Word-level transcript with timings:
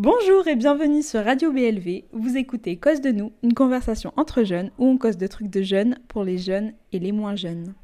Bonjour 0.00 0.46
et 0.46 0.54
bienvenue 0.54 1.02
sur 1.02 1.24
Radio 1.24 1.50
BLV. 1.50 2.04
Vous 2.12 2.36
écoutez 2.36 2.76
Cause 2.76 3.00
de 3.00 3.10
nous, 3.10 3.32
une 3.42 3.52
conversation 3.52 4.12
entre 4.16 4.44
jeunes 4.44 4.70
où 4.78 4.86
on 4.86 4.96
cause 4.96 5.16
de 5.16 5.26
trucs 5.26 5.50
de 5.50 5.60
jeunes 5.60 5.98
pour 6.06 6.22
les 6.22 6.38
jeunes 6.38 6.72
et 6.92 7.00
les 7.00 7.10
moins 7.10 7.34
jeunes. 7.34 7.74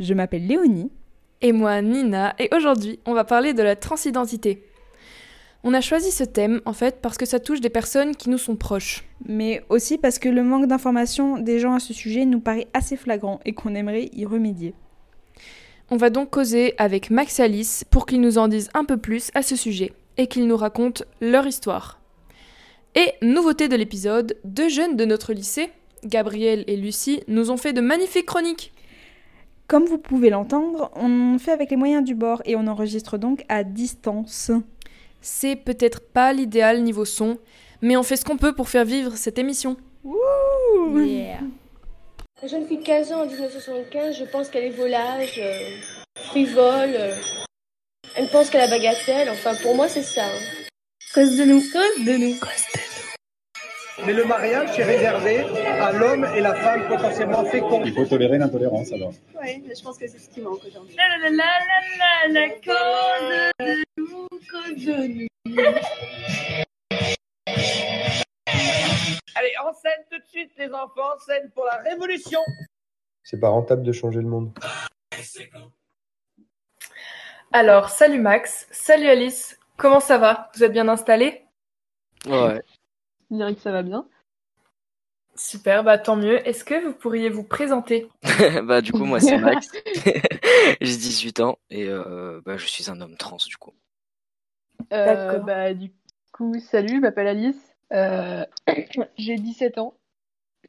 Je 0.00 0.14
m'appelle 0.14 0.46
Léonie. 0.46 0.90
Et 1.42 1.52
moi, 1.52 1.82
Nina, 1.82 2.34
et 2.38 2.48
aujourd'hui, 2.56 3.00
on 3.04 3.12
va 3.12 3.24
parler 3.24 3.52
de 3.52 3.62
la 3.62 3.76
transidentité. 3.76 4.64
On 5.62 5.74
a 5.74 5.82
choisi 5.82 6.10
ce 6.10 6.24
thème, 6.24 6.62
en 6.64 6.72
fait, 6.72 7.02
parce 7.02 7.18
que 7.18 7.26
ça 7.26 7.38
touche 7.38 7.60
des 7.60 7.68
personnes 7.68 8.16
qui 8.16 8.30
nous 8.30 8.38
sont 8.38 8.56
proches. 8.56 9.04
Mais 9.26 9.62
aussi 9.68 9.98
parce 9.98 10.18
que 10.18 10.30
le 10.30 10.42
manque 10.42 10.68
d'information 10.68 11.36
des 11.36 11.58
gens 11.58 11.74
à 11.74 11.80
ce 11.80 11.92
sujet 11.92 12.24
nous 12.24 12.40
paraît 12.40 12.68
assez 12.72 12.96
flagrant 12.96 13.40
et 13.44 13.52
qu'on 13.52 13.74
aimerait 13.74 14.08
y 14.14 14.24
remédier. 14.24 14.72
On 15.90 15.98
va 15.98 16.08
donc 16.08 16.30
causer 16.30 16.72
avec 16.78 17.10
Max 17.10 17.40
Alice 17.40 17.84
pour 17.90 18.06
qu'ils 18.06 18.22
nous 18.22 18.38
en 18.38 18.48
disent 18.48 18.70
un 18.72 18.86
peu 18.86 18.96
plus 18.96 19.30
à 19.34 19.42
ce 19.42 19.54
sujet 19.54 19.92
et 20.18 20.26
qu'ils 20.26 20.46
nous 20.46 20.56
racontent 20.56 21.04
leur 21.20 21.46
histoire. 21.46 21.98
Et 22.94 23.12
nouveauté 23.22 23.68
de 23.68 23.76
l'épisode, 23.76 24.36
deux 24.44 24.68
jeunes 24.68 24.96
de 24.96 25.04
notre 25.04 25.32
lycée, 25.32 25.70
Gabriel 26.04 26.64
et 26.66 26.76
Lucie, 26.76 27.22
nous 27.28 27.50
ont 27.50 27.56
fait 27.56 27.72
de 27.72 27.80
magnifiques 27.80 28.26
chroniques. 28.26 28.72
Comme 29.68 29.84
vous 29.84 29.98
pouvez 29.98 30.30
l'entendre, 30.30 30.90
on 30.96 31.38
fait 31.38 31.52
avec 31.52 31.70
les 31.70 31.76
moyens 31.76 32.04
du 32.04 32.14
bord 32.14 32.42
et 32.44 32.56
on 32.56 32.66
enregistre 32.66 33.18
donc 33.18 33.44
à 33.48 33.64
distance. 33.64 34.50
C'est 35.20 35.56
peut-être 35.56 36.00
pas 36.00 36.32
l'idéal 36.32 36.82
niveau 36.82 37.04
son, 37.04 37.38
mais 37.82 37.96
on 37.96 38.02
fait 38.02 38.16
ce 38.16 38.24
qu'on 38.24 38.36
peut 38.36 38.54
pour 38.54 38.68
faire 38.68 38.84
vivre 38.84 39.16
cette 39.16 39.38
émission. 39.38 39.76
Wouh 40.04 40.16
Yeah. 41.00 41.40
La 42.40 42.48
jeune 42.48 42.66
fille 42.66 42.78
de 42.78 42.82
15 42.84 43.12
ans 43.12 43.22
en 43.22 43.26
1975, 43.26 44.16
je 44.16 44.24
pense 44.24 44.48
qu'elle 44.48 44.64
est 44.64 44.70
volage, 44.70 45.40
euh, 45.42 45.70
frivole. 46.14 46.94
euh, 46.94 47.14
elle 48.16 48.28
pense 48.28 48.50
qu'elle 48.50 48.60
a 48.62 48.68
bagatelle. 48.68 49.28
Enfin, 49.30 49.54
pour 49.62 49.74
moi, 49.74 49.88
c'est 49.88 50.02
ça. 50.02 50.24
hein. 50.24 50.40
Cause 51.14 51.36
de 51.36 51.44
nous. 51.44 51.60
Cause 51.60 52.04
de 52.04 52.16
nous. 52.16 52.36
Mais 54.06 54.12
le 54.12 54.24
mariage 54.24 54.78
est 54.78 54.84
réservé 54.84 55.40
à 55.40 55.90
l'homme 55.92 56.24
et 56.36 56.40
la 56.40 56.54
femme 56.54 56.86
potentiellement 56.86 57.44
féconds. 57.46 57.82
Il 57.84 57.92
faut 57.92 58.04
tolérer 58.04 58.38
l'intolérance 58.38 58.92
alors. 58.92 59.12
Oui, 59.42 59.64
je 59.76 59.82
pense 59.82 59.98
que 59.98 60.06
c'est 60.06 60.18
ce 60.18 60.28
qui 60.30 60.40
manque 60.40 60.60
aujourd'hui. 60.64 60.94
La 60.96 61.08
la 61.08 61.30
la 61.30 61.36
la 61.36 61.48
la 61.98 62.40
la 62.40 62.48
cause 62.50 63.52
de 63.58 63.84
nous, 63.96 64.28
cause 64.50 64.84
de 64.84 65.06
nous. 65.08 65.26
Allez, 69.34 69.52
en 69.64 69.72
scène 69.74 70.04
tout 70.10 70.18
de 70.18 70.26
suite, 70.28 70.50
les 70.58 70.66
enfants, 70.68 71.14
en 71.16 71.18
scène 71.26 71.50
pour 71.54 71.64
la 71.64 71.76
révolution. 71.78 72.40
C'est 73.24 73.40
pas 73.40 73.48
rentable 73.48 73.82
de 73.82 73.92
changer 73.92 74.20
le 74.20 74.28
monde. 74.28 74.52
Alors, 77.50 77.88
salut 77.88 78.20
Max, 78.20 78.66
salut 78.70 79.06
Alice, 79.06 79.58
comment 79.78 80.00
ça 80.00 80.18
va? 80.18 80.50
Vous 80.54 80.64
êtes 80.64 80.72
bien 80.72 80.86
installés? 80.86 81.46
Ouais. 82.26 82.62
Je 83.30 83.36
dirais 83.36 83.54
que 83.54 83.60
ça 83.60 83.72
va 83.72 83.82
bien. 83.82 84.06
Super, 85.34 85.82
bah 85.82 85.96
tant 85.98 86.16
mieux. 86.16 86.46
Est-ce 86.46 86.62
que 86.62 86.84
vous 86.84 86.92
pourriez 86.92 87.30
vous 87.30 87.44
présenter? 87.44 88.08
Bah 88.64 88.80
du 88.82 88.92
coup 88.92 89.04
moi 89.04 89.20
c'est 89.20 89.38
Max. 89.38 89.68
J'ai 90.80 90.96
18 90.96 91.40
ans 91.40 91.58
et 91.70 91.88
euh, 91.88 92.42
bah, 92.44 92.56
je 92.56 92.66
suis 92.66 92.90
un 92.90 93.00
homme 93.00 93.16
trans 93.16 93.38
du 93.46 93.56
coup. 93.56 93.72
Euh, 94.92 95.38
bah, 95.38 95.72
du 95.74 95.92
coup, 96.32 96.58
salut, 96.58 96.96
je 96.96 97.00
m'appelle 97.00 97.28
Alice. 97.28 97.74
Euh, 97.92 98.44
J'ai 99.16 99.36
17 99.36 99.78
ans 99.78 99.94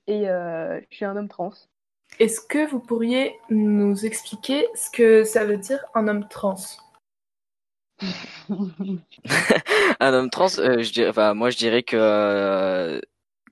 et 0.08 0.30
euh, 0.30 0.80
je 0.90 0.96
suis 0.96 1.06
un 1.06 1.18
homme 1.18 1.28
trans. 1.28 1.52
Est-ce 2.20 2.42
que 2.42 2.70
vous 2.70 2.80
pourriez 2.82 3.40
nous 3.50 4.06
expliquer 4.06 4.68
ce 4.76 4.90
que 4.90 5.24
ça 5.24 5.46
veut 5.46 5.58
dire 5.58 5.80
un 5.96 6.10
homme 6.10 6.28
trans? 6.28 6.58
Un 10.00 10.14
homme 10.14 10.30
trans, 10.30 10.48
euh, 10.60 11.34
moi 11.34 11.50
je 11.50 11.58
dirais 11.58 11.84
que 11.84 11.98
euh, 11.98 13.02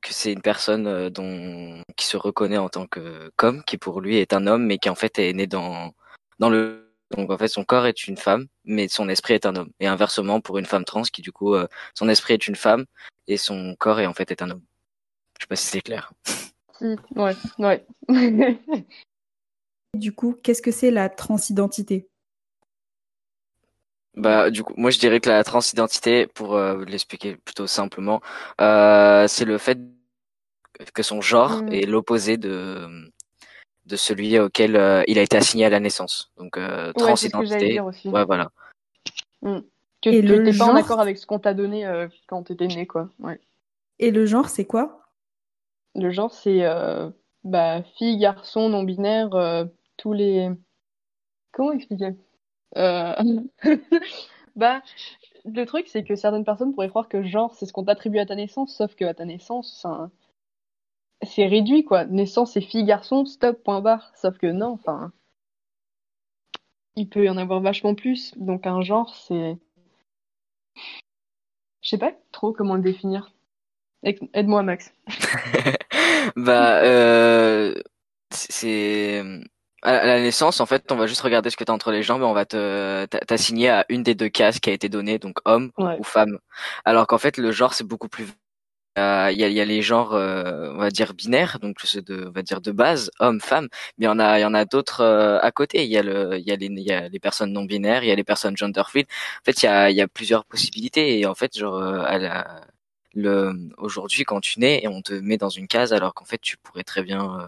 c'est 0.06 0.32
une 0.32 0.42
personne 0.42 0.88
euh, 0.88 1.82
qui 1.96 2.06
se 2.06 2.18
reconnaît 2.18 2.58
en 2.58 2.70
tant 2.70 2.88
que 2.88 3.30
comme 3.36 3.64
qui 3.64 3.78
pour 3.78 4.00
lui 4.00 4.18
est 4.18 4.32
un 4.32 4.48
homme 4.48 4.66
mais 4.66 4.78
qui 4.78 4.90
en 4.90 4.96
fait 4.96 5.20
est 5.20 5.34
né 5.34 5.48
dans 5.48 5.94
le 6.40 6.94
donc 7.12 7.30
en 7.30 7.38
fait 7.38 7.50
son 7.50 7.66
corps 7.66 7.88
est 7.88 8.08
une 8.08 8.16
femme 8.16 8.48
mais 8.64 8.88
son 8.88 9.10
esprit 9.10 9.34
est 9.34 9.46
un 9.46 9.58
homme 9.58 9.72
et 9.82 9.88
inversement 9.88 10.40
pour 10.40 10.58
une 10.60 10.66
femme 10.66 10.86
trans 10.86 11.02
qui 11.02 11.22
du 11.22 11.34
coup 11.34 11.56
son 11.94 12.08
esprit 12.08 12.36
est 12.36 12.48
une 12.48 12.56
femme 12.56 12.86
et 13.28 13.36
son 13.36 13.76
corps 13.78 14.00
est 14.00 14.08
en 14.08 14.14
fait 14.14 14.32
est 14.32 14.42
un 14.42 14.52
homme. 14.52 14.64
Je 15.40 15.44
sais 15.44 15.48
pas 15.48 15.56
si 15.58 15.68
c'est 15.68 15.82
clair. 15.82 16.14
Si, 16.80 16.96
ouais, 17.16 17.36
ouais. 17.60 17.86
Du 19.94 20.12
coup, 20.14 20.36
qu'est-ce 20.44 20.62
que 20.62 20.72
c'est 20.72 20.92
la 20.92 21.10
transidentité? 21.10 22.08
Bah, 24.16 24.50
du 24.50 24.64
coup, 24.64 24.74
moi 24.78 24.90
je 24.90 25.00
dirais 25.00 25.20
que 25.20 25.30
la 25.30 25.44
transidentité, 25.44 26.28
pour 26.28 26.56
euh, 26.56 26.84
l'expliquer 26.86 27.36
plutôt 27.38 27.68
simplement, 27.68 28.22
euh, 28.62 29.28
c'est 29.28 29.46
le 29.46 29.58
fait 29.58 29.78
que 30.94 31.04
son 31.04 31.22
genre 31.22 31.64
Mm. 31.64 31.74
est 31.74 31.86
l'opposé 31.86 32.38
de 32.38 32.88
de 33.86 33.96
celui 33.96 34.38
auquel 34.38 34.76
euh, 34.76 35.02
il 35.08 35.18
a 35.18 35.22
été 35.22 35.38
assigné 35.38 35.66
à 35.66 35.70
la 35.70 35.80
naissance. 35.80 36.32
Donc 36.38 36.58
euh, 36.58 36.92
Ouais, 36.98 37.16
c'est 37.16 37.30
ce 37.30 37.38
que 37.38 37.46
j'allais 37.46 37.60
transidentité. 37.60 37.70
dire 37.70 37.86
aussi. 37.86 38.10
Ouais, 38.10 38.26
voilà. 38.26 38.52
Que 39.42 40.10
Et 40.10 40.22
tu 40.22 40.28
le 40.28 40.44
n'étais 40.44 40.58
pas 40.58 40.66
en 40.66 40.76
accord 40.76 41.00
avec 41.00 41.18
ce 41.18 41.26
qu'on 41.26 41.40
t'a 41.40 41.54
donné 41.54 41.86
euh, 41.86 42.08
quand 42.28 42.44
t'étais 42.44 42.68
né, 42.68 42.86
quoi. 42.86 43.10
Ouais. 43.20 43.40
Et 44.00 44.12
le 44.12 44.26
genre, 44.26 44.50
c'est 44.50 44.66
quoi? 44.66 45.07
Le 45.98 46.12
genre, 46.12 46.32
c'est 46.32 46.64
euh, 46.64 47.10
bah, 47.44 47.84
fille, 47.98 48.18
garçon, 48.18 48.70
non-binaire, 48.70 49.34
euh, 49.36 49.66
tous 49.98 50.14
les. 50.14 50.50
Comment 51.52 51.74
expliquer? 51.74 52.16
Euh, 52.78 53.16
Bah, 54.58 54.82
le 55.46 55.66
truc, 55.66 55.88
c'est 55.88 56.04
que 56.04 56.16
certaines 56.16 56.44
personnes 56.44 56.74
pourraient 56.74 56.90
croire 56.90 57.08
que 57.08 57.22
genre, 57.24 57.54
c'est 57.54 57.68
ce 57.68 57.74
qu'on 57.74 57.86
t'attribue 57.86 58.18
à 58.18 58.26
ta 58.26 58.36
naissance, 58.36 58.76
sauf 58.76 58.96
que 58.96 59.06
à 59.06 59.14
ta 59.14 59.24
naissance, 59.24 59.86
c'est 61.22 61.46
réduit, 61.46 61.84
quoi. 61.84 62.06
Naissance, 62.06 62.54
c'est 62.54 62.62
fille, 62.62 62.84
garçon, 62.84 63.26
stop, 63.26 63.62
point 63.64 63.82
barre. 63.82 64.12
Sauf 64.16 64.38
que 64.40 64.48
non, 64.48 64.72
enfin, 64.72 65.12
il 66.96 67.08
peut 67.08 67.24
y 67.26 67.30
en 67.30 67.38
avoir 67.38 67.62
vachement 67.62 67.96
plus. 67.96 68.34
Donc, 68.38 68.66
un 68.68 68.82
genre, 68.82 69.14
c'est. 69.16 69.58
Je 71.82 71.90
sais 71.90 71.98
pas 71.98 72.14
trop 72.32 72.52
comment 72.54 72.76
le 72.76 72.82
définir. 72.82 73.32
Aide-moi, 74.04 74.64
Max. 74.64 74.94
Bah, 76.36 76.80
euh, 76.84 77.74
c'est 78.32 79.24
à 79.84 80.06
la 80.06 80.20
naissance, 80.22 80.60
en 80.60 80.66
fait, 80.66 80.92
on 80.92 80.96
va 80.96 81.08
juste 81.08 81.22
regarder 81.22 81.50
ce 81.50 81.58
que 81.58 81.64
tu 81.64 81.72
as 81.72 81.76
entre 81.76 81.92
les 81.92 82.04
jambes 82.04 82.22
et 82.22 82.26
on 82.26 82.34
va 82.34 82.46
te 82.46 83.06
t'a- 83.06 83.20
t'assigner 83.20 83.70
à 83.70 83.86
une 83.90 84.04
des 84.04 84.16
deux 84.16 84.30
cases 84.30 84.60
qui 84.60 84.70
a 84.70 84.74
été 84.74 84.90
donnée, 84.90 85.20
donc 85.20 85.38
homme 85.46 85.72
Ouais. 85.78 85.96
ou 86.00 86.04
femme. 86.04 86.40
Alors 86.86 87.08
qu'en 87.08 87.18
fait, 87.20 87.38
le 87.38 87.52
genre, 87.52 87.74
c'est 87.74 87.84
beaucoup 87.86 88.10
plus. 88.10 88.28
euh, 89.00 89.30
Il 89.34 89.40
y, 89.40 89.44
a, 89.46 89.48
il 89.50 89.54
y 89.56 89.62
a 89.62 89.66
les 89.66 89.82
genres, 89.84 90.14
euh, 90.16 90.72
on 90.76 90.80
va 90.80 90.90
dire 90.92 91.14
binaires, 91.16 91.60
donc 91.60 91.78
ceux 91.84 92.02
de, 92.04 92.28
on 92.28 92.32
va 92.32 92.42
dire 92.44 92.62
de 92.62 92.72
base, 92.72 93.12
homme, 93.20 93.42
femme. 93.42 93.68
Mais 93.98 94.06
il 94.06 94.08
y 94.08 94.10
en 94.10 94.20
a, 94.20 94.40
il 94.40 94.44
y 94.44 94.46
en 94.46 94.54
a 94.56 94.66
d'autres 94.66 95.02
euh, 95.02 95.40
à 95.42 95.52
côté. 95.52 95.86
Il 95.86 95.92
y 95.92 95.98
a 95.98 96.04
le, 96.04 96.38
il 96.40 96.48
y 96.48 96.52
a 96.52 96.56
les, 96.58 96.68
il 96.68 96.80
y 96.82 96.92
a 96.94 97.10
les 97.10 97.20
personnes 97.20 97.54
non 97.54 97.66
binaires, 97.66 98.04
il 98.04 98.10
y 98.10 98.12
a 98.12 98.16
les 98.16 98.24
personnes 98.26 98.58
gender 98.58 98.84
fluid. 98.88 99.08
En 99.42 99.46
fait, 99.46 99.64
il 99.64 99.66
y 99.68 99.70
a, 99.70 99.90
il 99.92 99.98
y 99.98 100.02
a 100.02 100.08
plusieurs 100.08 100.46
possibilités 100.46 101.20
et 101.20 101.26
en 101.28 101.36
fait, 101.36 101.58
genre, 101.58 101.78
euh, 101.78 102.02
à 102.06 102.18
la, 102.20 102.62
le, 103.14 103.54
aujourd'hui, 103.78 104.24
quand 104.24 104.42
tu 104.42 104.60
nais 104.60 104.82
et 104.84 104.88
on 104.88 105.02
te 105.02 105.14
met 105.14 105.38
dans 105.38 105.50
une 105.50 105.68
case, 105.68 105.94
alors 105.94 106.14
qu'en 106.14 106.26
fait, 106.26 106.40
tu 106.42 106.58
pourrais 106.58 106.84
très 106.84 107.04
bien 107.04 107.40
euh, 107.40 107.48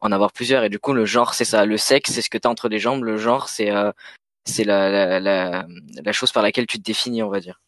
en 0.00 0.12
avoir 0.12 0.32
plusieurs. 0.32 0.64
Et 0.64 0.68
du 0.68 0.78
coup, 0.78 0.92
le 0.92 1.04
genre, 1.04 1.34
c'est 1.34 1.44
ça. 1.44 1.64
Le 1.64 1.76
sexe, 1.76 2.12
c'est 2.12 2.22
ce 2.22 2.30
que 2.30 2.38
tu 2.38 2.48
as 2.48 2.50
entre 2.50 2.68
les 2.68 2.78
jambes. 2.78 3.04
Le 3.04 3.16
genre, 3.16 3.48
c'est 3.48 3.70
euh, 3.70 3.92
c'est 4.44 4.64
la, 4.64 4.90
la, 4.90 5.20
la, 5.20 5.66
la 6.04 6.12
chose 6.12 6.32
par 6.32 6.42
laquelle 6.42 6.66
tu 6.66 6.78
te 6.78 6.82
définis, 6.84 7.22
on 7.22 7.28
va 7.28 7.40
dire. 7.40 7.60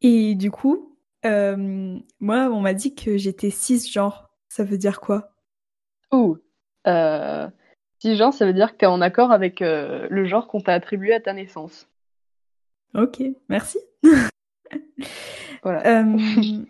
Et 0.00 0.34
du 0.34 0.50
coup, 0.50 0.96
euh, 1.24 1.98
moi, 2.20 2.48
on 2.52 2.60
m'a 2.60 2.74
dit 2.74 2.94
que 2.94 3.16
j'étais 3.16 3.50
cisgenre. 3.50 4.30
Ça 4.48 4.64
veut 4.64 4.78
dire 4.78 5.00
quoi? 5.00 5.32
Ouh. 6.12 6.38
Euh, 6.86 7.48
cisgenre, 7.98 8.32
ça 8.32 8.46
veut 8.46 8.52
dire 8.52 8.72
que 8.72 8.78
t'es 8.78 8.86
en 8.86 9.00
accord 9.00 9.32
avec 9.32 9.60
euh, 9.62 10.06
le 10.10 10.26
genre 10.26 10.46
qu'on 10.46 10.60
t'a 10.60 10.74
attribué 10.74 11.12
à 11.12 11.20
ta 11.20 11.32
naissance. 11.32 11.88
Ok, 12.94 13.22
merci. 13.48 13.78
Voilà. 15.62 16.00
Euh, 16.00 16.16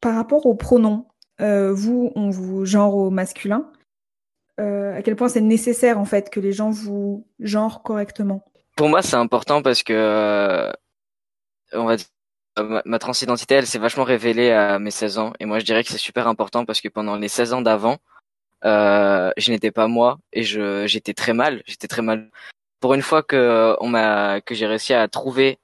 par 0.00 0.14
rapport 0.14 0.46
aux 0.46 0.54
pronoms, 0.54 1.06
euh, 1.40 1.72
vous, 1.72 2.12
on 2.14 2.30
vous 2.30 2.64
genre 2.64 2.94
au 2.94 3.10
masculin. 3.10 3.70
Euh, 4.60 4.96
à 4.96 5.02
quel 5.02 5.14
point 5.14 5.28
c'est 5.28 5.40
nécessaire 5.40 5.98
en 6.00 6.04
fait 6.04 6.30
que 6.30 6.40
les 6.40 6.52
gens 6.52 6.70
vous 6.70 7.26
genrent 7.38 7.82
correctement? 7.82 8.44
Pour 8.76 8.88
moi, 8.88 9.02
c'est 9.02 9.16
important 9.16 9.62
parce 9.62 9.82
que 9.82 9.92
euh, 9.92 10.72
on 11.72 11.84
va 11.84 11.96
dire, 11.96 12.06
ma, 12.58 12.82
ma 12.84 12.98
transidentité, 12.98 13.54
elle 13.54 13.66
s'est 13.66 13.78
vachement 13.78 14.04
révélée 14.04 14.50
à 14.50 14.78
mes 14.78 14.90
16 14.90 15.18
ans. 15.18 15.32
Et 15.38 15.44
moi, 15.44 15.58
je 15.60 15.64
dirais 15.64 15.84
que 15.84 15.90
c'est 15.90 15.98
super 15.98 16.26
important 16.26 16.64
parce 16.64 16.80
que 16.80 16.88
pendant 16.88 17.16
les 17.16 17.28
16 17.28 17.52
ans 17.52 17.62
d'avant, 17.62 17.98
euh, 18.64 19.30
je 19.36 19.52
n'étais 19.52 19.70
pas 19.70 19.86
moi 19.86 20.18
et 20.32 20.42
je 20.42 20.86
j'étais 20.86 21.14
très 21.14 21.32
mal. 21.34 21.62
J'étais 21.66 21.88
très 21.88 22.02
mal. 22.02 22.30
Pour 22.80 22.94
une 22.94 23.02
fois 23.02 23.22
que 23.22 23.76
on 23.80 23.88
m'a 23.88 24.40
que 24.40 24.54
j'ai 24.54 24.66
réussi 24.66 24.94
à 24.94 25.06
trouver, 25.08 25.58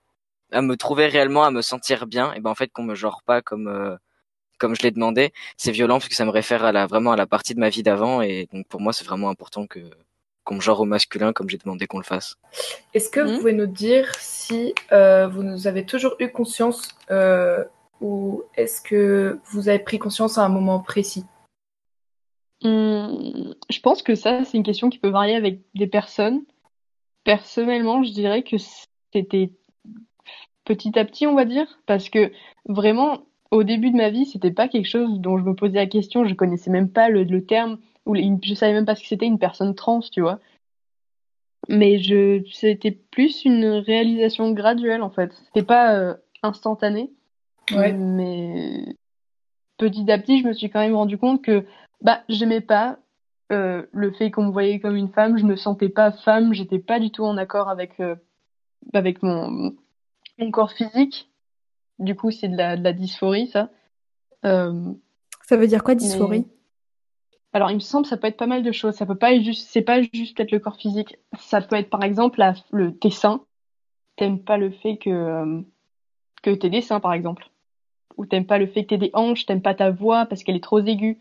à 0.52 0.62
me 0.62 0.76
trouver 0.76 1.06
réellement, 1.06 1.44
à 1.44 1.50
me 1.50 1.62
sentir 1.62 2.06
bien, 2.06 2.32
et 2.34 2.40
ben 2.40 2.50
en 2.50 2.54
fait 2.54 2.68
qu'on 2.72 2.82
me 2.84 2.94
genre 2.94 3.22
pas 3.24 3.42
comme 3.42 3.68
euh, 3.68 3.96
comme 4.58 4.74
je 4.76 4.82
l'ai 4.82 4.90
demandé, 4.92 5.32
c'est 5.56 5.72
violent 5.72 5.96
parce 5.98 6.08
que 6.08 6.14
ça 6.14 6.24
me 6.24 6.30
réfère 6.30 6.64
à 6.64 6.72
la 6.72 6.86
vraiment 6.86 7.12
à 7.12 7.16
la 7.16 7.26
partie 7.26 7.54
de 7.54 7.60
ma 7.60 7.70
vie 7.70 7.82
d'avant 7.82 8.22
et 8.22 8.48
donc 8.52 8.66
pour 8.68 8.80
moi 8.80 8.92
c'est 8.92 9.04
vraiment 9.04 9.28
important 9.28 9.66
que 9.66 9.80
qu'on 10.44 10.56
me 10.56 10.60
genre 10.60 10.80
au 10.80 10.84
masculin 10.84 11.32
comme 11.32 11.48
j'ai 11.48 11.58
demandé 11.58 11.86
qu'on 11.86 11.98
le 11.98 12.04
fasse. 12.04 12.36
Est-ce 12.92 13.10
que 13.10 13.20
vous 13.20 13.30
Mhm. 13.32 13.38
pouvez 13.38 13.52
nous 13.54 13.66
dire 13.66 14.14
si 14.16 14.74
euh, 14.92 15.26
vous 15.26 15.42
nous 15.42 15.66
avez 15.66 15.84
toujours 15.86 16.14
eu 16.20 16.30
conscience 16.30 16.88
euh, 17.10 17.64
ou 18.00 18.42
est-ce 18.56 18.80
que 18.82 19.38
vous 19.46 19.68
avez 19.68 19.78
pris 19.78 19.98
conscience 19.98 20.36
à 20.38 20.44
un 20.44 20.48
moment 20.50 20.80
précis? 20.80 21.24
Hum, 22.62 23.54
je 23.70 23.80
pense 23.80 24.02
que 24.02 24.14
ça, 24.14 24.44
c'est 24.44 24.56
une 24.56 24.62
question 24.62 24.88
qui 24.90 24.98
peut 24.98 25.08
varier 25.10 25.34
avec 25.34 25.60
des 25.74 25.86
personnes. 25.86 26.44
Personnellement, 27.24 28.02
je 28.02 28.12
dirais 28.12 28.42
que 28.42 28.56
c'était 29.12 29.50
petit 30.64 30.98
à 30.98 31.04
petit, 31.04 31.26
on 31.26 31.34
va 31.34 31.44
dire, 31.44 31.66
parce 31.86 32.08
que 32.08 32.32
vraiment, 32.66 33.20
au 33.50 33.62
début 33.62 33.90
de 33.90 33.96
ma 33.96 34.10
vie, 34.10 34.26
c'était 34.26 34.50
pas 34.50 34.68
quelque 34.68 34.88
chose 34.88 35.20
dont 35.20 35.38
je 35.38 35.44
me 35.44 35.54
posais 35.54 35.76
la 35.76 35.86
question. 35.86 36.24
Je 36.24 36.34
connaissais 36.34 36.70
même 36.70 36.88
pas 36.90 37.08
le, 37.08 37.24
le 37.24 37.44
terme, 37.44 37.78
ou 38.06 38.14
les- 38.14 38.30
je 38.42 38.54
savais 38.54 38.72
même 38.72 38.86
pas 38.86 38.94
ce 38.94 39.02
que 39.02 39.08
c'était 39.08 39.26
une 39.26 39.38
personne 39.38 39.74
trans, 39.74 40.00
tu 40.00 40.20
vois. 40.20 40.40
Mais 41.68 41.98
je, 41.98 42.42
c'était 42.52 42.90
plus 42.90 43.44
une 43.44 43.64
réalisation 43.66 44.52
graduelle, 44.52 45.02
en 45.02 45.10
fait. 45.10 45.32
C'était 45.46 45.64
pas 45.66 45.94
euh, 45.94 46.14
instantané. 46.42 47.10
Ouais. 47.70 47.92
Mais 47.92 48.96
petit 49.78 50.10
à 50.10 50.18
petit, 50.18 50.40
je 50.42 50.48
me 50.48 50.52
suis 50.52 50.68
quand 50.68 50.80
même 50.80 50.94
rendu 50.94 51.16
compte 51.16 51.42
que 51.42 51.64
bah, 52.02 52.22
j'aimais 52.28 52.60
pas 52.60 52.98
euh, 53.52 53.86
le 53.92 54.10
fait 54.12 54.30
qu'on 54.30 54.44
me 54.44 54.52
voyait 54.52 54.78
comme 54.78 54.96
une 54.96 55.08
femme. 55.08 55.38
Je 55.38 55.44
me 55.44 55.56
sentais 55.56 55.88
pas 55.88 56.12
femme. 56.12 56.52
J'étais 56.52 56.78
pas 56.78 57.00
du 57.00 57.10
tout 57.10 57.24
en 57.24 57.38
accord 57.38 57.70
avec, 57.70 57.98
euh, 58.00 58.16
avec 58.92 59.22
mon, 59.22 59.74
mon 60.38 60.50
corps 60.50 60.72
physique. 60.72 61.30
Du 61.98 62.16
coup, 62.16 62.30
c'est 62.30 62.48
de 62.48 62.56
la, 62.56 62.76
de 62.76 62.82
la 62.82 62.92
dysphorie, 62.92 63.48
ça. 63.48 63.70
Euh, 64.44 64.92
Ça 65.42 65.56
veut 65.56 65.66
dire 65.66 65.84
quoi, 65.84 65.94
dysphorie 65.94 66.46
alors, 67.54 67.70
il 67.70 67.74
me 67.74 67.80
semble 67.80 68.02
que 68.02 68.08
ça 68.08 68.16
peut 68.16 68.26
être 68.26 68.36
pas 68.36 68.48
mal 68.48 68.64
de 68.64 68.72
choses. 68.72 68.96
Ça 68.96 69.06
peut 69.06 69.14
pas 69.14 69.32
être 69.32 69.44
juste, 69.44 69.68
c'est 69.70 69.82
pas 69.82 70.02
juste 70.02 70.36
peut-être 70.36 70.50
le 70.50 70.58
corps 70.58 70.74
physique. 70.74 71.16
Ça 71.38 71.60
peut 71.60 71.76
être 71.76 71.88
par 71.88 72.02
exemple 72.02 72.40
la, 72.40 72.54
le 72.72 72.92
tes 72.92 73.10
seins. 73.10 73.44
T'aimes 74.16 74.40
pas 74.40 74.56
le 74.56 74.72
fait 74.72 74.96
que 74.96 75.10
euh, 75.10 75.62
que 76.42 76.50
t'aies 76.50 76.68
des 76.68 76.80
seins, 76.80 76.98
par 76.98 77.12
exemple. 77.12 77.48
Ou 78.16 78.26
t'aimes 78.26 78.44
pas 78.44 78.58
le 78.58 78.66
fait 78.66 78.82
que 78.82 78.88
t'aies 78.88 78.98
des 78.98 79.12
hanches. 79.14 79.46
T'aimes 79.46 79.62
pas 79.62 79.76
ta 79.76 79.92
voix 79.92 80.26
parce 80.26 80.42
qu'elle 80.42 80.56
est 80.56 80.64
trop 80.64 80.80
aiguë. 80.80 81.20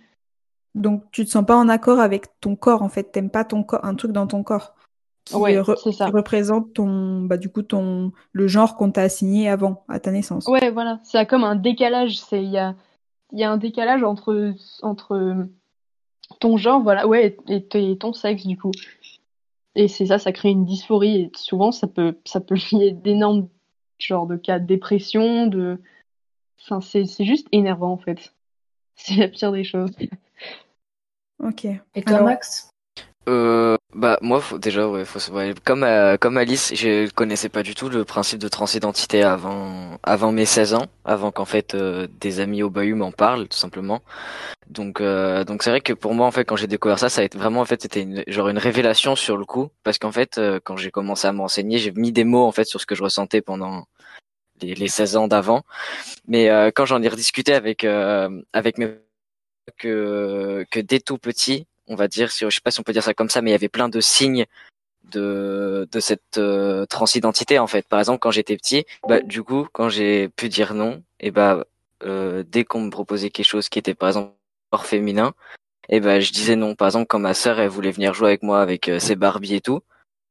Donc, 0.73 1.03
tu 1.11 1.23
te 1.23 1.29
sens 1.29 1.45
pas 1.45 1.55
en 1.55 1.69
accord 1.69 1.99
avec 1.99 2.39
ton 2.39 2.55
corps, 2.55 2.81
en 2.81 2.89
fait. 2.89 3.11
T'aimes 3.11 3.29
pas 3.29 3.45
ton 3.45 3.61
corps, 3.61 3.85
un 3.85 3.93
truc 3.93 4.11
dans 4.11 4.25
ton 4.25 4.41
corps 4.41 4.73
qui, 5.25 5.35
Ouais, 5.35 5.55
re- 5.57 5.79
c'est 5.81 5.91
ça. 5.91 6.05
qui 6.07 6.11
représente 6.11 6.73
ton, 6.73 7.21
bah, 7.21 7.37
du 7.37 7.49
coup, 7.49 7.61
ton, 7.61 8.11
le 8.33 8.47
genre 8.47 8.75
qu'on 8.75 8.91
t'a 8.91 9.01
assigné 9.03 9.49
avant, 9.49 9.83
à 9.87 9.99
ta 9.99 10.11
naissance. 10.11 10.45
Ouais, 10.47 10.69
voilà. 10.71 10.99
C'est 11.03 11.25
comme 11.25 11.43
un 11.43 11.55
décalage. 11.55 12.19
C'est 12.19 12.43
il 12.43 12.49
y 12.51 12.57
a 12.57 12.75
il 13.31 13.39
y 13.39 13.43
a 13.43 13.51
un 13.51 13.57
décalage 13.57 14.03
entre 14.03 14.53
entre 14.83 15.47
ton 16.39 16.57
genre, 16.57 16.81
voilà, 16.81 17.07
ouais, 17.07 17.37
et, 17.47 17.53
et- 17.77 17.91
et 17.91 17.97
ton 17.97 18.13
sexe 18.13 18.45
du 18.45 18.57
coup. 18.57 18.71
Et 19.75 19.87
c'est 19.87 20.05
ça, 20.05 20.19
ça 20.19 20.31
crée 20.31 20.49
une 20.49 20.65
dysphorie. 20.65 21.15
Et 21.21 21.31
souvent, 21.35 21.71
ça 21.71 21.87
peut 21.87 22.17
ça 22.25 22.39
peut 22.41 22.55
lier 22.71 22.91
d'énormes 22.91 23.47
genre 23.99 24.27
de 24.27 24.35
cas 24.35 24.59
de 24.59 24.65
dépression, 24.67 25.47
de 25.47 25.79
Enfin, 26.61 26.79
c'est 26.81 27.05
c'est 27.05 27.25
juste 27.25 27.47
énervant 27.51 27.91
en 27.91 27.97
fait. 27.97 28.33
C'est 28.95 29.15
la 29.15 29.27
pire 29.27 29.51
des 29.51 29.63
choses. 29.63 29.91
Ok. 31.43 31.65
Et 31.65 32.01
toi, 32.03 32.15
Alors- 32.17 32.27
Max? 32.27 32.69
Euh, 33.27 33.77
bah 33.95 34.17
moi 34.21 34.41
faut, 34.41 34.57
déjà 34.57 34.87
ouais, 34.87 35.05
faut, 35.05 35.31
ouais, 35.33 35.53
comme 35.63 35.83
euh, 35.83 36.17
comme 36.17 36.37
Alice 36.37 36.73
je 36.75 37.09
connaissais 37.11 37.49
pas 37.49 37.63
du 37.63 37.75
tout 37.75 37.89
le 37.89 38.05
principe 38.05 38.39
de 38.39 38.47
transidentité 38.47 39.23
avant 39.23 39.99
avant 40.03 40.31
mes 40.31 40.45
16 40.45 40.73
ans 40.73 40.85
avant 41.05 41.31
qu'en 41.31 41.45
fait 41.45 41.75
euh, 41.75 42.07
des 42.19 42.39
amis 42.39 42.63
au 42.63 42.69
bahut 42.69 42.95
m'en 42.95 43.11
parlent 43.11 43.47
tout 43.47 43.57
simplement. 43.57 44.01
Donc 44.69 45.01
euh, 45.01 45.43
donc 45.43 45.63
c'est 45.63 45.69
vrai 45.69 45.81
que 45.81 45.93
pour 45.93 46.13
moi 46.13 46.25
en 46.27 46.31
fait 46.31 46.45
quand 46.45 46.55
j'ai 46.55 46.67
découvert 46.67 46.99
ça 46.99 47.09
ça 47.09 47.21
a 47.21 47.23
été 47.23 47.37
vraiment 47.37 47.61
en 47.61 47.65
fait 47.65 47.81
c'était 47.81 48.01
une, 48.01 48.23
genre 48.27 48.49
une 48.49 48.57
révélation 48.57 49.15
sur 49.15 49.37
le 49.37 49.45
coup 49.45 49.69
parce 49.83 49.99
qu'en 49.99 50.11
fait 50.11 50.37
euh, 50.37 50.59
quand 50.63 50.77
j'ai 50.77 50.91
commencé 50.91 51.27
à 51.27 51.33
m'enseigner 51.33 51.77
j'ai 51.77 51.91
mis 51.91 52.11
des 52.11 52.23
mots 52.23 52.45
en 52.45 52.51
fait 52.51 52.65
sur 52.65 52.81
ce 52.81 52.85
que 52.85 52.95
je 52.95 53.03
ressentais 53.03 53.41
pendant 53.41 53.85
les, 54.61 54.75
les 54.75 54.87
16 54.87 55.17
ans 55.17 55.27
d'avant. 55.27 55.63
Mais 56.27 56.49
euh, 56.49 56.71
quand 56.73 56.85
j'en 56.85 57.01
ai 57.01 57.07
rediscuté 57.07 57.53
avec 57.53 57.83
euh, 57.83 58.41
avec 58.53 58.77
mes 58.77 58.89
que 59.77 60.65
que 60.71 60.79
dès 60.79 60.99
tout 60.99 61.17
petit 61.17 61.67
on 61.87 61.95
va 61.95 62.07
dire, 62.07 62.31
si, 62.31 62.45
je 62.45 62.49
sais 62.49 62.61
pas 62.61 62.71
si 62.71 62.79
on 62.79 62.83
peut 62.83 62.93
dire 62.93 63.03
ça 63.03 63.13
comme 63.13 63.29
ça, 63.29 63.41
mais 63.41 63.49
il 63.49 63.53
y 63.53 63.55
avait 63.55 63.69
plein 63.69 63.89
de 63.89 64.01
signes 64.01 64.45
de, 65.11 65.87
de 65.91 65.99
cette 65.99 66.37
euh, 66.37 66.85
transidentité 66.85 67.59
en 67.59 67.67
fait. 67.67 67.87
Par 67.87 67.99
exemple, 67.99 68.19
quand 68.19 68.31
j'étais 68.31 68.57
petit, 68.57 68.85
bah, 69.07 69.21
du 69.21 69.43
coup, 69.43 69.67
quand 69.71 69.89
j'ai 69.89 70.29
pu 70.29 70.49
dire 70.49 70.73
non, 70.73 71.03
et 71.19 71.31
bah, 71.31 71.65
euh, 72.03 72.43
dès 72.47 72.63
qu'on 72.63 72.81
me 72.81 72.89
proposait 72.89 73.29
quelque 73.29 73.45
chose 73.45 73.69
qui 73.69 73.79
était 73.79 73.93
par 73.93 74.09
exemple 74.09 74.33
hors 74.71 74.85
féminin, 74.85 75.33
et 75.89 75.99
bah, 75.99 76.19
je 76.19 76.31
disais 76.31 76.55
non. 76.55 76.75
Par 76.75 76.87
exemple, 76.87 77.07
quand 77.07 77.19
ma 77.19 77.33
sœur 77.33 77.59
elle 77.59 77.69
voulait 77.69 77.91
venir 77.91 78.13
jouer 78.13 78.29
avec 78.29 78.43
moi 78.43 78.61
avec 78.61 78.89
euh, 78.89 78.99
ses 78.99 79.15
Barbies 79.15 79.55
et 79.55 79.61
tout, 79.61 79.81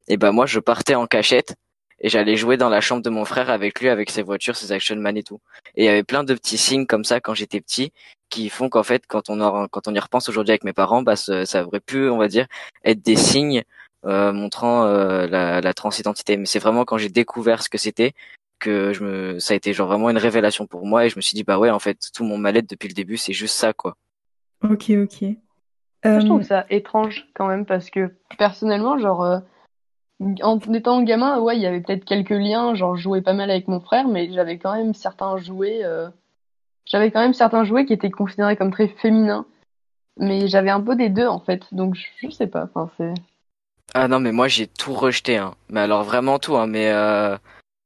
et 0.07 0.17
bah 0.17 0.31
moi 0.31 0.45
je 0.45 0.59
partais 0.59 0.95
en 0.95 1.07
cachette 1.07 1.55
et 2.01 2.09
j'allais 2.09 2.35
jouer 2.35 2.57
dans 2.57 2.69
la 2.69 2.81
chambre 2.81 3.01
de 3.01 3.09
mon 3.09 3.23
frère 3.25 3.49
avec 3.49 3.79
lui, 3.79 3.89
avec 3.89 4.09
ses 4.09 4.23
voitures, 4.23 4.57
ses 4.57 4.71
action 4.73 4.97
man 4.97 5.15
et 5.15 5.23
tout. 5.23 5.39
Et 5.75 5.83
il 5.83 5.85
y 5.85 5.89
avait 5.89 6.03
plein 6.03 6.23
de 6.23 6.33
petits 6.33 6.57
signes 6.57 6.85
comme 6.85 7.05
ça 7.05 7.21
quand 7.21 7.33
j'étais 7.33 7.61
petit 7.61 7.93
qui 8.33 8.49
font 8.49 8.67
qu'en 8.69 8.83
fait, 8.83 9.03
quand 9.07 9.29
on 9.29 9.39
en- 9.41 9.67
quand 9.67 9.87
on 9.87 9.93
y 9.93 9.99
repense 9.99 10.27
aujourd'hui 10.29 10.51
avec 10.51 10.63
mes 10.63 10.73
parents, 10.73 11.03
bah, 11.03 11.15
ça, 11.15 11.45
ça 11.45 11.65
aurait 11.65 11.79
pu, 11.79 12.09
on 12.09 12.17
va 12.17 12.27
dire, 12.27 12.47
être 12.83 13.01
des 13.01 13.15
signes 13.15 13.63
euh, 14.05 14.33
montrant 14.33 14.85
euh, 14.85 15.27
la, 15.27 15.61
la 15.61 15.73
transidentité. 15.73 16.35
Mais 16.37 16.45
c'est 16.45 16.59
vraiment 16.59 16.83
quand 16.85 16.97
j'ai 16.97 17.09
découvert 17.09 17.61
ce 17.63 17.69
que 17.69 17.77
c'était 17.77 18.13
que 18.59 18.93
je 18.93 19.03
me, 19.03 19.39
ça 19.39 19.53
a 19.53 19.57
été 19.57 19.73
genre 19.73 19.87
vraiment 19.87 20.09
une 20.09 20.17
révélation 20.17 20.65
pour 20.67 20.85
moi 20.85 21.05
et 21.05 21.09
je 21.09 21.15
me 21.17 21.21
suis 21.21 21.35
dit 21.35 21.43
bah 21.43 21.57
ouais, 21.59 21.69
en 21.69 21.79
fait, 21.79 21.97
tout 22.15 22.23
mon 22.23 22.37
mal-être 22.37 22.69
depuis 22.69 22.87
le 22.87 22.93
début, 22.93 23.17
c'est 23.17 23.33
juste 23.33 23.55
ça 23.55 23.73
quoi. 23.73 23.95
Ok, 24.63 24.89
ok. 24.89 25.21
Moi, 25.21 25.37
Euh, 26.05 26.19
Je 26.19 26.25
trouve 26.25 26.43
ça 26.43 26.65
étrange 26.69 27.27
quand 27.35 27.47
même 27.47 27.65
parce 27.65 27.89
que 27.89 28.11
personnellement, 28.37 28.97
genre, 28.97 29.23
euh, 29.23 29.39
en 30.41 30.59
étant 30.73 31.01
gamin, 31.03 31.39
ouais, 31.39 31.57
il 31.57 31.61
y 31.61 31.65
avait 31.65 31.81
peut-être 31.81 32.05
quelques 32.05 32.29
liens, 32.31 32.75
genre, 32.75 32.95
je 32.95 33.03
jouais 33.03 33.21
pas 33.21 33.33
mal 33.33 33.49
avec 33.51 33.67
mon 33.67 33.79
frère, 33.79 34.07
mais 34.07 34.31
j'avais 34.33 34.57
quand 34.57 34.73
même 34.75 34.93
certains 34.93 35.37
jouets, 35.37 35.83
euh, 35.83 36.09
j'avais 36.85 37.11
quand 37.11 37.21
même 37.21 37.33
certains 37.33 37.63
jouets 37.63 37.85
qui 37.85 37.93
étaient 37.93 38.11
considérés 38.11 38.55
comme 38.57 38.71
très 38.71 38.87
féminins, 38.87 39.45
mais 40.19 40.47
j'avais 40.47 40.69
un 40.69 40.81
peu 40.81 40.95
des 40.95 41.09
deux 41.09 41.27
en 41.27 41.39
fait, 41.39 41.61
donc 41.73 41.95
je, 41.95 42.05
je 42.21 42.29
sais 42.29 42.47
pas, 42.47 42.65
enfin, 42.73 42.89
c'est. 42.97 43.13
Ah 43.93 44.07
non, 44.07 44.19
mais 44.19 44.31
moi 44.31 44.47
j'ai 44.47 44.67
tout 44.67 44.93
rejeté, 44.93 45.37
hein. 45.37 45.55
Mais 45.69 45.81
alors 45.81 46.03
vraiment 46.03 46.39
tout, 46.39 46.55
hein. 46.57 46.67
Mais 46.67 46.91
euh, 46.91 47.37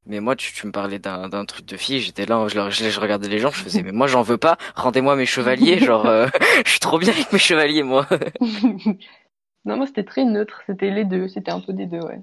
mais 0.05 0.19
moi 0.21 0.35
tu, 0.35 0.53
tu 0.53 0.65
me 0.67 0.71
parlais 0.71 0.99
d'un 0.99 1.45
truc 1.45 1.65
de 1.65 1.75
fille, 1.75 1.99
j'étais 1.99 2.25
là, 2.25 2.47
je, 2.47 2.55
leur- 2.55 2.71
je, 2.71 2.89
je 2.89 2.99
regardais 2.99 3.27
les 3.27 3.39
gens, 3.39 3.51
je 3.51 3.63
faisais 3.63 3.83
mais 3.83 3.91
moi 3.91 4.07
j'en 4.07 4.21
veux 4.21 4.37
pas, 4.37 4.57
rendez-moi 4.75 5.15
mes 5.15 5.25
chevaliers, 5.25 5.79
genre 5.79 6.05
euh, 6.05 6.27
je 6.65 6.71
suis 6.71 6.79
trop 6.79 6.97
bien 6.97 7.11
avec 7.11 7.31
mes 7.33 7.39
chevaliers 7.39 7.83
moi. 7.83 8.07
Non, 9.65 9.75
moi 9.75 9.85
c'était 9.85 10.05
très 10.05 10.23
neutre, 10.23 10.61
c'était 10.65 10.91
les 10.91 11.03
deux, 11.03 11.27
c'était 11.27 11.51
un 11.51 11.59
peu 11.59 11.73
des 11.73 11.87
deux, 11.87 11.99
ouais. 11.99 12.21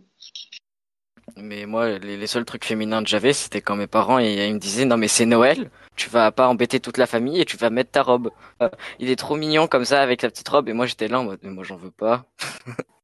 Mais 1.37 1.67
moi 1.67 1.99
les, 1.99 2.17
les 2.17 2.27
seuls 2.27 2.47
trucs 2.47 2.65
féminins 2.65 3.03
que 3.03 3.09
j'avais, 3.11 3.35
c'était 3.35 3.61
quand 3.61 3.77
mes 3.77 3.87
parents 3.87 4.19
ils, 4.19 4.39
ils 4.39 4.55
me 4.55 4.59
disaient 4.59 4.87
non 4.87 4.97
mais 4.97 5.09
c'est 5.09 5.27
Noël, 5.27 5.71
tu 5.97 6.11
vas 6.11 6.33
pas 6.33 6.49
embêter 6.49 6.81
toute 6.81 6.99
la 6.99 7.07
famille 7.07 7.41
et 7.41 7.45
tu 7.45 7.57
vas 7.57 7.71
mettre 7.71 7.91
ta 7.93 8.03
robe. 8.03 8.31
Euh, 8.63 8.69
il 8.99 9.11
est 9.11 9.17
trop 9.17 9.37
mignon 9.37 9.67
comme 9.67 9.85
ça 9.85 10.03
avec 10.03 10.23
la 10.23 10.31
petite 10.31 10.49
robe 10.49 10.69
et 10.69 10.73
moi 10.73 10.87
j'étais 10.87 11.09
là 11.09 11.21
en 11.21 11.25
mode 11.25 11.41
mais 11.43 11.51
moi 11.51 11.65
j'en 11.65 11.77
veux 11.77 11.91
pas. 11.91 12.27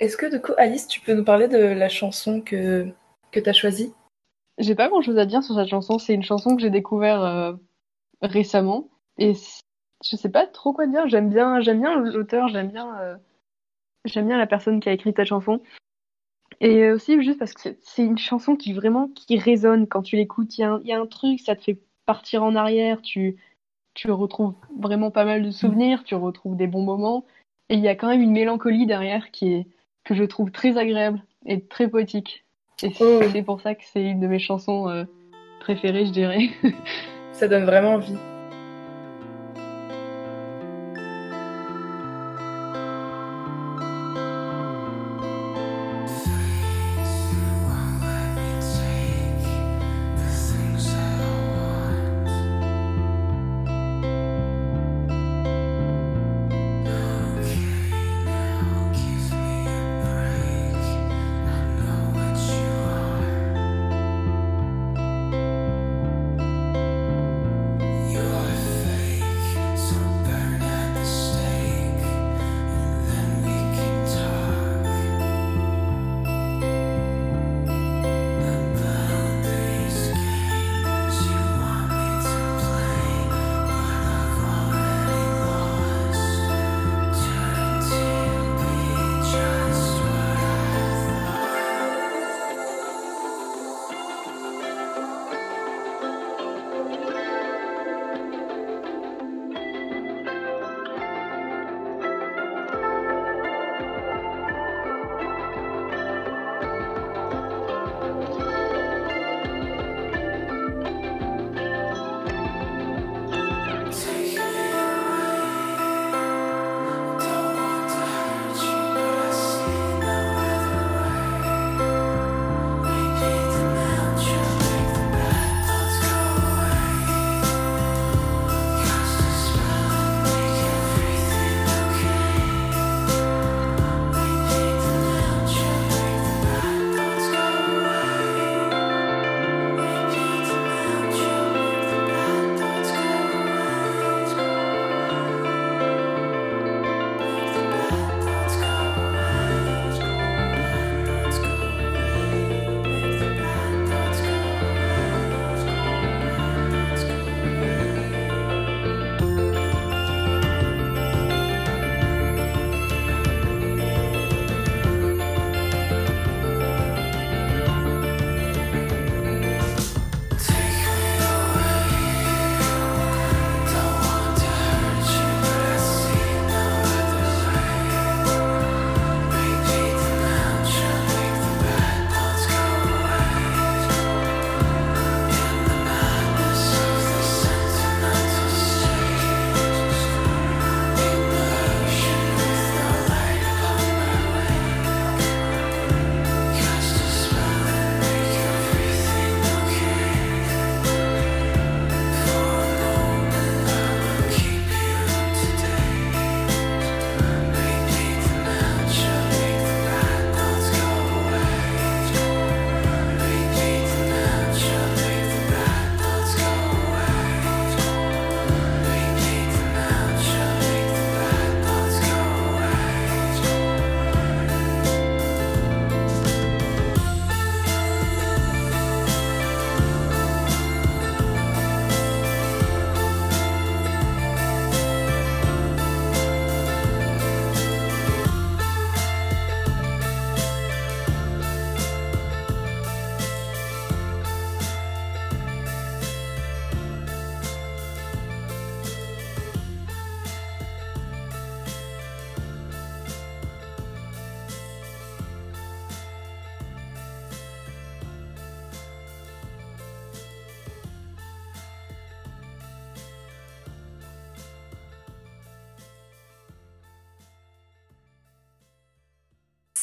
Est-ce 0.00 0.16
que 0.16 0.26
du 0.26 0.40
coup, 0.40 0.52
Alice, 0.58 0.88
tu 0.88 1.00
peux 1.00 1.14
nous 1.14 1.24
parler 1.24 1.48
de 1.48 1.56
la 1.58 1.88
chanson 1.88 2.40
que, 2.40 2.86
que 3.30 3.40
tu 3.40 3.48
as 3.48 3.52
choisie? 3.52 3.92
J'ai 4.58 4.74
pas 4.74 4.88
grand 4.88 5.02
chose 5.02 5.18
à 5.18 5.26
dire 5.26 5.42
sur 5.42 5.54
cette 5.54 5.68
chanson. 5.68 5.98
C'est 5.98 6.14
une 6.14 6.22
chanson 6.22 6.56
que 6.56 6.62
j'ai 6.62 6.70
découvert 6.70 7.22
euh, 7.22 7.52
récemment. 8.20 8.88
Et 9.18 9.34
je 10.04 10.16
sais 10.16 10.28
pas 10.28 10.46
trop 10.46 10.72
quoi 10.72 10.86
dire. 10.86 11.08
J'aime 11.08 11.30
bien, 11.30 11.60
j'aime 11.60 11.80
bien 11.80 12.00
l'auteur, 12.00 12.48
j'aime 12.48 12.70
bien, 12.70 12.98
euh, 12.98 13.16
j'aime 14.04 14.26
bien 14.26 14.36
la 14.36 14.46
personne 14.46 14.80
qui 14.80 14.88
a 14.88 14.92
écrit 14.92 15.12
cette 15.16 15.26
chanson. 15.26 15.62
Et 16.60 16.90
aussi 16.90 17.20
juste 17.22 17.38
parce 17.38 17.52
que 17.52 17.76
c'est- 17.80 18.04
une 18.04 18.18
chanson 18.18 18.56
qui 18.56 18.72
vraiment 18.72 19.08
qui 19.08 19.38
résonne 19.38 19.86
quand 19.86 20.02
tu 20.02 20.16
l'écoutes. 20.16 20.58
Y, 20.58 20.80
il 20.82 20.88
y 20.88 20.92
a 20.92 21.00
un 21.00 21.06
truc, 21.06 21.40
ça 21.40 21.56
te 21.56 21.62
fait 21.62 21.78
partir 22.06 22.42
en 22.42 22.54
arrière. 22.54 23.02
Tu, 23.02 23.36
tu 23.94 24.10
retrouves 24.10 24.54
vraiment 24.78 25.10
pas 25.10 25.24
mal 25.24 25.42
de 25.42 25.50
souvenirs, 25.50 26.04
tu 26.04 26.14
retrouves 26.14 26.56
des 26.56 26.66
bons 26.66 26.84
moments. 26.84 27.24
Et 27.68 27.74
il 27.74 27.80
y 27.80 27.88
a 27.88 27.94
quand 27.94 28.08
même 28.08 28.20
une 28.22 28.32
mélancolie 28.32 28.86
derrière 28.86 29.30
qui 29.30 29.52
est 29.52 29.66
que 30.04 30.14
je 30.14 30.24
trouve 30.24 30.50
très 30.50 30.76
agréable 30.76 31.22
et 31.46 31.64
très 31.64 31.88
poétique. 31.88 32.44
Et 32.82 32.92
Oh. 33.00 33.20
c'est 33.32 33.42
pour 33.42 33.60
ça 33.60 33.74
que 33.74 33.84
c'est 33.84 34.02
une 34.02 34.20
de 34.20 34.26
mes 34.26 34.38
chansons 34.38 34.88
euh, 34.88 35.04
préférées, 35.60 36.06
je 36.06 36.12
dirais. 36.12 36.50
Ça 37.32 37.48
donne 37.48 37.64
vraiment 37.64 37.94
envie. 37.94 38.16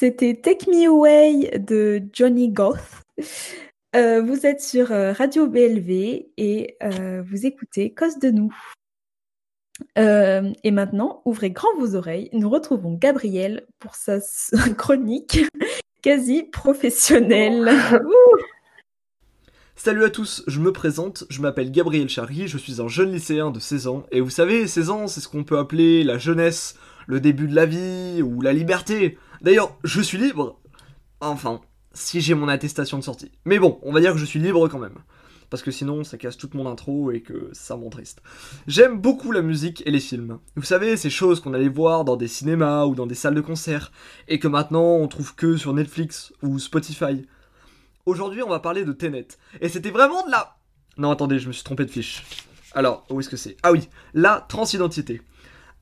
C'était 0.01 0.34
Take 0.34 0.67
Me 0.67 0.88
Away 0.88 1.60
de 1.60 2.01
Johnny 2.12 2.50
Goth. 2.50 3.03
Euh, 3.96 4.24
vous 4.24 4.48
êtes 4.48 4.60
sur 4.60 4.91
euh, 4.91 5.13
Radio 5.13 5.46
BLV 5.46 6.25
et 6.38 6.75
euh, 6.81 7.22
vous 7.22 7.46
écoutez 7.46 7.93
Cause 7.93 8.17
de 8.17 8.31
nous. 8.31 8.51
et 9.96 10.72
maintenant, 10.72 11.22
ouvrez 11.25 11.51
grand 11.51 11.72
vos 11.77 11.93
oreilles. 11.93 12.29
Nous 12.34 12.50
retrouvons 12.50 12.96
Gabriel 12.96 13.67
pour 13.77 13.93
sa 13.93 14.17
chronique 14.75 15.46
quasi 16.01 16.46
professionnelle. 16.51 17.70
Salut 19.75 20.03
à 20.03 20.10
tous, 20.10 20.43
je 20.48 20.60
me 20.60 20.72
présente, 20.72 21.25
je 21.29 21.41
m'appelle 21.41 21.72
Gabriel 21.72 22.10
Charry, 22.10 22.48
je 22.48 22.58
suis 22.58 22.81
un 22.81 22.88
jeune 22.88 23.12
lycéen 23.12 23.51
de 23.51 23.60
16 23.60 23.88
ans, 23.88 24.03
et 24.12 24.22
vous 24.22 24.29
savez, 24.29 24.67
16 24.67 24.89
ans, 24.89 25.08
c'est 25.08 25.22
ce 25.22 25.27
qu'on 25.27 25.43
peut 25.43 25.58
appeler 25.58 26.03
la 26.03 26.20
jeunesse, 26.20 26.75
le 27.08 27.20
début 27.20 27.48
de 27.48 27.55
la 27.55 27.65
vie, 27.65 28.22
ou 28.22 28.41
la 28.41 28.53
liberté. 28.53 29.17
D'ailleurs, 29.41 29.75
je 29.83 30.01
suis 30.01 30.19
libre. 30.19 30.60
Enfin, 31.19 31.62
si 31.93 32.21
j'ai 32.21 32.36
mon 32.36 32.48
attestation 32.48 32.98
de 33.00 33.03
sortie. 33.03 33.31
Mais 33.45 33.57
bon, 33.60 33.79
on 33.81 33.91
va 33.91 34.00
dire 34.00 34.13
que 34.13 34.19
je 34.19 34.25
suis 34.25 34.39
libre 34.39 34.67
quand 34.67 34.79
même. 34.79 35.00
Parce 35.50 35.63
que 35.63 35.71
sinon, 35.71 36.03
ça 36.03 36.17
casse 36.17 36.38
toute 36.38 36.53
mon 36.53 36.69
intro 36.69 37.12
et 37.12 37.21
que 37.21 37.50
ça 37.51 37.75
m'en 37.75 37.89
triste. 37.89 38.21
J'aime 38.67 39.01
beaucoup 39.01 39.31
la 39.31 39.41
musique 39.41 39.83
et 39.86 39.91
les 39.91 40.00
films. 40.00 40.39
Vous 40.55 40.63
savez, 40.63 40.95
ces 40.95 41.10
choses 41.10 41.41
qu'on 41.41 41.53
allait 41.53 41.67
voir 41.67 42.05
dans 42.05 42.15
des 42.15 42.29
cinémas 42.29 42.86
ou 42.86 42.95
dans 42.95 43.07
des 43.07 43.15
salles 43.15 43.36
de 43.36 43.41
concert, 43.41 43.91
et 44.29 44.39
que 44.39 44.48
maintenant 44.48 44.95
on 44.95 45.07
trouve 45.10 45.36
que 45.36 45.57
sur 45.57 45.74
Netflix 45.74 46.31
ou 46.41 46.57
Spotify. 46.57 47.27
Aujourd'hui, 48.05 48.43
on 48.43 48.50
va 48.50 48.60
parler 48.60 48.86
de 48.86 48.93
Tenet. 48.93 49.27
Et 49.60 49.67
c'était 49.67 49.91
vraiment 49.91 50.25
de 50.25 50.31
la... 50.31 50.55
Non, 50.98 51.12
attendez, 51.12 51.39
je 51.39 51.48
me 51.48 51.53
suis 51.53 51.63
trompé 51.63 51.83
de 51.83 51.91
fiche. 51.91 52.24
Alors, 52.74 53.05
où 53.10 53.19
est-ce 53.19 53.29
que 53.29 53.38
c'est? 53.38 53.57
Ah 53.63 53.74
oui, 53.74 53.89
la 54.13 54.45
transidentité. 54.48 55.21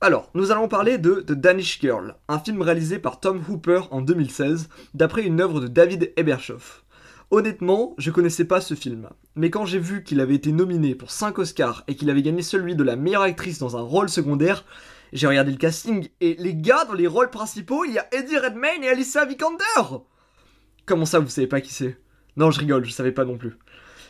Alors, 0.02 0.30
nous 0.32 0.50
allons 0.50 0.66
parler 0.66 0.96
de 0.96 1.16
The 1.16 1.32
Danish 1.32 1.78
Girl, 1.78 2.16
un 2.26 2.38
film 2.38 2.62
réalisé 2.62 2.98
par 2.98 3.20
Tom 3.20 3.42
Hooper 3.46 3.82
en 3.90 4.00
2016, 4.00 4.70
d'après 4.94 5.24
une 5.24 5.42
œuvre 5.42 5.60
de 5.60 5.66
David 5.66 6.14
Ebershoff. 6.16 6.86
Honnêtement, 7.30 7.94
je 7.98 8.10
connaissais 8.10 8.46
pas 8.46 8.62
ce 8.62 8.72
film, 8.72 9.10
mais 9.34 9.50
quand 9.50 9.66
j'ai 9.66 9.78
vu 9.78 10.02
qu'il 10.02 10.20
avait 10.20 10.36
été 10.36 10.52
nominé 10.52 10.94
pour 10.94 11.10
5 11.10 11.38
Oscars 11.38 11.84
et 11.86 11.96
qu'il 11.96 12.08
avait 12.08 12.22
gagné 12.22 12.40
celui 12.40 12.74
de 12.76 12.82
la 12.82 12.96
meilleure 12.96 13.20
actrice 13.20 13.58
dans 13.58 13.76
un 13.76 13.82
rôle 13.82 14.08
secondaire, 14.08 14.64
j'ai 15.12 15.26
regardé 15.26 15.50
le 15.50 15.58
casting 15.58 16.08
et 16.22 16.34
les 16.38 16.54
gars 16.54 16.86
dans 16.86 16.94
les 16.94 17.06
rôles 17.06 17.28
principaux, 17.28 17.84
il 17.84 17.92
y 17.92 17.98
a 17.98 18.08
Eddie 18.10 18.38
Redmayne 18.38 18.82
et 18.82 18.88
Alicia 18.88 19.26
Vikander 19.26 19.98
Comment 20.86 21.04
ça, 21.04 21.18
vous 21.18 21.28
savez 21.28 21.46
pas 21.46 21.60
qui 21.60 21.74
c'est? 21.74 22.00
Non, 22.38 22.50
je 22.50 22.60
rigole, 22.60 22.86
je 22.86 22.92
savais 22.92 23.12
pas 23.12 23.26
non 23.26 23.36
plus. 23.36 23.58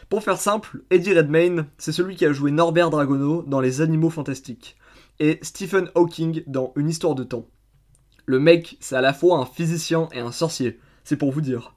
Pour 0.08 0.22
faire 0.22 0.38
simple, 0.38 0.82
Eddie 0.90 1.14
Redmayne, 1.14 1.66
c'est 1.78 1.90
celui 1.90 2.14
qui 2.14 2.26
a 2.26 2.32
joué 2.32 2.52
Norbert 2.52 2.90
Dragono 2.90 3.42
dans 3.42 3.60
Les 3.60 3.80
Animaux 3.80 4.10
Fantastiques, 4.10 4.76
et 5.20 5.38
Stephen 5.42 5.90
Hawking 5.94 6.42
dans 6.46 6.72
Une 6.76 6.88
Histoire 6.88 7.14
de 7.14 7.24
Temps. 7.24 7.46
Le 8.24 8.40
mec, 8.40 8.78
c'est 8.80 8.96
à 8.96 9.02
la 9.02 9.12
fois 9.12 9.38
un 9.38 9.44
physicien 9.44 10.08
et 10.12 10.18
un 10.18 10.32
sorcier, 10.32 10.80
c'est 11.04 11.18
pour 11.18 11.30
vous 11.30 11.42
dire. 11.42 11.76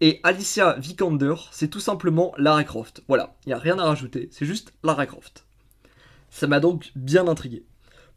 Et 0.00 0.20
Alicia 0.22 0.74
Vikander, 0.74 1.34
c'est 1.50 1.68
tout 1.68 1.80
simplement 1.80 2.34
Lara 2.36 2.62
Croft. 2.62 3.02
Voilà, 3.08 3.36
il 3.44 3.48
n'y 3.48 3.54
a 3.54 3.58
rien 3.58 3.78
à 3.78 3.84
rajouter, 3.84 4.28
c'est 4.30 4.44
juste 4.44 4.74
Lara 4.84 5.06
Croft. 5.06 5.46
Ça 6.28 6.46
m'a 6.46 6.60
donc 6.60 6.92
bien 6.94 7.26
intrigué. 7.26 7.64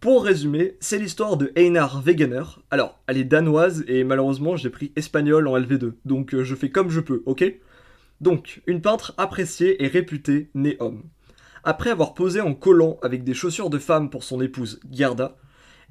Pour 0.01 0.25
résumer, 0.25 0.75
c'est 0.79 0.99
l'histoire 0.99 1.37
de 1.37 1.51
Einar 1.55 2.01
Wegener. 2.01 2.43
Alors, 2.69 2.99
elle 3.07 3.17
est 3.17 3.23
danoise 3.23 3.85
et 3.87 4.03
malheureusement 4.03 4.57
j'ai 4.57 4.69
pris 4.69 4.91
espagnol 4.95 5.47
en 5.47 5.57
LV2, 5.57 5.93
donc 6.03 6.33
euh, 6.33 6.43
je 6.43 6.55
fais 6.55 6.69
comme 6.69 6.89
je 6.89 6.99
peux, 6.99 7.23
ok? 7.25 7.45
Donc, 8.19 8.61
une 8.67 8.81
peintre 8.81 9.13
appréciée 9.17 9.83
et 9.83 9.87
réputée, 9.87 10.49
née 10.55 10.75
homme. 10.79 11.03
Après 11.69 11.89
avoir 11.89 12.13
posé 12.13 12.39
en 12.39 12.53
collant 12.53 12.97
avec 13.01 13.25
des 13.25 13.33
chaussures 13.33 13.69
de 13.69 13.77
femme 13.77 14.09
pour 14.09 14.23
son 14.23 14.39
épouse, 14.39 14.79
Gerda, 14.89 15.35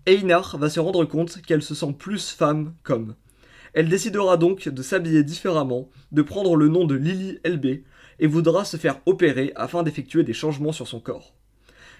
Einar 0.06 0.56
va 0.56 0.70
se 0.70 0.80
rendre 0.80 1.04
compte 1.04 1.42
qu'elle 1.42 1.60
se 1.60 1.74
sent 1.74 1.94
plus 1.98 2.30
femme 2.30 2.72
qu'homme. 2.82 3.14
Elle 3.74 3.90
décidera 3.90 4.38
donc 4.38 4.70
de 4.70 4.82
s'habiller 4.82 5.22
différemment, 5.22 5.90
de 6.12 6.22
prendre 6.22 6.56
le 6.56 6.68
nom 6.68 6.86
de 6.86 6.94
Lily 6.94 7.40
LB, 7.44 7.82
et 8.20 8.26
voudra 8.26 8.64
se 8.64 8.78
faire 8.78 9.00
opérer 9.04 9.52
afin 9.54 9.82
d'effectuer 9.82 10.24
des 10.24 10.32
changements 10.32 10.72
sur 10.72 10.88
son 10.88 10.98
corps. 10.98 11.34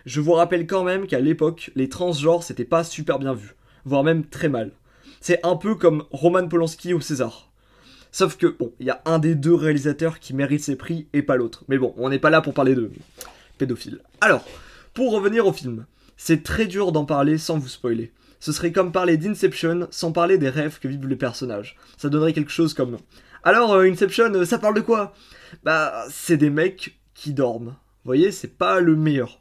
Je 0.07 0.23
vous 0.23 0.33
rappelle 0.33 0.67
quand 0.67 0.83
même 0.83 1.07
qu'à 1.07 1.21
l'époque, 1.21 1.71
les 1.75 1.91
transgenres 1.91 2.45
c'était 2.45 2.65
pas 2.65 2.83
super 2.83 3.19
bien 3.19 3.35
vu, 3.35 3.57
voire 3.85 4.05
même 4.05 4.25
très 4.25 4.49
mal. 4.49 4.71
C'est 5.21 5.45
un 5.45 5.57
peu 5.57 5.75
comme 5.75 6.05
Roman 6.13 6.49
Polanski 6.49 6.95
au 6.95 7.03
César. 7.03 7.53
Sauf 8.11 8.39
que, 8.39 8.47
bon, 8.47 8.73
il 8.81 8.87
y 8.87 8.91
a 8.91 9.03
un 9.05 9.19
des 9.19 9.35
deux 9.35 9.55
réalisateurs 9.55 10.19
qui 10.19 10.33
mérite 10.33 10.65
ses 10.65 10.77
prix 10.77 11.09
et 11.13 11.21
pas 11.21 11.37
l'autre. 11.37 11.65
Mais 11.69 11.77
bon, 11.77 11.93
on 11.99 12.09
n'est 12.09 12.19
pas 12.19 12.31
là 12.31 12.41
pour 12.41 12.55
parler 12.55 12.75
de 12.75 12.91
pédophiles. 13.57 14.01
Alors, 14.21 14.45
pour 14.95 15.13
revenir 15.13 15.47
au 15.47 15.53
film, 15.53 15.87
c'est 16.17 16.43
très 16.43 16.67
dur 16.67 16.93
d'en 16.93 17.05
parler 17.05 17.39
sans 17.39 17.59
vous 17.59 17.69
spoiler. 17.69 18.13
Ce 18.41 18.53
serait 18.53 18.73
comme 18.73 18.93
parler 18.93 19.17
d'Inception 19.17 19.89
sans 19.91 20.13
parler 20.13 20.39
des 20.39 20.49
rêves 20.49 20.79
que 20.79 20.89
vivent 20.89 21.07
les 21.07 21.17
personnages. 21.17 21.77
Ça 21.97 22.09
donnerait 22.09 22.33
quelque 22.33 22.53
chose 22.53 22.75
comme... 22.75 22.99
Alors, 23.45 23.73
euh, 23.73 23.91
Inception, 23.91 24.33
euh, 24.35 24.45
ça 24.45 24.59
parle 24.59 24.75
de 24.75 24.81
quoi? 24.81 25.15
Bah, 25.63 26.05
c'est 26.11 26.37
des 26.37 26.51
mecs 26.51 26.99
qui 27.15 27.33
dorment. 27.33 27.77
Vous 28.05 28.09
voyez, 28.09 28.31
c'est 28.31 28.57
pas 28.57 28.81
le 28.81 28.97
meilleur. 28.97 29.41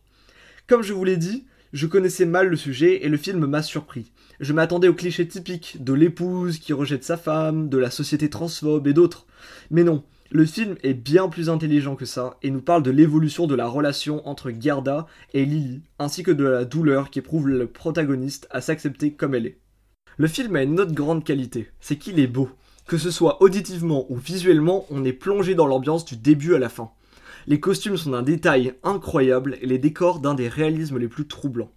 Comme 0.68 0.82
je 0.82 0.94
vous 0.94 1.04
l'ai 1.04 1.18
dit, 1.18 1.46
je 1.74 1.88
connaissais 1.88 2.26
mal 2.26 2.48
le 2.48 2.56
sujet 2.56 3.06
et 3.06 3.10
le 3.10 3.18
film 3.18 3.46
m'a 3.46 3.62
surpris. 3.62 4.12
Je 4.40 4.54
m'attendais 4.54 4.88
aux 4.88 4.94
clichés 4.94 5.28
typiques 5.28 5.84
de 5.84 5.94
l'épouse 5.94 6.60
qui 6.60 6.74
rejette 6.74 7.04
sa 7.04 7.18
femme, 7.18 7.70
de 7.70 7.78
la 7.78 7.92
société 7.92 8.30
transphobe 8.30 8.88
et 8.88 8.94
d'autres. 8.94 9.28
Mais 9.72 9.84
non, 9.84 10.04
le 10.32 10.46
film 10.46 10.76
est 10.82 10.96
bien 10.96 11.30
plus 11.30 11.50
intelligent 11.50 11.96
que 11.96 12.06
ça 12.06 12.38
et 12.42 12.50
nous 12.50 12.62
parle 12.62 12.82
de 12.82 12.90
l'évolution 12.90 13.46
de 13.46 13.54
la 13.54 13.68
relation 13.68 14.28
entre 14.28 14.52
Gerda 14.52 15.06
et 15.34 15.46
Lily, 15.46 15.82
ainsi 16.00 16.24
que 16.24 16.32
de 16.32 16.44
la 16.44 16.66
douleur 16.66 17.12
qu'éprouve 17.12 17.48
le 17.48 17.68
protagoniste 17.68 18.48
à 18.50 18.60
s'accepter 18.60 19.14
comme 19.14 19.36
elle 19.36 19.46
est. 19.46 19.60
Le 20.18 20.28
film 20.28 20.56
a 20.56 20.64
une 20.64 20.80
autre 20.80 20.94
grande 20.94 21.24
qualité, 21.24 21.70
c'est 21.80 21.98
qu'il 21.98 22.20
est 22.20 22.28
beau. 22.28 22.50
Que 22.88 22.98
ce 22.98 23.12
soit 23.12 23.42
auditivement 23.44 24.06
ou 24.10 24.16
visuellement, 24.16 24.86
on 24.90 25.06
est 25.06 25.14
plongé 25.14 25.54
dans 25.54 25.68
l'ambiance 25.68 26.06
du 26.06 26.18
début 26.18 26.56
à 26.56 26.60
la 26.60 26.70
fin. 26.70 26.90
Les 27.46 27.60
costumes 27.60 27.98
sont 27.98 28.12
d'un 28.12 28.24
détail 28.24 28.74
incroyable 28.84 29.58
et 29.62 29.68
les 29.68 29.78
décors 29.78 30.20
d'un 30.20 30.34
des 30.34 30.48
réalismes 30.48 30.98
les 30.98 31.08
plus 31.08 31.28
troublants. 31.28 31.72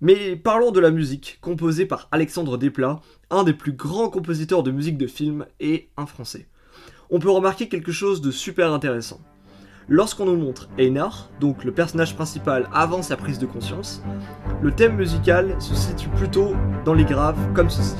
Mais 0.00 0.36
parlons 0.36 0.70
de 0.70 0.80
la 0.80 0.90
musique, 0.90 1.38
composée 1.40 1.86
par 1.86 2.08
Alexandre 2.12 2.58
Desplat, 2.58 3.00
un 3.30 3.42
des 3.42 3.54
plus 3.54 3.72
grands 3.72 4.10
compositeurs 4.10 4.62
de 4.62 4.70
musique 4.70 4.98
de 4.98 5.06
film 5.06 5.46
et 5.58 5.88
un 5.96 6.06
français. 6.06 6.46
On 7.08 7.20
peut 7.20 7.30
remarquer 7.30 7.68
quelque 7.68 7.92
chose 7.92 8.20
de 8.20 8.32
super 8.32 8.72
intéressant. 8.72 9.20
Lorsqu'on 9.88 10.24
nous 10.24 10.36
montre 10.36 10.68
Einar, 10.76 11.30
donc 11.38 11.62
le 11.62 11.70
personnage 11.70 12.16
principal 12.16 12.68
avant 12.72 13.02
sa 13.02 13.16
prise 13.16 13.38
de 13.38 13.46
conscience, 13.46 14.02
le 14.60 14.72
thème 14.72 14.96
musical 14.96 15.54
se 15.60 15.76
situe 15.76 16.08
plutôt 16.08 16.54
dans 16.84 16.94
les 16.94 17.04
graves 17.04 17.38
comme 17.54 17.70
ceci. 17.70 17.94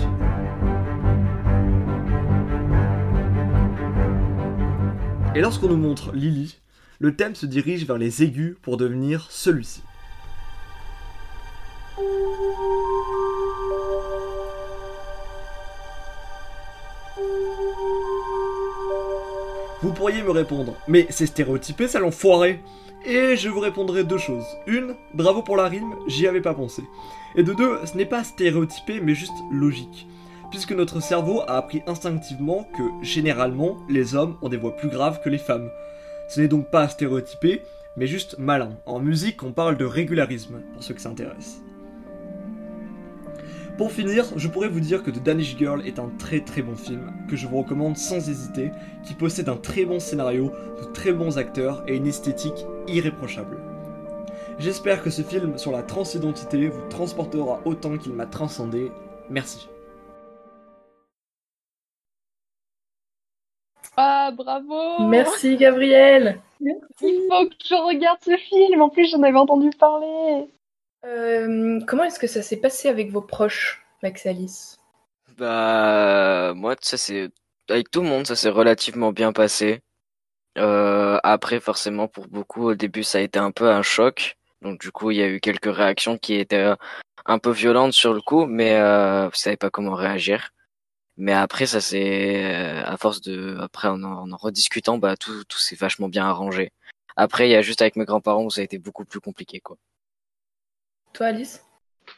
Et 5.36 5.40
lorsqu'on 5.40 5.68
nous 5.68 5.76
montre 5.76 6.12
Lily, 6.12 6.58
le 6.98 7.14
thème 7.14 7.36
se 7.36 7.46
dirige 7.46 7.86
vers 7.86 7.98
les 7.98 8.24
aigus 8.24 8.56
pour 8.60 8.76
devenir 8.76 9.28
celui-ci. 9.30 9.84
Vous 19.86 19.92
pourriez 19.92 20.24
me 20.24 20.32
répondre, 20.32 20.74
mais 20.88 21.06
c'est 21.10 21.26
stéréotypé, 21.26 21.86
ça 21.86 22.00
l'enfoiré 22.00 22.58
Et 23.04 23.36
je 23.36 23.48
vous 23.48 23.60
répondrai 23.60 24.02
deux 24.02 24.18
choses. 24.18 24.44
Une, 24.66 24.96
bravo 25.14 25.42
pour 25.42 25.56
la 25.56 25.68
rime, 25.68 25.94
j'y 26.08 26.26
avais 26.26 26.40
pas 26.40 26.54
pensé. 26.54 26.82
Et 27.36 27.44
de 27.44 27.52
deux, 27.52 27.78
ce 27.86 27.96
n'est 27.96 28.04
pas 28.04 28.24
stéréotypé, 28.24 28.98
mais 29.00 29.14
juste 29.14 29.36
logique. 29.52 30.08
Puisque 30.50 30.72
notre 30.72 30.98
cerveau 30.98 31.42
a 31.42 31.56
appris 31.56 31.82
instinctivement 31.86 32.66
que, 32.76 32.82
généralement, 33.00 33.76
les 33.88 34.16
hommes 34.16 34.36
ont 34.42 34.48
des 34.48 34.56
voix 34.56 34.74
plus 34.74 34.88
graves 34.88 35.20
que 35.22 35.28
les 35.28 35.38
femmes. 35.38 35.70
Ce 36.28 36.40
n'est 36.40 36.48
donc 36.48 36.68
pas 36.68 36.88
stéréotypé, 36.88 37.62
mais 37.96 38.08
juste 38.08 38.38
malin. 38.38 38.70
En 38.86 38.98
musique, 38.98 39.44
on 39.44 39.52
parle 39.52 39.76
de 39.76 39.84
régularisme, 39.84 40.62
pour 40.72 40.82
ceux 40.82 40.94
que 40.94 41.00
ça 41.00 41.10
intéresse. 41.10 41.62
Pour 43.76 43.92
finir, 43.92 44.24
je 44.36 44.48
pourrais 44.48 44.68
vous 44.68 44.80
dire 44.80 45.02
que 45.02 45.10
The 45.10 45.22
Danish 45.22 45.58
Girl 45.58 45.86
est 45.86 45.98
un 45.98 46.08
très 46.18 46.40
très 46.40 46.62
bon 46.62 46.76
film, 46.76 47.12
que 47.28 47.36
je 47.36 47.46
vous 47.46 47.58
recommande 47.58 47.98
sans 47.98 48.26
hésiter, 48.30 48.70
qui 49.04 49.12
possède 49.12 49.50
un 49.50 49.56
très 49.58 49.84
bon 49.84 50.00
scénario, 50.00 50.50
de 50.80 50.92
très 50.94 51.12
bons 51.12 51.36
acteurs 51.36 51.84
et 51.86 51.94
une 51.94 52.06
esthétique 52.06 52.64
irréprochable. 52.88 53.58
J'espère 54.58 55.02
que 55.02 55.10
ce 55.10 55.20
film 55.20 55.58
sur 55.58 55.72
la 55.72 55.82
transidentité 55.82 56.68
vous 56.68 56.88
transportera 56.88 57.60
autant 57.66 57.98
qu'il 57.98 58.14
m'a 58.14 58.24
transcendé. 58.24 58.90
Merci. 59.28 59.68
Ah, 63.98 64.30
bravo 64.34 65.06
Merci 65.06 65.58
Gabriel 65.58 66.40
Il 66.60 66.78
faut 67.28 67.46
que 67.46 67.54
je 67.62 67.74
regarde 67.74 68.20
ce 68.22 68.36
film, 68.38 68.80
en 68.80 68.88
plus 68.88 69.10
j'en 69.10 69.22
avais 69.22 69.36
entendu 69.36 69.68
parler 69.78 70.48
euh, 71.06 71.80
Comment 71.86 72.04
est-ce 72.04 72.18
que 72.18 72.26
ça 72.26 72.42
s'est 72.42 72.56
passé 72.56 72.88
avec 72.88 73.10
vos 73.10 73.22
proches, 73.22 73.84
Max 74.02 74.26
Alice 74.26 74.76
Bah, 75.38 76.52
moi, 76.54 76.76
ça 76.80 76.96
c'est 76.96 77.30
avec 77.68 77.90
tout 77.90 78.02
le 78.02 78.08
monde, 78.08 78.26
ça 78.26 78.36
s'est 78.36 78.50
relativement 78.50 79.12
bien 79.12 79.32
passé. 79.32 79.80
Euh, 80.58 81.18
après, 81.22 81.60
forcément, 81.60 82.08
pour 82.08 82.28
beaucoup, 82.28 82.64
au 82.70 82.74
début, 82.74 83.02
ça 83.04 83.18
a 83.18 83.20
été 83.20 83.38
un 83.38 83.50
peu 83.50 83.70
un 83.70 83.82
choc. 83.82 84.36
Donc, 84.62 84.80
du 84.80 84.90
coup, 84.90 85.10
il 85.10 85.18
y 85.18 85.22
a 85.22 85.28
eu 85.28 85.40
quelques 85.40 85.74
réactions 85.74 86.18
qui 86.18 86.34
étaient 86.34 86.72
un 87.26 87.38
peu 87.38 87.50
violentes 87.50 87.92
sur 87.92 88.14
le 88.14 88.20
coup, 88.20 88.46
mais 88.46 88.74
euh, 88.76 89.28
vous 89.28 89.34
savez 89.34 89.56
pas 89.56 89.70
comment 89.70 89.94
réagir. 89.94 90.50
Mais 91.18 91.32
après, 91.32 91.66
ça 91.66 91.80
c'est 91.80 92.44
à 92.84 92.96
force 92.98 93.20
de, 93.22 93.56
après 93.60 93.88
en 93.88 94.02
en, 94.02 94.30
en 94.30 94.36
rediscutant, 94.36 94.98
bah 94.98 95.16
tout, 95.16 95.44
tout 95.44 95.58
s'est 95.58 95.76
vachement 95.76 96.08
bien 96.08 96.26
arrangé. 96.26 96.72
Après, 97.16 97.48
il 97.48 97.52
y 97.52 97.56
a 97.56 97.62
juste 97.62 97.82
avec 97.82 97.96
mes 97.96 98.04
grands-parents 98.04 98.44
où 98.44 98.50
ça 98.50 98.60
a 98.60 98.64
été 98.64 98.78
beaucoup 98.78 99.04
plus 99.06 99.20
compliqué, 99.20 99.60
quoi. 99.60 99.76
Toi, 101.16 101.28
Alice? 101.28 101.64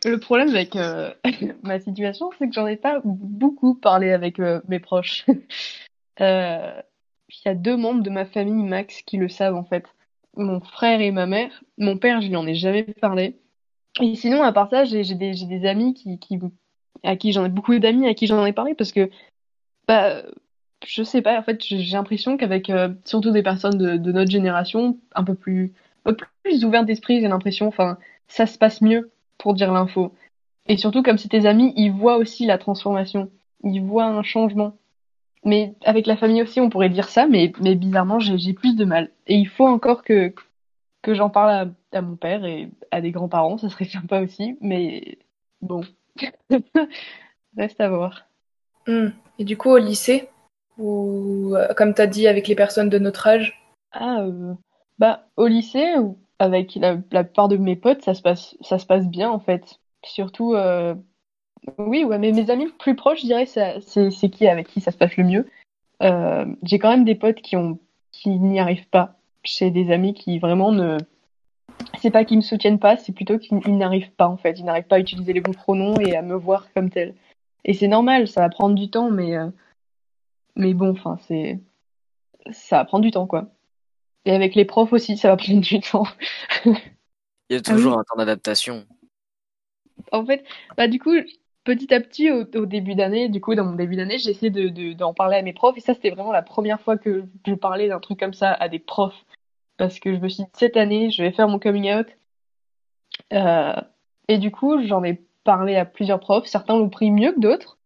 Le 0.05 0.19
problème 0.19 0.49
avec 0.49 0.75
euh, 0.75 1.13
ma 1.63 1.79
situation, 1.79 2.31
c'est 2.37 2.49
que 2.49 2.53
j'en 2.55 2.67
ai 2.67 2.77
pas 2.77 3.01
beaucoup 3.05 3.77
parlé 3.77 4.11
avec 4.11 4.41
euh, 4.41 4.61
mes 4.69 4.81
proches. 4.81 5.25
Euh, 6.21 6.83
Il 7.29 7.43
y 7.47 7.49
a 7.49 7.55
deux 7.55 7.77
membres 7.77 8.03
de 8.03 8.11
ma 8.11 8.25
famille, 8.25 8.65
Max, 8.65 9.03
qui 9.03 9.19
le 9.19 9.29
savent 9.29 9.55
en 9.55 9.63
fait. 9.63 9.85
Mon 10.37 10.59
frère 10.59 11.01
et 11.01 11.13
ma 11.13 11.27
mère. 11.27 11.63
Mon 11.77 11.97
père, 11.97 12.21
je 12.21 12.27
lui 12.27 12.35
en 12.35 12.45
ai 12.45 12.57
jamais 12.57 12.83
parlé. 12.83 13.39
Et 14.01 14.17
sinon, 14.17 14.43
à 14.43 14.53
part 14.53 14.69
ça, 14.69 14.83
j'ai 14.83 15.05
des, 15.05 15.65
amis 15.65 15.95
à 17.05 17.15
qui 17.15 17.31
j'en 17.31 17.45
ai 17.45 17.49
beaucoup 17.49 17.79
d'amis 17.79 18.09
à 18.09 18.15
qui 18.15 18.27
j'en 18.27 18.45
ai 18.45 18.53
parlé 18.53 18.75
parce 18.75 18.91
que, 18.91 19.11
bah, 19.87 20.25
je 20.85 21.05
sais 21.05 21.23
pas, 21.23 21.39
en 21.39 21.43
fait, 21.45 21.63
j'ai 21.63 21.93
l'impression 21.93 22.37
qu'avec 22.37 22.73
surtout 23.05 23.31
des 23.31 23.45
personnes 23.45 23.79
de, 23.79 24.11
notre 24.11 24.33
génération, 24.33 24.99
un 25.15 25.23
peu 25.23 25.37
plus, 25.37 25.73
plus 26.43 26.65
ouvertes 26.65 26.87
d'esprit, 26.87 27.21
j'ai 27.21 27.29
l'impression, 27.29 27.67
enfin, 27.67 27.99
ça 28.29 28.47
se 28.47 28.59
passe 28.59 28.81
mieux 28.81 29.11
pour 29.39 29.55
dire 29.55 29.73
l'info. 29.73 30.13
Et 30.67 30.77
surtout, 30.77 31.03
comme 31.03 31.19
c'est 31.19 31.29
tes 31.29 31.47
amis, 31.47 31.73
ils 31.77 31.93
voient 31.93 32.17
aussi 32.17 32.47
la 32.47 32.59
transformation. 32.59 33.31
Ils 33.65 33.83
voient 33.83 34.07
un 34.07 34.23
changement. 34.23 34.77
Mais 35.45 35.75
avec 35.85 36.07
la 36.07 36.17
famille 36.17 36.43
aussi, 36.43 36.61
on 36.61 36.69
pourrait 36.69 36.91
dire 36.91 37.09
ça, 37.09 37.27
mais, 37.27 37.53
mais 37.61 37.75
bizarrement, 37.75 38.19
j'ai 38.19 38.53
plus 38.53 38.77
de 38.77 38.85
mal. 38.85 39.11
Et 39.27 39.37
il 39.37 39.49
faut 39.49 39.67
encore 39.67 40.03
que, 40.03 40.35
que 41.03 41.15
j'en 41.15 41.31
parle 41.31 41.51
à, 41.51 41.97
à 41.97 42.03
mon 42.03 42.17
père 42.17 42.45
et 42.45 42.69
à 42.91 43.01
des 43.01 43.13
grands-parents, 43.13 43.59
ça 43.59 43.71
serait 43.71 43.85
sympa 43.87 44.21
aussi, 44.21 44.59
mais 44.61 45.19
bon. 45.63 45.83
Reste 47.57 47.81
à 47.81 47.89
voir. 47.89 48.27
Hmm. 48.87 49.09
Et 49.39 49.45
du 49.45 49.57
coup, 49.57 49.71
au 49.71 49.79
lycée, 49.79 50.29
ou 50.77 51.55
euh, 51.57 51.73
comme 51.75 51.95
tu 51.95 52.03
as 52.03 52.07
dit, 52.07 52.29
avec 52.29 52.49
les 52.49 52.55
personnes 52.55 52.89
de 52.89 52.99
notre 52.99 53.27
âge? 53.27 53.61
Ah, 53.93 54.21
euh, 54.23 54.55
bah, 54.99 55.27
au 55.37 55.47
lycée, 55.47 55.95
avec 56.39 56.75
la, 56.77 56.99
la 57.11 57.25
plupart 57.25 57.49
de 57.49 57.57
mes 57.57 57.77
potes, 57.77 58.03
ça 58.03 58.15
se 58.15 58.23
passe, 58.23 58.57
ça 58.61 58.79
se 58.79 58.87
passe 58.87 59.07
bien, 59.09 59.31
en 59.31 59.39
fait. 59.39 59.81
Surtout, 60.05 60.55
euh, 60.55 60.95
oui, 61.79 62.05
ouais, 62.05 62.19
mais 62.19 62.33
mes 62.33 62.51
amis 62.51 62.69
plus 62.79 62.95
proches, 62.95 63.21
je 63.21 63.27
dirais, 63.27 63.47
c'est, 63.47 64.31
qui 64.31 64.47
avec 64.47 64.69
qui 64.69 64.81
ça 64.81 64.91
se 64.91 64.97
passe 64.97 65.17
le 65.17 65.25
mieux. 65.25 65.47
Euh, 66.03 66.47
j'ai 66.63 66.79
quand 66.79 66.91
même 66.91 67.05
des 67.05 67.17
potes 67.17 67.41
qui 67.41 67.57
ont, 67.57 67.79
qui 68.13 68.31
n'y 68.39 68.61
arrivent 68.61 68.89
pas. 68.89 69.17
J'ai 69.43 69.71
des 69.71 69.91
amis 69.91 70.15
qui 70.15 70.39
vraiment 70.39 70.73
ne, 70.73 70.99
c'est 72.01 72.11
pas 72.11 72.25
qu'ils 72.25 72.39
me 72.39 72.43
soutiennent 72.43 72.79
pas, 72.79 72.97
c'est 72.97 73.13
plutôt 73.13 73.39
qu'ils 73.39 73.61
ils 73.67 73.77
n'arrivent 73.77 74.13
pas, 74.13 74.29
en 74.29 74.37
fait. 74.37 74.59
Ils 74.59 74.65
n'arrivent 74.65 74.87
pas 74.87 74.97
à 74.97 75.01
utiliser 75.01 75.33
les 75.33 75.41
bons 75.41 75.53
pronoms 75.53 75.99
et 76.01 76.17
à 76.17 76.23
me 76.23 76.35
voir 76.35 76.67
comme 76.75 76.91
tel. 76.91 77.15
Et 77.65 77.75
c'est 77.75 77.89
normal, 77.89 78.29
ça 78.29 78.41
va 78.43 78.49
prendre 78.49 78.75
du 78.75 78.91
temps, 78.91 79.11
mais, 79.11 79.37
euh, 79.37 79.49
mais 80.57 80.75
bon, 80.75 80.91
enfin, 80.91 81.19
c'est, 81.27 81.61
ça 82.51 82.79
va 82.79 82.85
prendre 82.85 83.05
du 83.05 83.11
temps, 83.11 83.27
quoi. 83.27 83.49
Et 84.29 84.33
avec 84.35 84.55
les 84.55 84.67
profs 84.67 84.93
aussi, 84.93 85.17
ça 85.17 85.29
va 85.29 85.39
prendre 85.39 85.61
du 85.63 85.81
temps. 85.81 86.05
Il 86.67 86.75
y 87.51 87.55
a 87.57 87.63
Ah 87.67 87.73
toujours 87.73 87.95
oui. 87.95 87.99
un 87.99 88.05
temps 88.05 88.17
d'adaptation. 88.19 88.85
En 90.13 90.27
fait, 90.27 90.45
bah 90.77 90.87
du 90.87 90.99
coup, 90.99 91.15
petit 91.65 91.95
à 91.95 92.01
petit, 92.03 92.31
au, 92.31 92.43
au 92.43 92.67
début 92.67 92.95
d'année, 92.95 93.31
du 93.31 93.41
coup, 93.41 93.55
dans 93.55 93.65
mon 93.65 93.75
début 93.75 93.97
d'année, 93.97 94.19
j'ai 94.19 94.31
essayé 94.31 94.51
de, 94.51 94.69
de- 94.69 94.93
d'en 94.93 95.15
parler 95.15 95.39
à 95.39 95.43
mes 95.43 95.55
profs. 95.55 95.79
Et 95.79 95.81
ça, 95.81 95.95
c'était 95.95 96.11
vraiment 96.11 96.31
la 96.33 96.43
première 96.43 96.79
fois 96.83 96.99
que 96.99 97.25
je 97.47 97.55
parlais 97.55 97.89
d'un 97.89 98.01
truc 98.01 98.21
comme 98.21 98.35
ça 98.35 98.53
à 98.53 98.69
des 98.69 98.79
profs. 98.79 99.25
Parce 99.79 99.99
que 99.99 100.15
je 100.15 100.21
me 100.21 100.29
suis 100.29 100.45
dit, 100.45 100.51
cette 100.53 100.77
année, 100.77 101.11
je 101.11 101.23
vais 101.23 101.33
faire 101.33 101.49
mon 101.49 101.59
coming 101.59 101.91
out. 101.95 102.07
Euh, 103.33 103.81
et 104.29 104.37
du 104.37 104.51
coup, 104.51 104.85
j'en 104.87 105.03
ai 105.05 105.23
parlé 105.45 105.77
à 105.77 105.87
plusieurs 105.87 106.21
profs. 106.21 106.47
Certains 106.47 106.77
l'ont 106.77 106.91
pris 106.91 107.11
mieux 107.11 107.33
que 107.33 107.41
d'autres. 107.41 107.79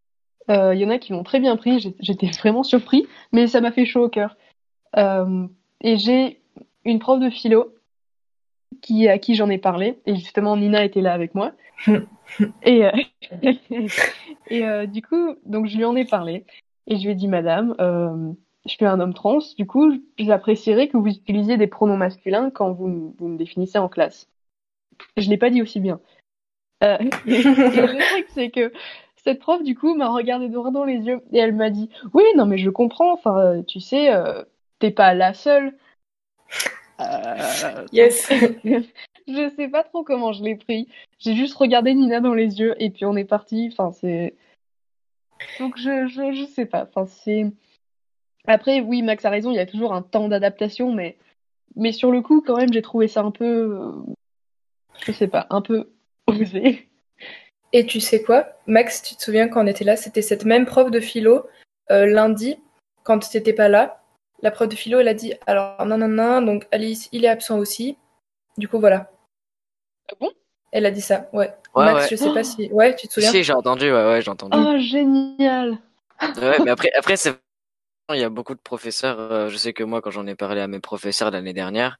Euh, 0.50 0.74
Il 0.74 0.81
y 0.81 0.85
en 0.85 0.90
a 0.90 0.98
qui 0.98 1.12
l'ont 1.12 1.22
très 1.22 1.38
bien 1.38 1.57
pris. 1.57 1.94
J'étais 2.00 2.26
vraiment 2.38 2.64
surpris, 2.64 3.07
mais 3.31 3.46
ça 3.46 3.61
m'a 3.61 3.70
fait 3.70 3.87
chaud 3.87 4.07
au 4.07 4.09
cœur. 4.09 4.37
Euh, 4.96 5.46
et 5.83 5.99
j'ai 5.99 6.40
une 6.85 6.99
prof 6.99 7.21
de 7.21 7.31
philo 7.31 7.75
qui, 8.81 9.09
à 9.09 9.18
qui 9.18 9.35
j'en 9.35 9.51
ai 9.51 9.59
parlé. 9.59 9.99
Et 10.07 10.16
justement, 10.16 10.57
Nina 10.57 10.85
était 10.85 11.01
là 11.01 11.12
avec 11.12 11.35
moi. 11.35 11.53
Et, 12.62 12.87
euh, 12.87 12.90
et 14.49 14.64
euh, 14.64 14.87
du 14.87 15.03
coup, 15.03 15.35
donc 15.45 15.66
je 15.66 15.77
lui 15.77 15.85
en 15.85 15.95
ai 15.95 16.07
parlé. 16.07 16.47
Et 16.87 16.97
je 16.97 17.03
lui 17.03 17.11
ai 17.11 17.14
dit, 17.14 17.29
Madame, 17.29 17.75
euh, 17.79 18.33
je 18.64 18.71
suis 18.71 18.87
un 18.87 19.01
homme 19.01 19.12
trans. 19.12 19.40
Du 19.59 19.66
coup, 19.66 20.01
j'apprécierais 20.18 20.88
que 20.88 20.97
vous 20.97 21.09
utilisiez 21.09 21.59
des 21.59 21.66
pronoms 21.66 21.99
masculins 21.99 22.51
quand 22.51 22.73
vous, 22.73 23.14
vous 23.18 23.29
me 23.29 23.37
définissez 23.37 23.77
en 23.77 23.90
classe. 23.90 24.31
Je 25.18 25.29
l'ai 25.29 25.37
pas 25.37 25.51
dit 25.51 25.61
aussi 25.61 25.79
bien. 25.79 26.01
Euh, 26.83 26.97
et 27.27 27.42
le 27.42 28.14
truc, 28.14 28.27
c'est 28.31 28.51
que 28.51 28.73
cette 29.16 29.38
prof, 29.40 29.62
du 29.62 29.75
coup, 29.75 29.95
m'a 29.95 30.09
regardé 30.09 30.49
droit 30.49 30.71
dans 30.71 30.85
les 30.85 31.01
yeux 31.01 31.21
et 31.33 31.38
elle 31.38 31.55
m'a 31.55 31.68
dit, 31.68 31.90
oui, 32.14 32.25
non, 32.35 32.47
mais 32.47 32.57
je 32.57 32.71
comprends. 32.71 33.12
Enfin, 33.12 33.62
tu 33.66 33.81
sais, 33.81 34.09
t'es 34.83 34.90
pas 34.90 35.14
la 35.14 35.33
seule. 35.33 35.75
Euh, 37.01 37.87
Yes. 37.92 38.29
je 39.29 39.53
sais 39.57 39.68
pas 39.68 39.85
trop 39.85 40.03
comment 40.03 40.33
je 40.33 40.42
l'ai 40.42 40.57
pris. 40.57 40.88
J'ai 41.21 41.35
juste 41.35 41.55
regardé 41.55 41.95
Nina 41.95 42.21
dans 42.21 42.35
les 42.35 42.59
yeux 42.59 42.75
et 42.83 42.90
puis 42.90 43.05
on 43.05 43.16
est 43.16 43.25
parti. 43.25 43.71
Enfin, 43.73 43.92
c'est. 43.92 44.35
Donc 45.61 45.77
je, 45.79 46.07
je, 46.09 46.33
je 46.33 46.45
sais 46.47 46.66
pas. 46.66 46.83
Enfin, 46.88 47.07
c'est. 47.07 47.47
Après, 48.47 48.81
oui, 48.81 49.03
Max 49.03 49.25
a 49.25 49.31
raison, 49.31 49.53
il 49.53 49.57
y 49.57 49.61
a 49.61 49.66
toujours 49.66 49.95
un 49.95 50.03
temps 50.03 50.29
d'adaptation, 50.29 50.92
mais, 50.92 51.16
mais 51.77 51.92
sur 51.92 52.11
le 52.11 52.23
coup, 52.23 52.42
quand 52.45 52.57
même, 52.57 52.73
j'ai 52.73 52.83
trouvé 52.83 53.07
ça 53.07 53.21
un 53.23 53.31
peu. 53.31 53.79
euh, 53.81 53.92
Je 55.07 55.12
sais 55.12 55.29
pas, 55.29 55.47
un 55.51 55.62
peu 55.62 55.90
osé. 56.27 56.88
Et 57.73 57.87
tu 57.87 58.01
sais 58.01 58.23
quoi, 58.23 58.49
Max, 58.66 59.01
tu 59.03 59.14
te 59.14 59.23
souviens 59.23 59.47
quand 59.49 59.62
on 59.62 59.66
était 59.68 59.85
là, 59.85 59.97
c'était 59.97 60.23
cette 60.23 60.45
même 60.45 60.66
prof 60.66 60.90
de 60.90 60.99
philo, 61.01 61.47
euh, 61.92 62.05
lundi, 62.07 62.57
quand 63.05 63.21
tu 63.21 63.37
n'étais 63.37 63.53
pas 63.55 63.68
là. 63.68 64.01
La 64.42 64.50
prof 64.50 64.68
de 64.68 64.74
philo, 64.74 64.98
elle 64.98 65.09
a 65.09 65.14
dit 65.14 65.35
alors, 65.46 65.85
non, 65.87 65.96
non, 65.98 66.09
non, 66.09 66.42
donc 66.42 66.66
Alice, 66.72 67.09
il 67.12 67.24
est 67.24 67.28
absent 67.28 67.59
aussi. 67.59 67.96
Du 68.59 68.68
coup, 68.68 68.81
voilà. 68.81 69.11
Ah 70.11 70.14
bon? 70.20 70.31
Elle 70.72 70.87
a 70.87 70.90
dit 70.90 71.00
ça, 71.00 71.28
ouais. 71.33 71.55
Ouais, 71.74 71.85
Max, 71.85 72.02
ouais. 72.02 72.09
je 72.11 72.16
sais 72.16 72.33
pas 72.33 72.42
si. 72.44 72.68
Ouais, 72.72 72.96
tu 72.96 73.07
te 73.09 73.12
souviens? 73.12 73.31
Si, 73.31 73.42
j'ai 73.42 73.52
entendu, 73.52 73.85
ouais, 73.85 74.05
ouais, 74.05 74.22
j'ai 74.22 74.31
entendu. 74.31 74.59
Oh, 74.59 74.78
génial! 74.78 75.78
Ouais, 76.37 76.59
mais 76.64 76.70
après, 76.70 76.90
après 76.96 77.16
c'est 77.16 77.35
il 78.12 78.20
y 78.20 78.24
a 78.24 78.31
beaucoup 78.31 78.55
de 78.55 78.61
professeurs. 78.61 79.18
euh, 79.18 79.48
je 79.48 79.57
sais 79.57 79.72
que 79.72 79.85
moi, 79.85 80.02
quand 80.02 80.11
j'en 80.11 80.26
ai 80.26 80.35
parlé 80.35 80.61
à 80.61 80.66
mes 80.66 80.81
professeurs 80.81 81.31
l'année 81.31 81.52
dernière, 81.52 81.98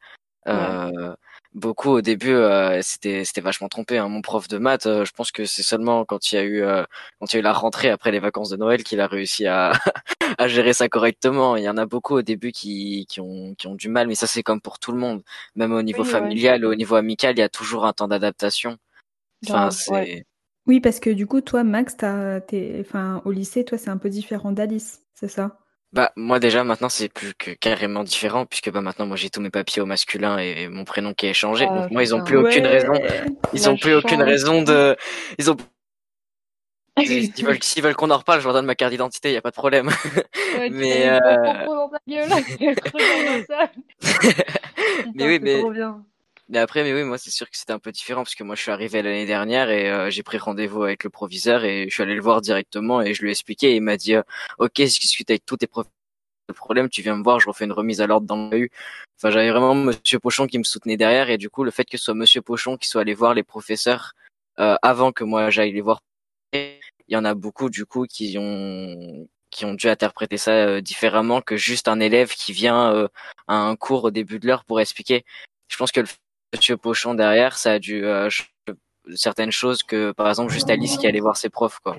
euh, 0.49 1.15
beaucoup 1.55 1.91
au 1.91 2.01
début, 2.01 2.33
euh, 2.33 2.81
c'était 2.83 3.25
c'était 3.25 3.41
vachement 3.41 3.69
trompé. 3.69 3.99
Hein. 3.99 4.09
Mon 4.09 4.23
prof 4.23 4.49
de 4.49 4.59
maths, 4.59 4.87
euh, 4.87 5.05
je 5.05 5.13
pense 5.13 5.33
que 5.33 5.45
c'est 5.45 5.63
seulement 5.63 6.05
quand 6.05 6.33
il 6.33 6.35
y 6.37 6.39
a 6.39 6.43
eu 6.43 6.63
euh, 6.63 6.85
quand 7.21 7.33
il 7.33 7.37
y 7.37 7.39
a 7.39 7.41
eu 7.41 7.43
la 7.43 7.53
rentrée 7.53 7.91
après 7.91 8.11
les 8.11 8.21
vacances 8.21 8.51
de 8.51 8.57
Noël 8.57 8.83
qu'il 8.85 9.01
a 9.01 9.07
réussi 9.07 9.47
à 9.47 9.73
à 10.39 10.49
gérer 10.49 10.73
ça 10.73 10.89
correctement. 10.89 11.57
Il 11.57 11.65
y 11.65 11.69
en 11.69 11.77
a 11.77 11.87
beaucoup 11.87 12.15
au 12.15 12.23
début 12.23 12.53
qui 12.53 13.07
qui 13.09 13.21
ont 13.21 13.55
qui 13.55 13.67
ont 13.67 13.75
du 13.75 13.89
mal, 13.89 14.09
mais 14.09 14.15
ça 14.15 14.27
c'est 14.27 14.43
comme 14.43 14.61
pour 14.61 14.79
tout 14.79 14.93
le 14.93 14.99
monde. 14.99 15.23
Même 15.57 15.73
au 15.73 15.83
niveau 15.83 16.03
Oui, 16.03 16.09
ouais. 16.09 16.13
familial, 16.13 16.65
au 16.65 16.75
niveau 16.75 16.97
amical, 16.97 17.37
il 17.37 17.41
y 17.41 17.43
a 17.43 17.49
toujours 17.49 17.87
un 17.87 17.93
temps 17.93 18.09
d'adaptation. 18.09 18.79
Enfin, 19.47 19.71
c'est 19.71 19.91
ouais. 19.93 20.25
Oui, 20.67 20.81
parce 20.81 21.01
que 21.01 21.11
du 21.11 21.27
coup, 21.27 21.41
toi, 21.41 21.65
Max, 21.65 21.97
t'as, 21.97 22.41
t'es, 22.41 22.79
enfin, 22.81 23.21
au 23.25 23.33
lycée, 23.33 23.65
toi, 23.65 23.79
c'est 23.79 23.91
un 23.91 23.99
peu 23.99 24.09
différent 24.11 24.53
d'Alice, 24.53 25.03
c'est 25.15 25.29
ça? 25.29 25.59
Bah 25.93 26.11
moi 26.17 26.39
déjà 26.41 26.65
maintenant 26.65 26.89
c'est 26.89 27.11
plus 27.11 27.35
que 27.35 27.51
carrément 27.51 28.03
différent 28.03 28.47
puisque 28.47 28.71
bah 28.71 28.81
maintenant 28.81 29.05
moi 29.05 29.17
j'ai 29.17 29.29
tous 29.29 29.43
mes 29.43 29.51
papiers 29.51 29.83
au 29.83 29.87
masculin 29.87 30.39
et 30.39 30.69
mon 30.69 30.85
prénom 30.85 31.13
qui 31.13 31.27
est 31.27 31.35
changé. 31.35 31.67
Ah, 31.69 31.81
donc 31.81 31.91
moi 31.91 32.03
ils 32.03 32.15
ont 32.15 32.23
plus 32.23 32.39
aucune 32.39 32.67
raison 32.67 32.95
ils 33.53 33.63
La 33.63 33.71
ont 33.71 33.77
plus 33.77 33.95
aucune 33.95 34.23
raison 34.23 34.63
de 34.63 34.97
ils 35.39 35.51
ont 35.51 35.57
s'ils 36.99 37.45
veulent 37.45 37.63
s'ils 37.63 37.83
veulent 37.83 37.95
qu'on 37.95 38.11
en 38.11 38.17
reparle 38.17 38.41
je 38.41 38.45
leur 38.45 38.55
donne 38.55 38.65
ma 38.65 38.75
carte 38.75 38.93
d'identité 38.93 39.33
y 39.33 39.37
a 39.37 39.43
pas 39.43 39.51
de 39.51 39.55
problème. 39.55 39.91
Ouais, 40.57 40.71
Mais, 40.73 41.11
euh, 41.11 41.19
dans 41.67 41.89
ta 41.91 41.99
gueule. 42.09 42.29
Mais 45.15 45.27
oui 45.27 45.39
mais 45.41 45.61
trop 45.61 45.73
bien. 45.73 46.05
Mais 46.49 46.59
après 46.59 46.83
mais 46.83 46.93
oui 46.93 47.05
moi 47.05 47.19
c'est 47.19 47.31
sûr 47.31 47.49
que 47.51 47.57
c'était 47.57 47.73
un 47.73 47.79
peu 47.79 47.93
différent 47.93 48.23
parce 48.23 48.35
que 48.35 48.45
moi 48.45 48.55
je 48.55 48.63
suis 48.63 48.71
arrivé 48.71 49.03
l'année 49.03 49.27
dernière 49.27 49.71
et 49.71 49.91
euh, 49.91 50.11
j'ai 50.11 50.23
pris 50.23 50.39
rendez-vous 50.39 50.83
avec 50.83 51.05
le 51.05 51.11
proviseur 51.11 51.65
et 51.65 51.87
je 51.89 51.95
suis 51.95 52.03
allé 52.03 52.15
le 52.15 52.23
voir 52.23 52.41
directement 52.41 53.01
et 53.01 53.15
je 53.15 53.23
lui 53.23 53.29
ai 53.29 53.33
expliqué 53.33 53.73
et 53.73 53.77
il 53.77 53.83
m'a 53.83 53.97
dit 53.97 54.15
euh, 54.15 54.23
ok 54.59 54.73
je 54.77 55.01
discute 55.01 55.31
avec 55.31 55.45
tous 55.47 55.57
tes 55.57 55.67
profs 55.67 55.89
le 56.49 56.55
problème, 56.55 56.89
tu 56.89 57.03
viens 57.03 57.17
me 57.17 57.23
voir, 57.23 57.41
je 57.41 57.49
refais 57.49 57.65
une 57.65 57.73
remise 57.73 58.01
à 58.01 58.07
l'ordre 58.07 58.27
dans 58.27 58.51
le 58.51 58.59
U. 58.59 58.71
Enfin, 59.19 59.31
j'avais 59.31 59.51
vraiment 59.51 59.75
Monsieur 59.75 60.19
Pochon 60.19 60.47
qui 60.47 60.59
me 60.59 60.65
soutenait 60.65 60.97
derrière, 60.97 61.31
et 61.31 61.39
du 61.39 61.49
coup, 61.49 61.65
le 61.65 61.71
fait 61.71 61.85
que 61.85 61.97
ce 61.97 62.05
soit 62.05 62.15
Monsieur 62.15 62.43
Pochon 62.43 62.77
qui 62.77 62.89
soit 62.89 63.03
allé 63.03 63.15
voir 63.15 63.33
les 63.35 63.43
professeurs 63.43 64.15
euh, 64.59 64.77
avant 64.83 65.13
que 65.13 65.25
moi 65.25 65.51
j'aille 65.51 65.73
les 65.73 65.81
voir, 65.81 66.01
il 66.53 66.79
y 67.09 67.17
en 67.17 67.25
a 67.25 67.35
beaucoup 67.35 67.71
du 67.71 67.87
coup 67.87 68.07
qui 68.07 68.37
ont 68.39 69.29
qui 69.51 69.65
ont 69.67 69.75
dû 69.75 69.89
interpréter 69.89 70.39
ça 70.39 70.53
euh, 70.53 70.81
différemment 70.81 71.43
que 71.43 71.57
juste 71.57 71.89
un 71.89 72.01
élève 72.01 72.33
qui 72.33 72.53
vient 72.53 72.93
euh, 72.95 73.09
à 73.49 73.57
un 73.57 73.77
cours 73.77 74.05
au 74.05 74.11
début 74.11 74.39
de 74.39 74.47
l'heure 74.47 74.65
pour 74.65 74.81
expliquer. 74.81 75.25
Je 75.69 75.77
pense 75.77 75.93
que 75.93 76.01
le 76.01 76.07
Monsieur 76.53 76.77
Pochon 76.77 77.15
derrière, 77.15 77.57
ça 77.57 77.73
a 77.73 77.79
dû 77.79 78.05
euh, 78.05 78.29
certaines 79.15 79.53
choses 79.53 79.83
que 79.83 80.13
par 80.13 80.29
exemple 80.29 80.53
juste 80.53 80.71
Alice 80.71 80.97
qui 80.99 81.07
allait 81.07 81.21
voir 81.21 81.37
ses 81.37 81.49
profs 81.51 81.79
quoi. 81.81 81.97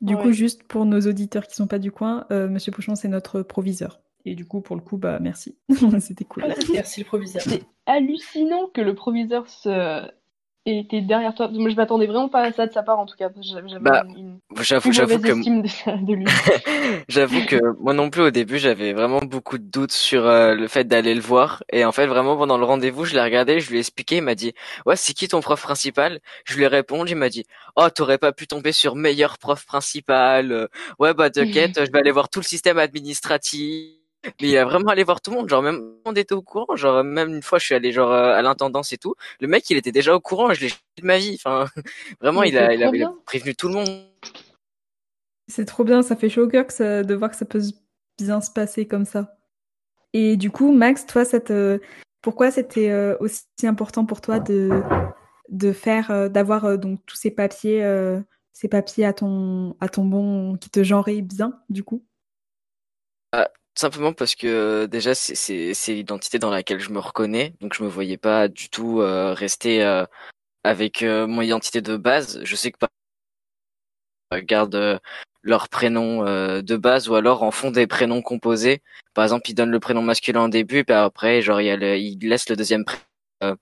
Du 0.00 0.14
Ouais. 0.14 0.22
coup, 0.22 0.32
juste 0.32 0.62
pour 0.62 0.84
nos 0.84 1.00
auditeurs 1.00 1.46
qui 1.46 1.56
sont 1.56 1.66
pas 1.66 1.80
du 1.80 1.90
coin, 1.90 2.24
euh, 2.30 2.48
Monsieur 2.48 2.70
Pochon, 2.70 2.94
c'est 2.94 3.08
notre 3.08 3.42
proviseur. 3.42 4.00
Et 4.24 4.34
du 4.36 4.46
coup, 4.46 4.60
pour 4.60 4.76
le 4.76 4.82
coup, 4.82 4.96
bah 4.96 5.18
merci. 5.20 5.58
C'était 6.00 6.24
cool. 6.24 6.44
Merci 6.72 7.00
le 7.00 7.06
proviseur. 7.06 7.42
C'est 7.42 7.62
hallucinant 7.86 8.68
que 8.68 8.80
le 8.80 8.94
proviseur 8.94 9.48
se... 9.48 10.08
et 10.68 10.86
t'es 10.86 11.00
derrière 11.00 11.34
toi. 11.34 11.48
Moi, 11.48 11.70
je 11.70 11.76
m'attendais 11.76 12.06
vraiment 12.06 12.28
pas 12.28 12.42
à 12.42 12.52
ça 12.52 12.66
de 12.66 12.72
sa 12.72 12.82
part, 12.82 12.98
en 12.98 13.06
tout 13.06 13.16
cas. 13.16 13.30
J'avais 13.40 13.68
Bah, 13.80 14.04
une, 14.16 14.38
J'avoue, 14.60 14.90
que 14.90 16.02
de 16.04 16.12
lui. 16.12 16.26
J'avoue 17.08 17.44
que 17.46 17.56
moi 17.80 17.94
non 17.94 18.10
plus 18.10 18.22
au 18.22 18.30
début 18.30 18.58
j'avais 18.58 18.92
vraiment 18.92 19.20
beaucoup 19.20 19.58
de 19.58 19.64
doutes 19.64 19.92
sur 19.92 20.26
euh, 20.26 20.54
le 20.54 20.68
fait 20.68 20.84
d'aller 20.84 21.14
le 21.14 21.20
voir 21.20 21.62
et 21.72 21.84
en 21.84 21.92
fait 21.92 22.06
vraiment 22.06 22.36
pendant 22.36 22.58
le 22.58 22.64
rendez-vous 22.64 23.04
je 23.04 23.14
l'ai 23.14 23.22
regardé, 23.22 23.60
je 23.60 23.70
lui 23.70 23.76
ai 23.76 23.80
expliqué, 23.80 24.16
il 24.16 24.22
m'a 24.22 24.34
dit 24.34 24.52
ouais 24.86 24.96
c'est 24.96 25.12
qui 25.14 25.28
ton 25.28 25.40
prof 25.40 25.60
principal? 25.62 26.20
Je 26.44 26.56
lui 26.56 26.64
ai 26.64 26.66
répondu, 26.66 27.12
il 27.12 27.16
m'a 27.16 27.28
dit 27.28 27.44
oh 27.76 27.88
t'aurais 27.90 28.18
pas 28.18 28.32
pu 28.32 28.46
tomber 28.46 28.72
sur 28.72 28.94
meilleur 28.96 29.38
prof 29.38 29.64
principal, 29.66 30.52
Euh, 30.52 30.66
ouais 30.98 31.14
bah 31.14 31.30
t'inquiète 31.30 31.78
je 31.86 31.90
vais 31.92 31.98
aller 31.98 32.10
voir 32.12 32.28
tout 32.28 32.40
le 32.40 32.44
système 32.44 32.78
administratif. 32.78 33.97
Mais 34.40 34.48
il 34.48 34.56
a 34.58 34.64
vraiment 34.64 34.88
allé 34.90 35.04
voir 35.04 35.20
tout 35.20 35.30
le 35.30 35.36
monde, 35.36 35.48
genre 35.48 35.62
même 35.62 35.80
monde 36.04 36.18
était 36.18 36.34
au 36.34 36.42
courant, 36.42 36.74
genre 36.76 37.04
même 37.04 37.34
une 37.36 37.42
fois 37.42 37.58
je 37.58 37.66
suis 37.66 37.74
allé 37.74 37.92
genre 37.92 38.10
euh, 38.12 38.34
à 38.34 38.42
l'intendance 38.42 38.92
et 38.92 38.98
tout, 38.98 39.14
le 39.40 39.46
mec 39.46 39.68
il 39.70 39.76
était 39.76 39.92
déjà 39.92 40.14
au 40.14 40.20
courant, 40.20 40.52
je 40.52 40.62
l'ai 40.62 40.68
de 40.68 41.06
ma 41.06 41.18
vie, 41.18 41.34
enfin 41.36 41.66
vraiment 42.20 42.42
il 42.42 42.56
a, 42.58 42.68
c'est 42.70 42.74
il 42.74 42.82
a, 42.82 42.86
trop 42.86 42.94
il 42.96 43.02
a 43.02 43.06
bien. 43.06 43.16
prévenu 43.26 43.54
tout 43.54 43.68
le 43.68 43.74
monde. 43.74 44.04
C'est 45.46 45.64
trop 45.64 45.84
bien, 45.84 46.02
ça 46.02 46.16
fait 46.16 46.28
chaud 46.28 46.44
au 46.44 46.48
cœur 46.48 46.66
que 46.66 46.72
ça- 46.72 47.02
de 47.02 47.14
voir 47.14 47.30
que 47.30 47.36
ça 47.36 47.46
peut 47.46 47.62
bien 48.18 48.40
se 48.40 48.50
passer 48.50 48.86
comme 48.86 49.04
ça. 49.04 49.36
Et 50.12 50.36
du 50.36 50.50
coup, 50.50 50.72
Max, 50.72 51.06
toi, 51.06 51.24
te- 51.24 51.80
pourquoi 52.22 52.50
c'était 52.50 52.90
euh, 52.90 53.16
aussi 53.20 53.44
important 53.64 54.04
pour 54.04 54.20
toi 54.20 54.40
de, 54.40 54.82
de 55.48 55.72
faire, 55.72 56.10
euh, 56.10 56.28
d'avoir 56.28 56.64
euh, 56.64 56.76
donc 56.76 57.00
tous 57.06 57.16
ces 57.16 57.30
papiers, 57.30 57.84
euh, 57.84 58.20
ces 58.52 58.68
papiers 58.68 59.04
à 59.06 59.12
ton, 59.12 59.76
à 59.80 59.88
ton 59.88 60.04
bon, 60.04 60.56
qui 60.56 60.70
te 60.70 60.82
genraient 60.82 61.22
bien, 61.22 61.60
du 61.70 61.84
coup? 61.84 62.04
Simplement 63.78 64.12
parce 64.12 64.34
que 64.34 64.48
euh, 64.48 64.86
déjà 64.88 65.14
c'est 65.14 65.72
c'est 65.72 65.94
l'identité 65.94 66.40
dans 66.40 66.50
laquelle 66.50 66.80
je 66.80 66.90
me 66.90 66.98
reconnais, 66.98 67.54
donc 67.60 67.74
je 67.74 67.84
me 67.84 67.88
voyais 67.88 68.16
pas 68.16 68.48
du 68.48 68.70
tout 68.70 69.00
euh, 69.00 69.32
rester 69.34 69.84
euh, 69.84 70.04
avec 70.64 71.02
euh, 71.04 71.28
mon 71.28 71.42
identité 71.42 71.80
de 71.80 71.96
base. 71.96 72.40
Je 72.42 72.56
sais 72.56 72.72
que 72.72 72.78
gardent 74.40 74.74
euh, 74.74 74.98
leur 75.42 75.68
prénom 75.68 76.24
de 76.24 76.76
base 76.76 77.08
ou 77.08 77.14
alors 77.14 77.44
en 77.44 77.52
font 77.52 77.70
des 77.70 77.86
prénoms 77.86 78.20
composés. 78.20 78.82
Par 79.14 79.24
exemple, 79.24 79.48
ils 79.48 79.54
donnent 79.54 79.70
le 79.70 79.78
prénom 79.78 80.02
masculin 80.02 80.46
au 80.46 80.48
début, 80.48 80.82
puis 80.82 80.96
après 80.96 81.40
genre 81.40 81.60
il 81.60 81.68
y 81.68 81.76
le, 81.76 81.96
ils 81.98 82.18
laissent 82.28 82.48
le 82.48 82.56
deuxième 82.56 82.84
prénom 82.84 83.56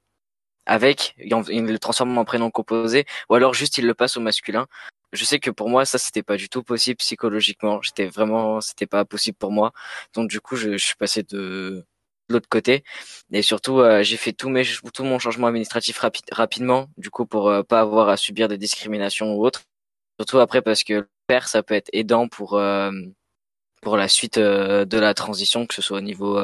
avec, 0.65 1.15
ils 1.19 1.67
le 1.67 1.79
transforment 1.79 2.17
en 2.17 2.25
prénom 2.25 2.51
composé, 2.51 3.05
ou 3.29 3.35
alors 3.35 3.53
juste 3.53 3.77
ils 3.77 3.87
le 3.87 3.95
passent 3.95 4.17
au 4.17 4.21
masculin. 4.21 4.67
Je 5.17 5.25
sais 5.25 5.41
que 5.41 5.51
pour 5.51 5.69
moi 5.69 5.85
ça 5.85 5.99
c'était 5.99 6.23
pas 6.23 6.37
du 6.37 6.49
tout 6.49 6.63
possible 6.63 6.97
psychologiquement. 6.99 7.81
J'étais 7.83 8.07
vraiment, 8.07 8.61
c'était 8.61 8.87
pas 8.87 9.05
possible 9.05 9.37
pour 9.39 9.53
moi. 9.53 9.73
Donc 10.15 10.29
du 10.31 10.41
coup 10.41 10.57
je, 10.57 10.77
suis 10.77 10.95
passé 10.97 11.23
de, 11.25 11.85
l'autre 12.29 12.49
côté 12.49 12.85
et 13.33 13.43
surtout 13.43 13.81
euh, 13.81 14.03
j'ai 14.03 14.17
fait 14.17 14.33
tout 14.33 14.49
mon 14.51 15.19
changement 15.19 15.47
administratif 15.49 15.99
rapi- 16.01 16.23
rapidement 16.33 16.89
du 16.97 17.11
coup 17.11 17.27
pour 17.27 17.49
euh, 17.49 17.63
pas 17.63 17.81
avoir 17.81 18.09
à 18.09 18.17
subir 18.17 18.49
des 18.49 18.59
discriminations 18.59 19.35
ou 19.35 19.45
autres. 19.45 19.63
Surtout 20.21 20.39
après 20.41 20.63
parce 20.63 20.85
que 20.85 20.95
le 20.95 21.09
père 21.27 21.49
ça 21.49 21.63
peut 21.63 21.75
être 21.75 21.91
aidant 21.93 22.29
pour 22.29 22.55
euh, 22.55 22.93
pour 23.83 23.97
la 23.97 24.09
suite 24.09 24.39
de 24.39 24.99
la 24.99 25.15
transition 25.15 25.67
que 25.67 25.75
ce 25.75 25.83
soit 25.83 25.99
au 25.99 26.01
niveau 26.03 26.41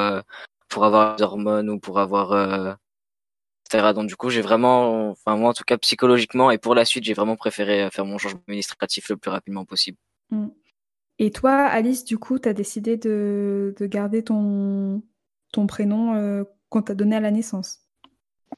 pour 0.69 0.85
avoir 0.85 1.17
des 1.17 1.25
hormones 1.25 1.71
ou 1.71 1.79
pour 1.81 1.99
avoir 1.99 2.79
etc. 3.73 3.93
Donc 3.95 4.07
du 4.07 4.17
coup, 4.17 4.31
j'ai 4.31 4.43
vraiment, 4.43 5.11
enfin 5.11 5.37
moi 5.37 5.51
en 5.51 5.53
tout 5.53 5.65
cas 5.65 5.79
psychologiquement 5.79 6.51
et 6.51 6.59
pour 6.59 6.75
la 6.75 6.85
suite, 6.85 7.05
j'ai 7.05 7.15
vraiment 7.15 7.37
préféré 7.37 7.85
euh, 7.85 7.91
faire 7.91 8.05
mon 8.05 8.19
changement 8.19 8.41
administratif 8.49 9.09
le 9.09 9.17
plus 9.17 9.31
rapidement 9.31 9.65
possible. 9.65 9.99
Mm. 10.31 10.49
Et 11.19 11.31
toi, 11.31 11.53
Alice, 11.53 12.05
du 12.05 12.19
coup, 12.19 12.39
tu 12.39 12.49
as 12.49 12.53
décidé 12.53 12.97
de, 12.97 13.75
de 13.79 13.87
garder 13.87 14.25
ton, 14.25 15.03
ton 15.53 15.67
prénom 15.67 16.15
euh, 16.15 16.45
qu'on 16.69 16.83
t'a 16.83 16.95
donné 16.95 17.17
à 17.17 17.21
la 17.21 17.31
naissance? 17.31 17.81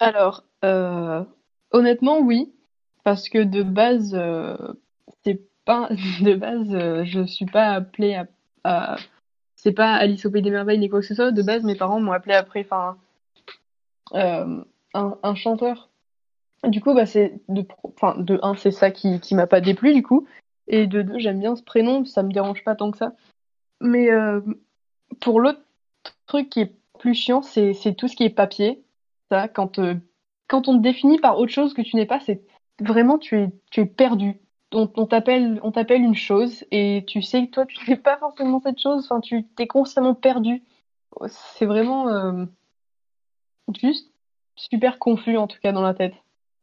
Alors, 0.00 0.44
euh, 0.64 1.22
honnêtement, 1.72 2.20
oui, 2.20 2.54
parce 3.02 3.28
que 3.28 3.42
de 3.42 3.62
base, 3.62 4.14
euh, 4.14 4.56
c'est 5.24 5.42
pas 5.64 5.88
de 6.22 6.34
base, 6.34 6.72
euh, 6.72 7.04
je 7.04 7.26
suis 7.26 7.46
pas 7.46 7.72
appelée 7.72 8.14
à, 8.14 8.26
à- 8.64 8.96
c'est 9.56 9.72
pas 9.72 9.94
Alice 9.94 10.24
au 10.26 10.30
pays 10.30 10.42
des 10.42 10.50
merveilles 10.50 10.78
ni 10.78 10.88
quoi 10.88 11.00
que 11.00 11.06
ce 11.06 11.14
soit. 11.14 11.32
De 11.32 11.42
base, 11.42 11.64
mes 11.64 11.74
parents 11.74 12.00
m'ont 12.00 12.12
appelée 12.12 12.34
après, 12.34 12.60
enfin, 12.60 12.98
euh, 14.14 14.64
un, 14.94 15.34
chanteur. 15.34 15.90
Du 16.64 16.80
coup, 16.80 16.94
bah 16.94 17.06
c'est 17.06 17.40
de, 17.48 17.66
enfin, 17.82 18.16
de 18.18 18.38
un, 18.42 18.54
c'est 18.56 18.70
ça 18.70 18.90
qui 18.90 19.20
qui 19.20 19.34
m'a 19.34 19.46
pas 19.46 19.60
déplu 19.60 19.92
du 19.92 20.02
coup, 20.02 20.26
et 20.68 20.86
de 20.86 21.02
deux, 21.02 21.18
j'aime 21.18 21.40
bien 21.40 21.56
ce 21.56 21.62
prénom, 21.62 22.04
ça 22.04 22.22
me 22.22 22.32
dérange 22.32 22.64
pas 22.64 22.74
tant 22.74 22.90
que 22.90 22.98
ça. 22.98 23.14
Mais 23.80 24.10
euh, 24.10 24.40
pour 25.20 25.40
l'autre 25.40 25.62
truc 26.26 26.50
qui 26.50 26.60
est 26.60 26.74
plus 26.98 27.14
chiant, 27.14 27.42
c'est 27.42 27.74
c'est 27.74 27.94
tout 27.94 28.08
ce 28.08 28.16
qui 28.16 28.24
est 28.24 28.30
papier. 28.30 28.84
Ça, 29.30 29.48
quand 29.48 29.78
euh, 29.78 29.94
quand 30.48 30.68
on 30.68 30.78
te 30.78 30.82
définit 30.82 31.18
par 31.20 31.38
autre 31.38 31.52
chose 31.52 31.74
que 31.74 31.82
tu 31.82 31.96
n'es 31.96 32.06
pas, 32.06 32.20
c'est 32.20 32.42
vraiment 32.80 33.18
tu 33.18 33.38
es 33.38 33.50
tu 33.70 33.80
es 33.82 33.86
perdu. 33.86 34.40
On, 34.72 34.90
on 34.96 35.06
t'appelle 35.06 35.60
on 35.62 35.72
t'appelle 35.72 36.02
une 36.02 36.14
chose 36.16 36.64
et 36.70 37.04
tu 37.06 37.22
sais 37.22 37.46
que 37.46 37.50
toi 37.52 37.66
tu 37.66 37.90
n'es 37.90 37.96
pas 37.96 38.18
forcément 38.18 38.60
cette 38.60 38.80
chose. 38.80 39.04
Enfin, 39.04 39.20
tu 39.20 39.44
t'es 39.56 39.66
constamment 39.66 40.14
perdu. 40.14 40.62
C'est 41.28 41.66
vraiment 41.66 42.08
euh, 42.08 42.46
juste 43.78 44.13
super 44.56 44.98
confus 44.98 45.36
en 45.36 45.46
tout 45.46 45.58
cas 45.62 45.72
dans 45.72 45.82
la 45.82 45.94
tête. 45.94 46.14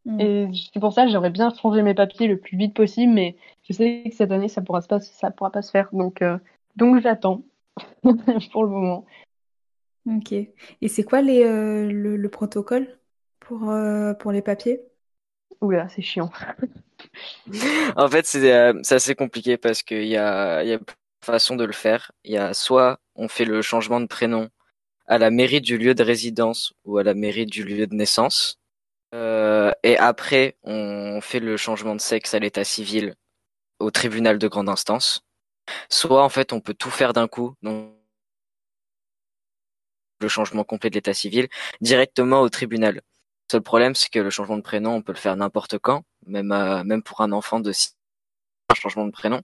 Mm. 0.05 0.19
Et 0.19 0.49
c'est 0.73 0.79
pour 0.79 0.93
ça 0.93 1.05
que 1.05 1.11
j'aimerais 1.11 1.29
bien 1.29 1.53
changer 1.53 1.81
mes 1.81 1.93
papiers 1.93 2.27
le 2.27 2.37
plus 2.37 2.57
vite 2.57 2.73
possible, 2.73 3.13
mais 3.13 3.35
je 3.69 3.73
sais 3.73 4.03
que 4.05 4.15
cette 4.15 4.31
année 4.31 4.47
ça 4.47 4.61
pourra 4.61 4.81
pas 4.81 4.99
ça 4.99 5.31
pourra 5.31 5.51
pas 5.51 5.61
se 5.61 5.71
faire. 5.71 5.89
Donc 5.93 6.21
euh, 6.21 6.37
donc 6.75 7.01
j'attends 7.01 7.43
pour 8.51 8.63
le 8.63 8.69
moment. 8.69 9.05
Ok. 10.07 10.31
Et 10.31 10.87
c'est 10.87 11.03
quoi 11.03 11.21
les, 11.21 11.43
euh, 11.43 11.91
le, 11.91 12.17
le 12.17 12.29
protocole 12.29 12.97
pour, 13.39 13.69
euh, 13.69 14.13
pour 14.13 14.31
les 14.31 14.41
papiers? 14.41 14.81
Oula, 15.61 15.89
c'est 15.89 16.01
chiant. 16.01 16.31
En 17.95 18.07
fait, 18.07 18.27
c'est 18.27 18.53
euh, 18.53 18.79
c'est 18.83 18.93
assez 18.93 19.15
compliqué 19.15 19.57
parce 19.57 19.81
qu'il 19.81 20.05
y 20.05 20.17
a 20.17 20.61
il 20.63 20.69
y 20.69 20.73
a 20.73 20.77
plusieurs 20.77 20.97
façons 21.23 21.55
de 21.55 21.63
le 21.63 21.73
faire. 21.73 22.11
Il 22.23 22.31
y 22.31 22.37
a 22.37 22.53
soit 22.53 22.99
on 23.15 23.27
fait 23.27 23.43
le 23.43 23.63
changement 23.63 23.99
de 23.99 24.05
prénom 24.05 24.49
à 25.07 25.17
la 25.17 25.31
mairie 25.31 25.61
du 25.61 25.77
lieu 25.77 25.93
de 25.95 26.03
résidence 26.03 26.73
ou 26.85 26.97
à 26.97 27.03
la 27.03 27.13
mairie 27.13 27.45
du 27.45 27.63
lieu 27.63 27.87
de 27.87 27.95
naissance. 27.95 28.59
Euh, 29.13 29.71
et 29.83 29.97
après, 29.97 30.57
on 30.63 31.19
fait 31.21 31.39
le 31.39 31.57
changement 31.57 31.95
de 31.95 32.01
sexe 32.01 32.33
à 32.33 32.39
l'état 32.39 32.63
civil 32.63 33.15
au 33.79 33.91
tribunal 33.91 34.37
de 34.39 34.47
grande 34.47 34.69
instance. 34.69 35.23
Soit 35.89 36.23
en 36.23 36.29
fait, 36.29 36.53
on 36.53 36.61
peut 36.61 36.73
tout 36.73 36.91
faire 36.91 37.13
d'un 37.13 37.27
coup, 37.27 37.55
donc 37.61 37.93
le 40.21 40.27
changement 40.27 40.63
complet 40.63 40.89
de 40.89 40.95
l'état 40.95 41.13
civil 41.13 41.47
directement 41.81 42.41
au 42.41 42.49
tribunal. 42.49 42.95
Le 42.95 43.01
seul 43.51 43.61
problème, 43.61 43.95
c'est 43.95 44.09
que 44.09 44.19
le 44.19 44.29
changement 44.29 44.57
de 44.57 44.61
prénom, 44.61 44.95
on 44.95 45.01
peut 45.01 45.13
le 45.13 45.17
faire 45.17 45.35
n'importe 45.35 45.77
quand, 45.79 46.03
même 46.25 46.51
euh, 46.51 47.01
pour 47.01 47.21
un 47.21 47.31
enfant 47.31 47.59
de 47.59 47.71
6 47.71 47.95
un 48.69 48.75
changement 48.75 49.05
de 49.05 49.11
prénom. 49.11 49.41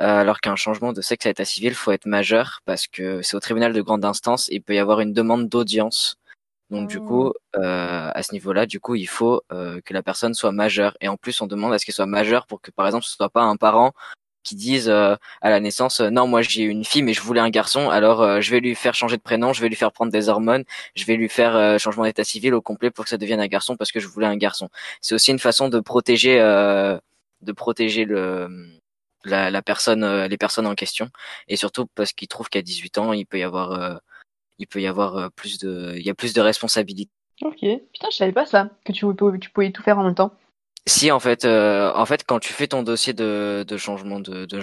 Euh, 0.00 0.20
alors 0.20 0.40
qu'un 0.40 0.56
changement 0.56 0.92
de 0.92 1.00
sexe 1.02 1.26
à 1.26 1.30
l'état 1.30 1.44
civil, 1.44 1.74
faut 1.74 1.92
être 1.92 2.06
majeur 2.06 2.60
parce 2.64 2.86
que 2.86 3.22
c'est 3.22 3.36
au 3.36 3.40
tribunal 3.40 3.72
de 3.72 3.82
grande 3.82 4.04
instance 4.04 4.48
il 4.50 4.62
peut 4.62 4.74
y 4.74 4.78
avoir 4.78 5.00
une 5.00 5.12
demande 5.12 5.48
d'audience. 5.48 6.16
Donc 6.70 6.88
du 6.88 7.00
coup, 7.00 7.32
euh, 7.56 8.10
à 8.14 8.22
ce 8.22 8.32
niveau-là, 8.32 8.66
du 8.66 8.80
coup, 8.80 8.94
il 8.94 9.08
faut 9.08 9.42
euh, 9.52 9.80
que 9.84 9.92
la 9.92 10.02
personne 10.04 10.34
soit 10.34 10.52
majeure. 10.52 10.96
Et 11.00 11.08
en 11.08 11.16
plus, 11.16 11.40
on 11.42 11.46
demande 11.48 11.72
à 11.74 11.78
ce 11.78 11.84
qu'elle 11.84 11.94
soit 11.94 12.06
majeure 12.06 12.46
pour 12.46 12.60
que, 12.60 12.70
par 12.70 12.86
exemple, 12.86 13.04
ce 13.04 13.16
soit 13.16 13.28
pas 13.28 13.42
un 13.42 13.56
parent 13.56 13.92
qui 14.42 14.54
dise 14.56 14.88
euh, 14.88 15.16
à 15.42 15.50
la 15.50 15.60
naissance, 15.60 16.00
euh, 16.00 16.10
non, 16.10 16.26
moi 16.26 16.42
j'ai 16.42 16.62
une 16.62 16.84
fille 16.84 17.02
mais 17.02 17.12
je 17.12 17.20
voulais 17.20 17.40
un 17.40 17.50
garçon, 17.50 17.90
alors 17.90 18.22
euh, 18.22 18.40
je 18.40 18.50
vais 18.50 18.60
lui 18.60 18.74
faire 18.74 18.94
changer 18.94 19.16
de 19.16 19.22
prénom, 19.22 19.52
je 19.52 19.60
vais 19.60 19.68
lui 19.68 19.76
faire 19.76 19.92
prendre 19.92 20.10
des 20.12 20.28
hormones, 20.28 20.64
je 20.94 21.04
vais 21.04 21.16
lui 21.16 21.28
faire 21.28 21.54
euh, 21.56 21.78
changement 21.78 22.04
d'état 22.04 22.24
civil 22.24 22.54
au 22.54 22.62
complet 22.62 22.90
pour 22.90 23.04
que 23.04 23.10
ça 23.10 23.18
devienne 23.18 23.40
un 23.40 23.46
garçon 23.48 23.76
parce 23.76 23.92
que 23.92 24.00
je 24.00 24.08
voulais 24.08 24.26
un 24.26 24.36
garçon. 24.36 24.68
C'est 25.00 25.14
aussi 25.14 25.30
une 25.30 25.38
façon 25.38 25.68
de 25.68 25.80
protéger, 25.80 26.40
euh, 26.40 26.98
de 27.42 27.52
protéger 27.52 28.04
le 28.04 28.48
la, 29.24 29.50
la 29.50 29.62
personne, 29.62 30.04
euh, 30.04 30.28
les 30.28 30.38
personnes 30.38 30.66
en 30.66 30.74
question, 30.74 31.08
et 31.48 31.56
surtout 31.56 31.86
parce 31.94 32.12
qu'ils 32.12 32.28
trouvent 32.28 32.48
qu'à 32.48 32.62
18 32.62 32.98
ans, 32.98 33.12
il 33.12 33.26
peut 33.26 33.38
y 33.38 33.42
avoir, 33.42 33.72
euh, 33.72 33.96
il 34.58 34.66
peut 34.66 34.80
y 34.80 34.86
avoir 34.86 35.16
euh, 35.16 35.28
plus 35.34 35.58
de, 35.58 35.94
il 35.96 36.04
y 36.04 36.10
a 36.10 36.14
plus 36.14 36.32
de 36.32 36.40
responsabilités. 36.40 37.12
Ok. 37.42 37.60
Putain, 37.60 38.08
je 38.10 38.16
savais 38.16 38.32
pas 38.32 38.46
ça, 38.46 38.70
que 38.84 38.92
tu 38.92 39.06
pouvais, 39.14 39.38
tu 39.38 39.50
pouvais 39.50 39.70
tout 39.72 39.82
faire 39.82 39.98
en 39.98 40.04
même 40.04 40.14
temps. 40.14 40.34
Si 40.86 41.10
en 41.10 41.20
fait, 41.20 41.44
euh, 41.44 41.92
en 41.94 42.06
fait, 42.06 42.24
quand 42.26 42.38
tu 42.40 42.52
fais 42.52 42.66
ton 42.66 42.82
dossier 42.82 43.12
de, 43.12 43.64
de 43.66 43.76
changement 43.76 44.20
de, 44.20 44.46
de 44.46 44.60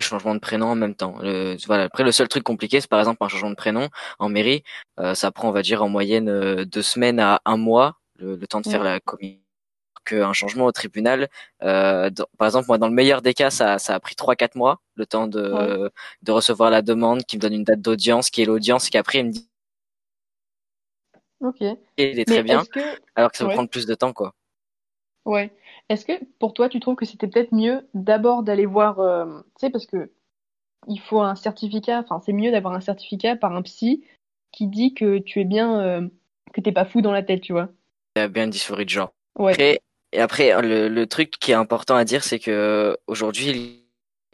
changement 0.00 0.34
de 0.34 0.40
prénom 0.40 0.66
en 0.68 0.74
même 0.74 0.94
temps. 0.94 1.16
Le- 1.20 1.56
voilà. 1.66 1.84
Après, 1.84 2.04
le 2.04 2.12
seul 2.12 2.28
truc 2.28 2.42
compliqué, 2.42 2.80
c'est 2.80 2.90
par 2.90 2.98
exemple 2.98 3.22
un 3.24 3.28
changement 3.28 3.50
de 3.50 3.54
prénom 3.54 3.88
en 4.18 4.28
mairie. 4.28 4.62
Euh, 5.00 5.14
ça 5.14 5.30
prend, 5.30 5.48
on 5.48 5.52
va 5.52 5.62
dire, 5.62 5.82
en 5.82 5.88
moyenne 5.88 6.28
euh, 6.28 6.64
deux 6.64 6.82
semaines 6.82 7.20
à 7.20 7.40
un 7.44 7.56
mois 7.56 8.00
le, 8.16 8.36
le 8.36 8.46
temps 8.46 8.60
de 8.60 8.68
faire 8.68 8.84
la 8.84 9.00
commission. 9.00 9.40
Qu'un 10.04 10.32
changement 10.34 10.66
au 10.66 10.72
tribunal, 10.72 11.28
euh, 11.62 12.10
dans- 12.10 12.26
par 12.38 12.46
exemple, 12.48 12.66
moi, 12.68 12.78
dans 12.78 12.88
le 12.88 12.94
meilleur 12.94 13.22
des 13.22 13.32
cas, 13.34 13.50
ça, 13.50 13.78
ça 13.78 13.94
a 13.94 14.00
pris 14.00 14.14
trois 14.16 14.36
quatre 14.36 14.54
mois 14.54 14.80
le 14.96 15.06
temps 15.06 15.26
de, 15.26 15.40
Ouais. 15.40 15.68
de 16.22 16.32
recevoir 16.32 16.70
la 16.70 16.82
demande, 16.82 17.24
qui 17.24 17.36
me 17.36 17.40
donne 17.42 17.54
une 17.54 17.64
date 17.64 17.80
d'audience, 17.80 18.30
qui 18.30 18.42
est 18.42 18.44
l'audience, 18.44 18.88
et 18.88 18.90
qu'après 18.90 19.20
il 19.20 19.26
me 19.26 19.32
dit 19.32 19.48
Ok. 21.40 21.60
il 21.96 22.20
est 22.20 22.24
Mais 22.28 22.34
très 22.34 22.42
bien, 22.44 22.64
que, 22.66 22.80
alors 23.16 23.32
que 23.32 23.36
ça 23.38 23.42
va 23.44 23.50
prendre 23.50 23.68
plus 23.68 23.84
de 23.86 23.94
temps, 23.96 24.12
quoi. 24.12 24.36
ouais, 25.24 25.52
est-ce 25.88 26.04
que 26.06 26.12
pour 26.38 26.54
toi, 26.54 26.68
tu 26.68 26.80
trouves 26.80 26.96
que 26.96 27.04
c'était 27.06 27.28
peut-être 27.28 27.52
mieux 27.52 27.88
d'abord 27.94 28.42
d'aller 28.42 28.66
voir, 28.66 29.00
euh, 29.00 29.40
tu 29.58 29.66
sais, 29.66 29.70
parce 29.70 29.86
que 29.86 30.12
il 30.88 31.00
faut 31.00 31.20
un 31.22 31.36
certificat, 31.36 32.00
enfin, 32.00 32.20
c'est 32.26 32.32
mieux 32.32 32.52
d'avoir 32.52 32.74
un 32.74 32.80
certificat 32.80 33.36
par 33.36 33.54
un 33.54 33.62
psy 33.62 34.04
qui 34.52 34.68
dit 34.68 34.94
que 34.94 35.18
tu 35.18 35.40
es 35.40 35.44
bien, 35.44 35.80
euh, 35.80 36.08
que 36.54 36.60
t'es 36.62 36.72
pas 36.72 36.86
fou 36.86 37.02
dans 37.02 37.12
la 37.12 37.22
tête, 37.24 37.42
tu 37.42 37.52
vois. 37.52 37.70
Il 38.16 38.20
y 38.20 38.22
a 38.22 38.28
bien 38.28 38.44
une 38.44 38.50
dysphorie 38.50 38.84
de 38.84 38.90
genre. 38.90 39.12
Ouais. 39.38 39.52
Après, 39.52 39.80
et 40.14 40.20
après, 40.20 40.62
le, 40.62 40.88
le 40.88 41.06
truc 41.06 41.32
qui 41.40 41.50
est 41.50 41.54
important 41.54 41.96
à 41.96 42.04
dire, 42.04 42.22
c'est 42.24 42.38
que 42.38 42.96
aujourd'hui, 43.08 43.84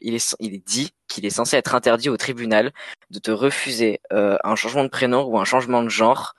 il 0.01 0.14
est, 0.14 0.37
il 0.40 0.55
est 0.55 0.66
dit 0.66 0.90
qu'il 1.09 1.25
est 1.27 1.31
censé 1.31 1.57
être 1.57 1.75
interdit 1.75 2.09
au 2.11 2.16
tribunal 2.16 2.73
de 3.11 3.19
te 3.19 3.31
refuser 3.31 4.01
euh, 4.12 4.37
un 4.45 4.57
changement 4.57 4.85
de 4.85 4.88
prénom 4.88 5.25
ou 5.25 5.38
un 5.38 5.45
changement 5.45 5.83
de 5.83 5.88
genre 5.88 6.35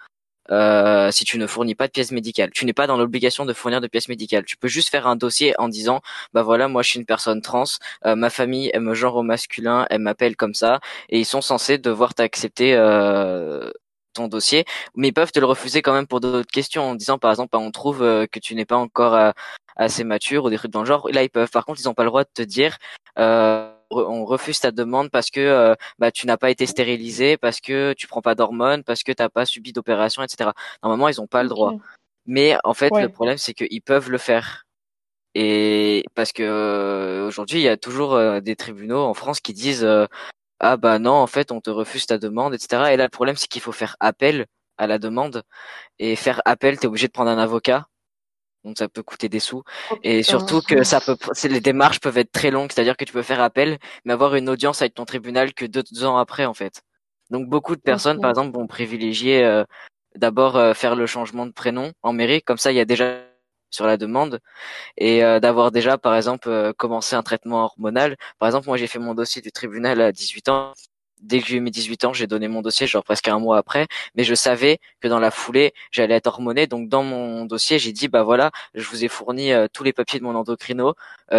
euh, 0.51 1.11
si 1.11 1.23
tu 1.23 1.37
ne 1.37 1.47
fournis 1.47 1.75
pas 1.75 1.87
de 1.87 1.91
pièces 1.91 2.11
médicales. 2.11 2.51
Tu 2.51 2.65
n'es 2.65 2.73
pas 2.73 2.87
dans 2.87 2.97
l'obligation 2.97 3.45
de 3.45 3.53
fournir 3.53 3.79
de 3.81 3.87
pièces 3.87 4.09
médicales. 4.09 4.43
Tu 4.45 4.57
peux 4.57 4.67
juste 4.67 4.89
faire 4.89 5.07
un 5.07 5.15
dossier 5.15 5.53
en 5.59 5.69
disant, 5.69 6.01
bah 6.33 6.43
voilà, 6.43 6.67
moi 6.67 6.81
je 6.83 6.89
suis 6.89 6.99
une 6.99 7.05
personne 7.05 7.41
trans, 7.41 7.63
euh, 8.05 8.15
ma 8.15 8.29
famille 8.29 8.69
elle 8.73 8.81
me 8.81 8.93
genre 8.93 9.15
au 9.15 9.23
masculin, 9.23 9.87
elle 9.89 10.01
m'appelle 10.01 10.35
comme 10.35 10.53
ça, 10.53 10.79
et 11.09 11.19
ils 11.19 11.25
sont 11.25 11.41
censés 11.41 11.77
devoir 11.77 12.13
t'accepter 12.13 12.75
euh, 12.75 13.71
ton 14.13 14.27
dossier, 14.27 14.65
mais 14.95 15.09
ils 15.09 15.13
peuvent 15.13 15.31
te 15.31 15.39
le 15.39 15.45
refuser 15.45 15.81
quand 15.81 15.93
même 15.93 16.07
pour 16.07 16.19
d'autres 16.19 16.49
questions 16.51 16.83
en 16.83 16.95
disant 16.95 17.17
par 17.17 17.31
exemple, 17.31 17.49
bah, 17.51 17.59
on 17.59 17.71
trouve 17.71 18.03
euh, 18.03 18.25
que 18.27 18.39
tu 18.39 18.55
n'es 18.55 18.65
pas 18.65 18.77
encore 18.77 19.13
euh, 19.15 19.31
assez 19.75 20.03
mature 20.03 20.45
ou 20.45 20.49
des 20.49 20.57
trucs 20.57 20.71
dans 20.71 20.81
le 20.81 20.85
genre. 20.85 21.09
Là 21.11 21.23
ils 21.23 21.29
peuvent. 21.29 21.49
Par 21.51 21.65
contre, 21.65 21.81
ils 21.81 21.87
n'ont 21.87 21.93
pas 21.93 22.03
le 22.03 22.09
droit 22.09 22.23
de 22.23 22.29
te 22.33 22.41
dire. 22.41 22.77
Euh, 23.19 23.71
on 23.91 24.25
refuse 24.25 24.59
ta 24.59 24.71
demande 24.71 25.09
parce 25.11 25.29
que 25.29 25.39
euh, 25.41 25.75
bah, 25.99 26.11
tu 26.11 26.25
n'as 26.27 26.37
pas 26.37 26.49
été 26.49 26.65
stérilisé, 26.65 27.37
parce 27.37 27.59
que 27.59 27.93
tu 27.93 28.07
prends 28.07 28.21
pas 28.21 28.35
d'hormones, 28.35 28.83
parce 28.83 29.03
que 29.03 29.11
tu 29.11 29.21
n'as 29.21 29.29
pas 29.29 29.45
subi 29.45 29.73
d'opération, 29.73 30.23
etc. 30.23 30.51
Normalement, 30.83 31.09
ils 31.09 31.19
n'ont 31.19 31.27
pas 31.27 31.43
le 31.43 31.49
droit. 31.49 31.75
Mais 32.25 32.57
en 32.63 32.73
fait, 32.73 32.91
Ouais. 32.93 33.01
le 33.03 33.09
problème, 33.09 33.37
c'est 33.37 33.53
qu'ils 33.53 33.81
peuvent 33.81 34.09
le 34.09 34.17
faire. 34.17 34.65
Et 35.33 36.03
parce 36.15 36.33
que 36.33 36.43
euh, 36.43 37.27
aujourd'hui, 37.27 37.59
il 37.59 37.63
y 37.63 37.69
a 37.69 37.77
toujours 37.77 38.15
euh, 38.15 38.41
des 38.41 38.55
tribunaux 38.55 38.99
en 39.01 39.13
France 39.13 39.39
qui 39.39 39.53
disent 39.53 39.83
euh, 39.85 40.05
ah 40.61 40.77
bah 40.77 40.99
non, 40.99 41.13
en 41.13 41.27
fait, 41.27 41.51
on 41.51 41.59
te 41.59 41.69
refuse 41.69 42.05
ta 42.05 42.17
demande, 42.17 42.53
etc. 42.53 42.93
Et 42.93 42.97
là, 42.97 43.03
le 43.03 43.09
problème, 43.09 43.35
c'est 43.35 43.47
qu'il 43.47 43.61
faut 43.61 43.71
faire 43.71 43.95
appel 43.99 44.45
à 44.77 44.87
la 44.87 44.97
demande. 44.99 45.43
Et 45.99 46.15
faire 46.15 46.41
appel, 46.45 46.79
t'es 46.79 46.87
obligé 46.87 47.07
de 47.07 47.11
prendre 47.11 47.29
un 47.31 47.37
avocat. 47.37 47.87
Donc 48.63 48.77
ça 48.77 48.87
peut 48.87 49.01
coûter 49.03 49.27
des 49.27 49.39
sous. 49.39 49.63
Oh, 49.91 49.97
Et 50.03 50.21
surtout 50.21 50.61
que 50.61 50.83
ça 50.83 51.01
peut, 51.01 51.17
c'est- 51.33 51.47
les 51.49 51.61
démarches 51.61 51.99
peuvent 51.99 52.17
être 52.19 52.31
très 52.31 52.51
longues, 52.51 52.71
c'est-à-dire 52.71 52.95
que 52.95 53.05
tu 53.05 53.11
peux 53.13 53.23
faire 53.23 53.41
appel, 53.41 53.79
mais 54.05 54.13
avoir 54.13 54.35
une 54.35 54.49
audience 54.49 54.81
avec 54.83 54.93
ton 54.93 55.05
tribunal 55.05 55.53
que 55.53 55.65
deux, 55.65 55.83
deux 55.91 56.05
ans 56.05 56.17
après, 56.17 56.45
en 56.45 56.53
fait. 56.53 56.81
Donc 57.31 57.47
beaucoup 57.49 57.75
de 57.75 57.81
personnes, 57.81 58.17
Ok. 58.17 58.21
par 58.21 58.29
exemple, 58.29 58.55
vont 58.55 58.67
privilégier 58.67 59.43
euh, 59.43 59.63
d'abord 60.15 60.57
euh, 60.57 60.73
faire 60.75 60.95
le 60.95 61.07
changement 61.07 61.47
de 61.47 61.51
prénom 61.53 61.91
en 62.03 62.13
mairie, 62.13 62.43
comme 62.43 62.57
ça 62.57 62.71
il 62.71 62.75
y 62.75 62.79
a 62.79 62.85
déjà 62.85 63.17
sur 63.71 63.85
la 63.87 63.97
demande, 63.97 64.39
et 64.97 65.23
euh, 65.23 65.39
d'avoir 65.39 65.71
déjà, 65.71 65.97
par 65.97 66.15
exemple, 66.15 66.49
euh, 66.49 66.73
commencé 66.73 67.15
un 67.15 67.23
traitement 67.23 67.63
hormonal. 67.65 68.17
Par 68.39 68.47
exemple, 68.49 68.67
moi 68.67 68.77
j'ai 68.77 68.87
fait 68.87 68.99
mon 68.99 69.13
dossier 69.15 69.41
du 69.41 69.51
tribunal 69.51 70.01
à 70.01 70.11
18 70.11 70.49
ans. 70.49 70.73
Dès 71.21 71.39
que 71.39 71.45
j'ai 71.47 71.57
eu 71.57 71.61
mes 71.61 71.69
18 71.69 72.03
ans, 72.05 72.13
j'ai 72.13 72.25
donné 72.25 72.47
mon 72.47 72.63
dossier, 72.63 72.87
genre 72.87 73.03
presque 73.03 73.27
un 73.27 73.37
mois 73.39 73.57
après, 73.59 73.85
mais 74.15 74.23
je 74.23 74.33
savais 74.33 74.79
que 75.01 75.07
dans 75.07 75.19
la 75.19 75.29
foulée, 75.29 75.71
j'allais 75.91 76.15
être 76.15 76.25
hormoné. 76.27 76.65
Donc 76.67 76.89
dans 76.89 77.03
mon 77.03 77.45
dossier, 77.45 77.77
j'ai 77.79 77.91
dit, 77.93 78.07
bah 78.07 78.23
voilà, 78.23 78.49
je 78.73 78.87
vous 78.89 79.05
ai 79.05 79.07
fourni 79.07 79.51
euh, 79.53 79.67
tous 79.71 79.83
les 79.83 79.93
papiers 79.93 80.19
de 80.19 80.23
mon 80.25 80.35
endocrino, 80.35 80.95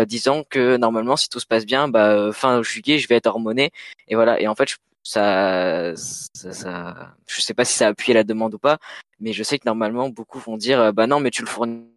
disant 0.07 0.45
que 0.49 0.77
normalement, 0.77 1.17
si 1.17 1.29
tout 1.29 1.41
se 1.41 1.47
passe 1.47 1.67
bien, 1.67 1.89
bah 1.89 2.33
fin 2.33 2.63
juillet, 2.63 2.99
je 2.99 3.09
vais 3.09 3.17
être 3.17 3.27
hormoné. 3.27 3.73
Et 4.09 4.15
voilà. 4.15 4.41
Et 4.41 4.47
en 4.49 4.55
fait, 4.55 4.69
je- 4.71 4.77
ça, 5.05 5.95
ça, 5.97 6.53
ça, 6.53 7.15
je 7.27 7.41
sais 7.41 7.55
pas 7.55 7.65
si 7.65 7.75
ça 7.75 7.87
a 7.87 7.91
appuyé 7.91 8.15
la 8.15 8.23
demande 8.25 8.55
ou 8.55 8.59
pas, 8.59 8.79
mais 9.21 9.33
je 9.33 9.43
sais 9.43 9.59
que 9.59 9.65
normalement, 9.67 10.09
beaucoup 10.11 10.39
vont 10.39 10.57
dire, 10.57 10.93
bah 10.93 11.07
non, 11.09 11.19
mais 11.21 11.31
tu 11.31 11.43
le 11.43 11.49
fournis. 11.49 11.92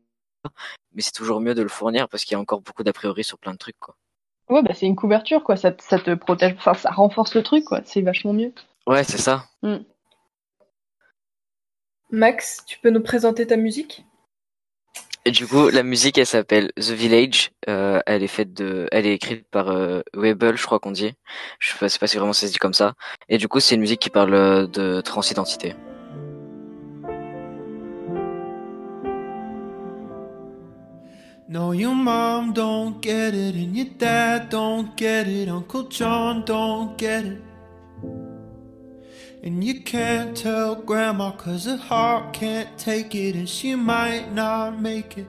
Mais 0.94 1.02
c'est 1.02 1.12
toujours 1.12 1.42
mieux 1.42 1.56
de 1.56 1.62
le 1.62 1.70
fournir 1.70 2.08
parce 2.10 2.24
qu'il 2.24 2.34
y 2.34 2.36
a 2.36 2.40
encore 2.40 2.62
beaucoup 2.62 2.84
d'a 2.84 2.94
priori 2.94 3.24
sur 3.24 3.38
plein 3.38 3.52
de 3.54 3.58
trucs, 3.58 3.80
quoi. 3.80 3.96
Ouais, 4.50 4.62
bah 4.62 4.74
c'est 4.74 4.86
une 4.86 4.96
couverture, 4.96 5.44
quoi. 5.44 5.58
Ça, 5.58 5.72
te- 5.72 5.84
ça 5.84 5.98
te 6.00 6.14
protège, 6.14 6.54
enfin, 6.58 6.74
ça 6.76 6.92
renforce 6.92 7.34
le 7.36 7.44
truc, 7.44 7.66
quoi. 7.66 7.82
C'est 7.86 8.02
vachement 8.02 8.34
mieux. 8.34 8.54
Ouais, 8.88 9.04
c'est 9.04 9.18
ça. 9.18 9.46
Max, 12.12 12.64
tu 12.68 12.78
peux 12.80 12.92
nous 12.92 13.02
présenter 13.02 13.48
ta 13.48 13.58
musique? 13.58 14.06
Et 15.28 15.32
du 15.32 15.48
coup, 15.48 15.70
la 15.70 15.82
musique, 15.82 16.20
elle 16.20 16.28
s'appelle 16.28 16.72
The 16.76 16.92
Village. 16.92 17.50
Euh, 17.68 18.00
elle 18.06 18.22
est 18.22 18.28
faite 18.28 18.54
de, 18.54 18.88
elle 18.92 19.08
est 19.08 19.14
écrite 19.16 19.48
par 19.50 19.70
euh, 19.70 20.02
Webel, 20.14 20.56
je 20.56 20.64
crois 20.64 20.80
qu'on 20.80 20.92
dit. 20.92 21.16
Je 21.58 21.72
sais 21.72 21.78
pas, 21.80 21.90
sais 21.90 21.98
pas 21.98 22.06
si 22.06 22.18
vraiment 22.18 22.32
ça 22.32 22.46
se 22.46 22.52
dit 22.52 22.60
comme 22.60 22.76
ça. 22.76 22.94
Et 23.28 23.40
du 23.40 23.48
coup, 23.48 23.60
c'est 23.60 23.74
une 23.74 23.82
musique 23.82 24.00
qui 24.02 24.12
parle 24.12 24.36
euh, 24.36 24.68
de 24.68 25.02
transidentité. 25.02 25.74
No, 31.48 31.74
your 31.74 31.94
mom 31.94 32.54
don't 32.54 33.00
get 33.02 33.36
it, 33.36 33.54
and 33.54 33.78
your 33.78 33.86
dad 33.86 34.50
don't 34.50 34.98
get 34.98 35.28
it, 35.28 35.48
Uncle 35.48 35.84
John 35.84 36.44
don't 36.44 36.98
get 36.98 37.24
it. 37.24 37.42
And 39.44 39.64
you 39.64 39.82
can't 39.82 40.36
tell 40.36 40.74
grandma 40.74 41.30
cause 41.34 41.66
her 41.66 41.78
heart 41.78 42.34
can't 42.34 42.76
take 42.80 43.14
it, 43.14 43.36
and 43.36 43.48
she 43.48 43.76
might 43.76 44.34
not 44.34 44.82
make 44.82 45.20
it. 45.20 45.28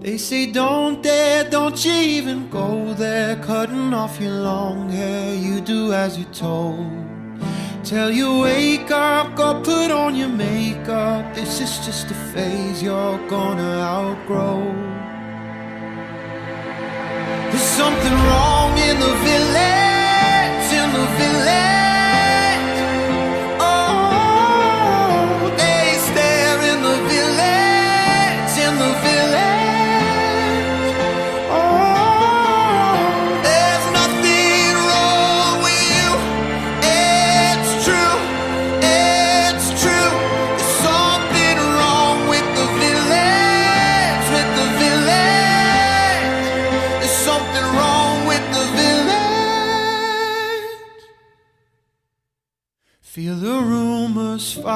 They 0.00 0.18
say 0.18 0.50
don't 0.50 1.00
dare, 1.00 1.48
don't 1.48 1.84
you 1.84 1.92
even 1.92 2.50
go 2.50 2.94
there, 2.94 3.36
cutting 3.36 3.94
off 3.94 4.20
your 4.20 4.32
long 4.32 4.88
hair, 4.88 5.32
you 5.36 5.60
do 5.60 5.92
as 5.92 6.18
you're 6.18 6.32
told. 6.32 7.07
Tell 7.88 8.10
you 8.10 8.40
wake 8.40 8.90
up, 8.90 9.34
go 9.34 9.62
put 9.62 9.90
on 9.90 10.14
your 10.14 10.28
makeup. 10.28 11.34
This 11.34 11.58
is 11.62 11.78
just 11.86 12.10
a 12.10 12.14
phase 12.34 12.82
you're 12.82 13.18
gonna 13.28 13.80
outgrow. 13.80 14.60
There's 17.50 17.70
something 17.80 18.12
wrong 18.28 18.76
in 18.76 19.00
the 19.00 19.14
village, 19.24 19.87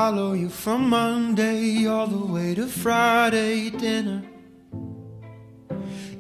follow 0.03 0.33
you 0.33 0.49
from 0.49 0.88
Monday 0.88 1.87
all 1.87 2.09
the 2.09 2.27
way 2.33 2.57
to 2.57 2.67
Friday 2.67 3.71
dinner. 3.71 4.21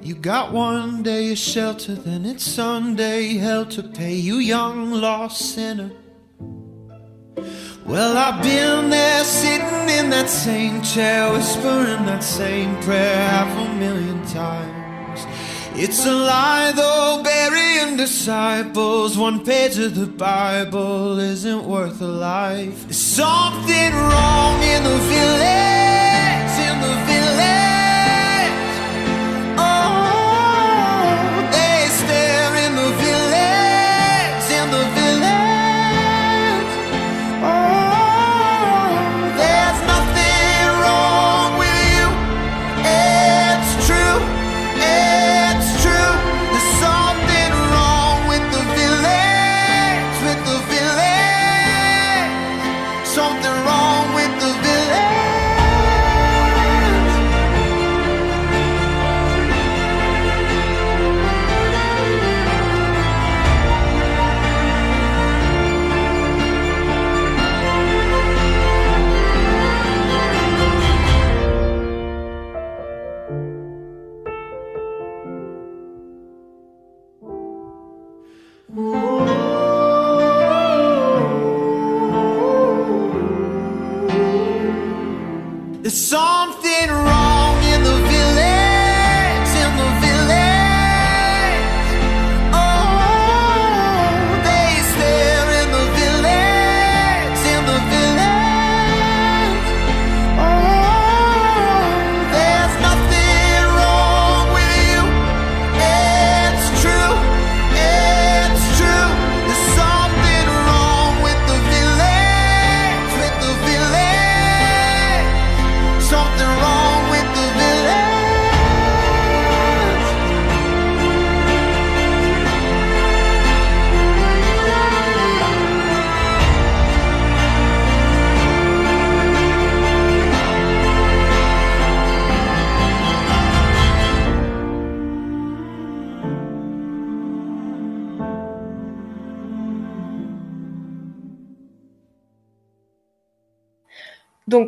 You 0.00 0.14
got 0.14 0.52
one 0.52 1.02
day 1.02 1.32
of 1.32 1.38
shelter, 1.38 1.96
then 1.96 2.24
it's 2.24 2.44
Sunday 2.44 3.38
hell 3.38 3.66
to 3.66 3.82
pay, 3.82 4.14
you 4.14 4.36
young 4.36 4.92
lost 4.92 5.54
sinner. 5.54 5.90
Well, 7.84 8.16
I've 8.16 8.40
been 8.40 8.90
there 8.90 9.24
sitting 9.24 9.88
in 9.98 10.10
that 10.10 10.30
same 10.30 10.80
chair, 10.82 11.32
whispering 11.32 12.06
that 12.06 12.22
same 12.22 12.80
prayer 12.82 13.16
half 13.30 13.52
a 13.66 13.74
million 13.74 14.24
times. 14.28 14.91
It's 15.74 16.04
a 16.04 16.12
lie, 16.12 16.72
though, 16.72 17.22
burying 17.24 17.96
disciples. 17.96 19.16
One 19.16 19.42
page 19.42 19.78
of 19.78 19.94
the 19.94 20.06
Bible 20.06 21.18
isn't 21.18 21.64
worth 21.64 22.00
a 22.02 22.06
life. 22.06 22.84
There's 22.84 22.98
something 22.98 23.94
wrong 23.94 24.62
in 24.62 24.84
the 24.84 24.98
village, 25.14 26.54
in 26.68 26.80
the 26.80 26.94
village. 27.06 27.81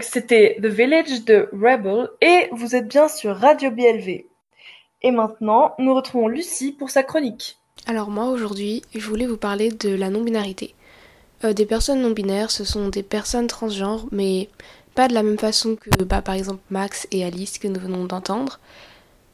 C'était 0.04 0.56
The 0.62 0.66
Village 0.66 1.24
de 1.24 1.48
Rebel 1.52 2.08
et 2.20 2.48
vous 2.52 2.76
êtes 2.76 2.88
bien 2.88 3.08
sur 3.08 3.36
Radio 3.36 3.70
BLV. 3.70 4.26
Et 5.02 5.10
maintenant, 5.10 5.74
nous 5.78 5.94
retrouvons 5.94 6.28
Lucie 6.28 6.72
pour 6.72 6.90
sa 6.90 7.02
chronique. 7.02 7.58
Alors 7.86 8.10
moi 8.10 8.28
aujourd'hui, 8.28 8.82
je 8.94 9.06
voulais 9.06 9.26
vous 9.26 9.36
parler 9.36 9.70
de 9.70 9.94
la 9.94 10.10
non-binarité. 10.10 10.74
Euh, 11.44 11.52
des 11.52 11.66
personnes 11.66 12.00
non-binaires, 12.00 12.50
ce 12.50 12.64
sont 12.64 12.88
des 12.88 13.02
personnes 13.02 13.46
transgenres, 13.46 14.06
mais 14.12 14.48
pas 14.94 15.08
de 15.08 15.14
la 15.14 15.22
même 15.22 15.38
façon 15.38 15.76
que 15.76 16.04
bah, 16.04 16.22
par 16.22 16.34
exemple 16.34 16.62
Max 16.70 17.06
et 17.10 17.24
Alice 17.24 17.58
que 17.58 17.68
nous 17.68 17.80
venons 17.80 18.04
d'entendre. 18.04 18.60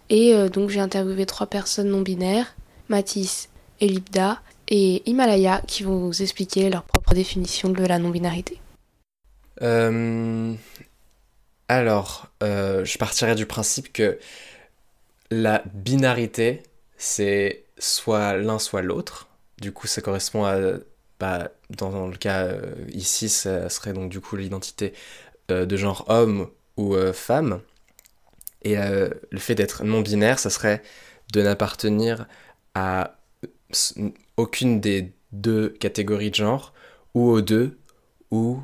Et 0.09 0.35
euh, 0.35 0.49
donc 0.49 0.71
j'ai 0.71 0.81
interviewé 0.81 1.27
trois 1.27 1.47
personnes 1.47 1.91
non-binaires, 1.91 2.57
Mathis, 2.89 3.49
Elibda 3.81 4.41
et 4.68 5.09
Himalaya, 5.09 5.62
qui 5.66 5.85
vont 5.85 5.99
vous 5.99 6.23
expliquer 6.23 6.71
leur 6.71 6.83
propre 6.83 7.14
définition 7.14 7.68
de 7.68 7.85
la 7.85 7.99
non-binarité. 7.99 8.59
Euh, 9.63 10.55
alors, 11.69 12.29
je 12.41 12.99
partirais 12.99 13.35
du 13.35 13.47
principe 13.47 13.93
que 13.93 14.19
la 15.31 15.63
binarité, 15.73 16.63
c'est 16.97 17.65
soit 17.79 18.37
l'un, 18.37 18.59
soit 18.59 18.83
l'autre. 18.83 19.29
Du 19.61 19.73
coup, 19.73 19.87
ça 19.87 20.01
correspond 20.01 20.45
à, 20.45 20.57
bah, 21.21 21.51
dans, 21.69 22.09
le 22.09 22.17
cas 22.17 22.45
euh, 22.47 22.75
ici, 22.93 23.29
ça 23.29 23.69
serait 23.69 23.93
donc 23.93 24.11
du 24.11 24.21
coup 24.21 24.37
l'identité 24.37 24.95
euh, 25.51 25.67
de 25.67 25.77
genre 25.77 26.07
homme 26.09 26.49
ou 26.79 26.95
euh, 26.95 27.13
femme. 27.13 27.61
Et 28.63 28.77
le 28.77 29.39
fait 29.39 29.55
d'être 29.55 29.85
non-binaire, 29.85 30.39
ça 30.39 30.51
serait 30.51 30.83
de 31.33 31.41
n'appartenir 31.41 32.27
à 32.75 33.17
aucune 34.37 34.83
des 34.83 35.15
deux 35.33 35.71
catégories 35.71 36.31
de 36.31 36.35
genre, 36.35 36.75
ou 37.15 37.31
aux 37.31 37.41
deux, 37.41 37.79
ou 38.31 38.61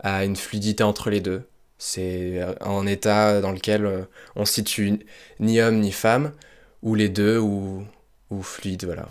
à 0.00 0.24
une 0.24 0.36
fluidité 0.36 0.82
entre 0.82 1.10
les 1.10 1.20
deux. 1.20 1.42
C'est 1.78 2.40
un 2.60 2.86
état 2.86 3.40
dans 3.40 3.52
lequel 3.52 4.06
on 4.34 4.44
se 4.44 4.54
situe 4.54 4.98
ni 5.38 5.60
homme 5.60 5.80
ni 5.80 5.92
femme, 5.92 6.32
ou 6.82 6.94
les 6.94 7.08
deux, 7.08 7.38
ou, 7.38 7.84
ou 8.30 8.42
fluide, 8.42 8.84
voilà. 8.84 9.08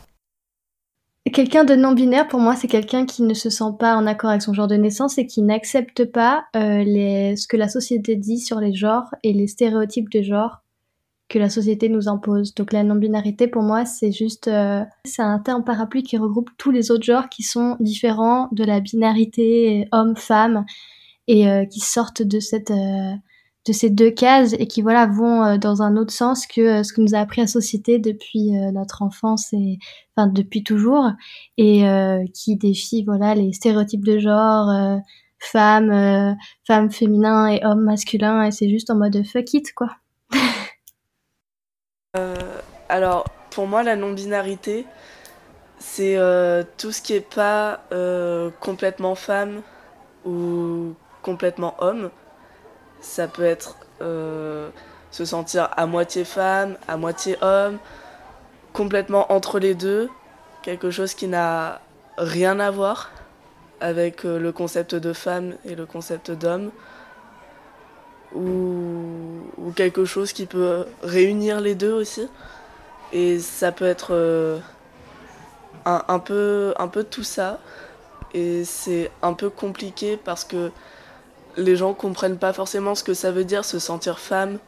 Quelqu'un 1.33 1.65
de 1.65 1.75
non-binaire, 1.75 2.27
pour 2.27 2.39
moi, 2.39 2.55
c'est 2.55 2.67
quelqu'un 2.67 3.05
qui 3.05 3.23
ne 3.23 3.33
se 3.33 3.49
sent 3.49 3.75
pas 3.77 3.95
en 3.95 4.07
accord 4.07 4.29
avec 4.29 4.41
son 4.41 4.53
genre 4.53 4.67
de 4.67 4.75
naissance 4.75 5.17
et 5.17 5.25
qui 5.25 5.41
n'accepte 5.41 6.05
pas 6.05 6.45
euh, 6.55 7.35
ce 7.35 7.47
que 7.47 7.57
la 7.57 7.67
société 7.67 8.15
dit 8.15 8.39
sur 8.39 8.59
les 8.59 8.73
genres 8.73 9.13
et 9.23 9.33
les 9.33 9.47
stéréotypes 9.47 10.09
de 10.09 10.21
genre 10.21 10.63
que 11.29 11.39
la 11.39 11.49
société 11.49 11.89
nous 11.89 12.07
impose. 12.07 12.53
Donc 12.55 12.71
la 12.73 12.83
non-binarité, 12.83 13.47
pour 13.47 13.63
moi, 13.63 13.85
c'est 13.85 14.11
juste... 14.11 14.47
Euh, 14.47 14.83
c'est 15.05 15.21
un 15.21 15.39
terme 15.39 15.63
parapluie 15.63 16.03
qui 16.03 16.17
regroupe 16.17 16.49
tous 16.57 16.71
les 16.71 16.91
autres 16.91 17.03
genres 17.03 17.29
qui 17.29 17.43
sont 17.43 17.77
différents 17.79 18.49
de 18.51 18.63
la 18.63 18.79
binarité 18.79 19.87
homme-femme 19.91 20.65
et 21.27 21.49
euh, 21.49 21.65
qui 21.65 21.81
sortent 21.81 22.21
de 22.21 22.39
cette 22.39 22.71
de 23.67 23.73
ces 23.73 23.89
deux 23.89 24.11
cases 24.11 24.53
et 24.57 24.67
qui 24.67 24.81
voilà 24.81 25.05
vont 25.05 25.43
euh, 25.43 25.57
dans 25.57 25.81
un 25.81 25.97
autre 25.97 26.13
sens 26.13 26.47
que 26.47 26.61
euh, 26.61 26.83
ce 26.83 26.93
que 26.93 27.01
nous 27.01 27.15
a 27.15 27.19
appris 27.19 27.41
la 27.41 27.47
société 27.47 27.99
depuis 27.99 28.57
euh, 28.57 28.71
notre 28.71 29.01
enfance 29.01 29.51
et 29.53 29.77
enfin 30.15 30.27
depuis 30.27 30.63
toujours 30.63 31.11
et 31.57 31.83
qui 32.33 32.55
défie 32.55 33.03
voilà 33.03 33.35
les 33.35 33.53
stéréotypes 33.53 34.05
de 34.05 34.19
genre 34.19 34.99
femme 35.39 36.37
femme 36.65 36.91
féminin 36.91 37.47
et 37.47 37.63
homme 37.63 37.83
masculin 37.83 38.43
et 38.43 38.51
c'est 38.51 38.69
juste 38.69 38.89
en 38.89 38.95
mode 38.95 39.23
fuck 39.25 39.53
it 39.53 39.73
quoi. 39.73 39.89
Alors 42.89 43.25
pour 43.49 43.67
moi 43.67 43.83
la 43.83 43.95
non 43.95 44.11
binarité 44.11 44.85
c'est 45.79 46.17
tout 46.77 46.91
ce 46.91 47.01
qui 47.01 47.13
est 47.13 47.21
pas 47.35 47.81
complètement 48.59 49.15
femme 49.15 49.61
ou 50.25 50.93
complètement 51.27 51.75
homme. 51.79 52.09
Ça 53.01 53.27
peut 53.27 53.43
être 53.43 53.75
euh, 54.01 54.69
se 55.11 55.25
sentir 55.25 55.69
à 55.75 55.85
moitié 55.85 56.23
femme, 56.23 56.77
à 56.87 56.95
moitié 56.95 57.37
homme, 57.41 57.77
complètement 58.71 59.31
entre 59.31 59.59
les 59.59 59.75
deux, 59.75 60.09
quelque 60.63 60.89
chose 60.89 61.13
qui 61.13 61.27
n'a 61.27 61.81
rien 62.17 62.59
à 62.59 62.71
voir 62.71 63.11
avec 63.81 64.25
euh, 64.25 64.39
le 64.39 64.51
concept 64.51 64.95
de 64.95 65.13
femme 65.13 65.55
et 65.65 65.75
le 65.75 65.85
concept 65.85 66.31
d'homme, 66.31 66.71
ou, 68.33 69.73
quelque 69.75 70.05
chose 70.05 70.31
qui 70.33 70.45
peut 70.45 70.85
réunir 71.03 71.59
les 71.59 71.75
deux 71.75 71.91
aussi. 71.91 72.27
Et 73.13 73.39
ça 73.39 73.71
peut 73.71 73.85
être 73.85 74.09
euh, 74.11 74.59
un, 75.85 76.19
peu, 76.19 76.73
tout 77.09 77.23
ça. 77.23 77.59
Et 78.33 78.65
c'est 78.65 79.11
un 79.21 79.33
peu 79.33 79.49
compliqué 79.49 80.17
parce 80.17 80.43
que 80.43 80.71
les 81.55 81.75
gens 81.75 81.93
comprennent 81.93 82.37
pas 82.37 82.53
forcément 82.53 82.93
ce 82.95 83.03
que 83.03 83.13
ça 83.13 83.31
veut 83.31 83.45
dire 83.45 83.65
se 83.65 83.79
sentir 83.79 84.19
femme 84.19 84.59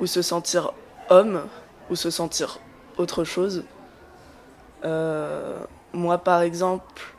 ou 0.00 0.06
se 0.06 0.22
sentir 0.22 0.72
homme 1.10 1.42
ou 1.90 1.96
se 1.96 2.10
sentir 2.10 2.58
autre 2.96 3.24
chose. 3.24 3.64
Euh, 4.84 5.58
moi 5.92 6.18
par 6.18 6.42
exemple, 6.42 7.14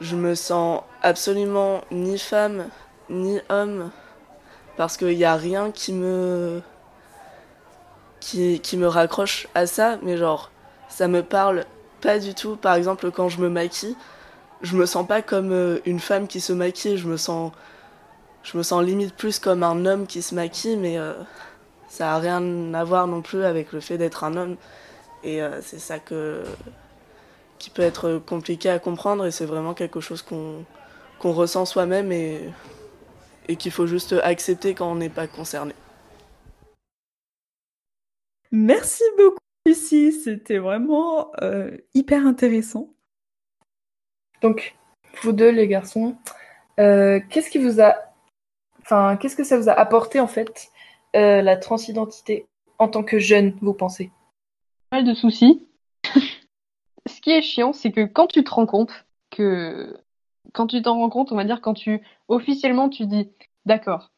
je 0.00 0.16
me 0.16 0.34
sens 0.34 0.82
absolument 1.02 1.80
ni 1.90 2.18
femme 2.18 2.68
ni 3.08 3.40
homme 3.48 3.90
parce 4.76 4.96
qu'il 4.96 5.16
n'y 5.16 5.24
a 5.24 5.36
rien 5.36 5.70
qui 5.70 5.92
me 5.92 6.62
qui, 8.22 8.76
me 8.76 8.86
raccroche 8.86 9.48
à 9.54 9.66
ça, 9.66 9.98
mais 10.02 10.16
genre 10.16 10.50
ça 10.88 11.08
me 11.08 11.22
parle 11.22 11.64
pas 12.00 12.18
du 12.18 12.34
tout. 12.34 12.56
Par 12.56 12.74
exemple, 12.74 13.10
quand 13.10 13.28
je 13.28 13.40
me 13.40 13.48
maquille, 13.48 13.96
je 14.62 14.76
me 14.76 14.86
sens 14.86 15.06
pas 15.06 15.22
comme 15.22 15.52
euh, 15.52 15.80
une 15.86 16.00
femme 16.00 16.28
qui 16.28 16.40
se 16.40 16.52
maquille, 16.52 16.96
je 16.96 17.08
me 17.08 17.16
sens 17.16 17.52
je 18.44 18.56
me 18.58 18.62
sens 18.64 18.82
limite 18.82 19.14
plus 19.14 19.38
comme 19.38 19.62
un 19.62 19.86
homme 19.86 20.06
qui 20.06 20.20
se 20.20 20.34
maquille, 20.34 20.76
mais 20.76 20.98
euh, 20.98 21.14
ça 21.88 22.06
n'a 22.06 22.18
rien 22.18 22.74
à 22.74 22.84
voir 22.84 23.06
non 23.06 23.22
plus 23.22 23.44
avec 23.44 23.72
le 23.72 23.80
fait 23.80 23.98
d'être 23.98 24.24
un 24.24 24.36
homme. 24.36 24.56
Et 25.22 25.42
euh, 25.42 25.60
c'est 25.62 25.78
ça 25.78 26.00
que, 26.00 26.42
qui 27.58 27.70
peut 27.70 27.82
être 27.82 28.20
compliqué 28.26 28.68
à 28.68 28.78
comprendre, 28.80 29.26
et 29.26 29.30
c'est 29.30 29.46
vraiment 29.46 29.74
quelque 29.74 30.00
chose 30.00 30.22
qu'on 30.22 30.64
qu'on 31.20 31.32
ressent 31.32 31.64
soi-même 31.66 32.10
et, 32.10 32.40
et 33.46 33.54
qu'il 33.54 33.70
faut 33.70 33.86
juste 33.86 34.12
accepter 34.24 34.74
quand 34.74 34.90
on 34.90 34.96
n'est 34.96 35.08
pas 35.08 35.28
concerné. 35.28 35.72
Merci 38.52 39.02
beaucoup, 39.16 39.38
Lucie. 39.66 40.12
C'était 40.12 40.58
vraiment 40.58 41.32
euh, 41.42 41.76
hyper 41.94 42.26
intéressant. 42.26 42.90
Donc, 44.42 44.76
vous 45.22 45.32
deux, 45.32 45.50
les 45.50 45.66
garçons, 45.66 46.16
qu'est-ce 46.76 47.50
qui 47.50 47.58
vous 47.58 47.80
a 47.80 48.12
Enfin, 48.82 49.16
qu'est-ce 49.16 49.36
que 49.36 49.44
ça 49.44 49.58
vous 49.58 49.68
a 49.68 49.72
apporté 49.72 50.20
en 50.20 50.26
fait 50.26 50.70
euh, 51.14 51.40
la 51.40 51.56
transidentité 51.56 52.46
en 52.78 52.88
tant 52.88 53.04
que 53.04 53.18
jeune, 53.18 53.56
vous 53.60 53.74
pensez? 53.74 54.10
Pas 54.90 54.98
mal 54.98 55.06
de 55.06 55.14
soucis. 55.14 55.66
Ce 57.08 57.20
qui 57.20 57.30
est 57.30 57.42
chiant, 57.42 57.72
c'est 57.72 57.92
que 57.92 58.04
quand 58.04 58.26
tu 58.26 58.42
te 58.42 58.50
rends 58.50 58.66
compte 58.66 59.06
que 59.30 59.96
quand 60.52 60.66
tu 60.66 60.82
t'en 60.82 60.98
rends 60.98 61.10
compte, 61.10 61.32
on 61.32 61.36
va 61.36 61.44
dire 61.44 61.60
quand 61.60 61.74
tu 61.74 62.02
officiellement 62.28 62.88
tu 62.88 63.06
dis 63.06 63.30
d'accord, 63.64 64.10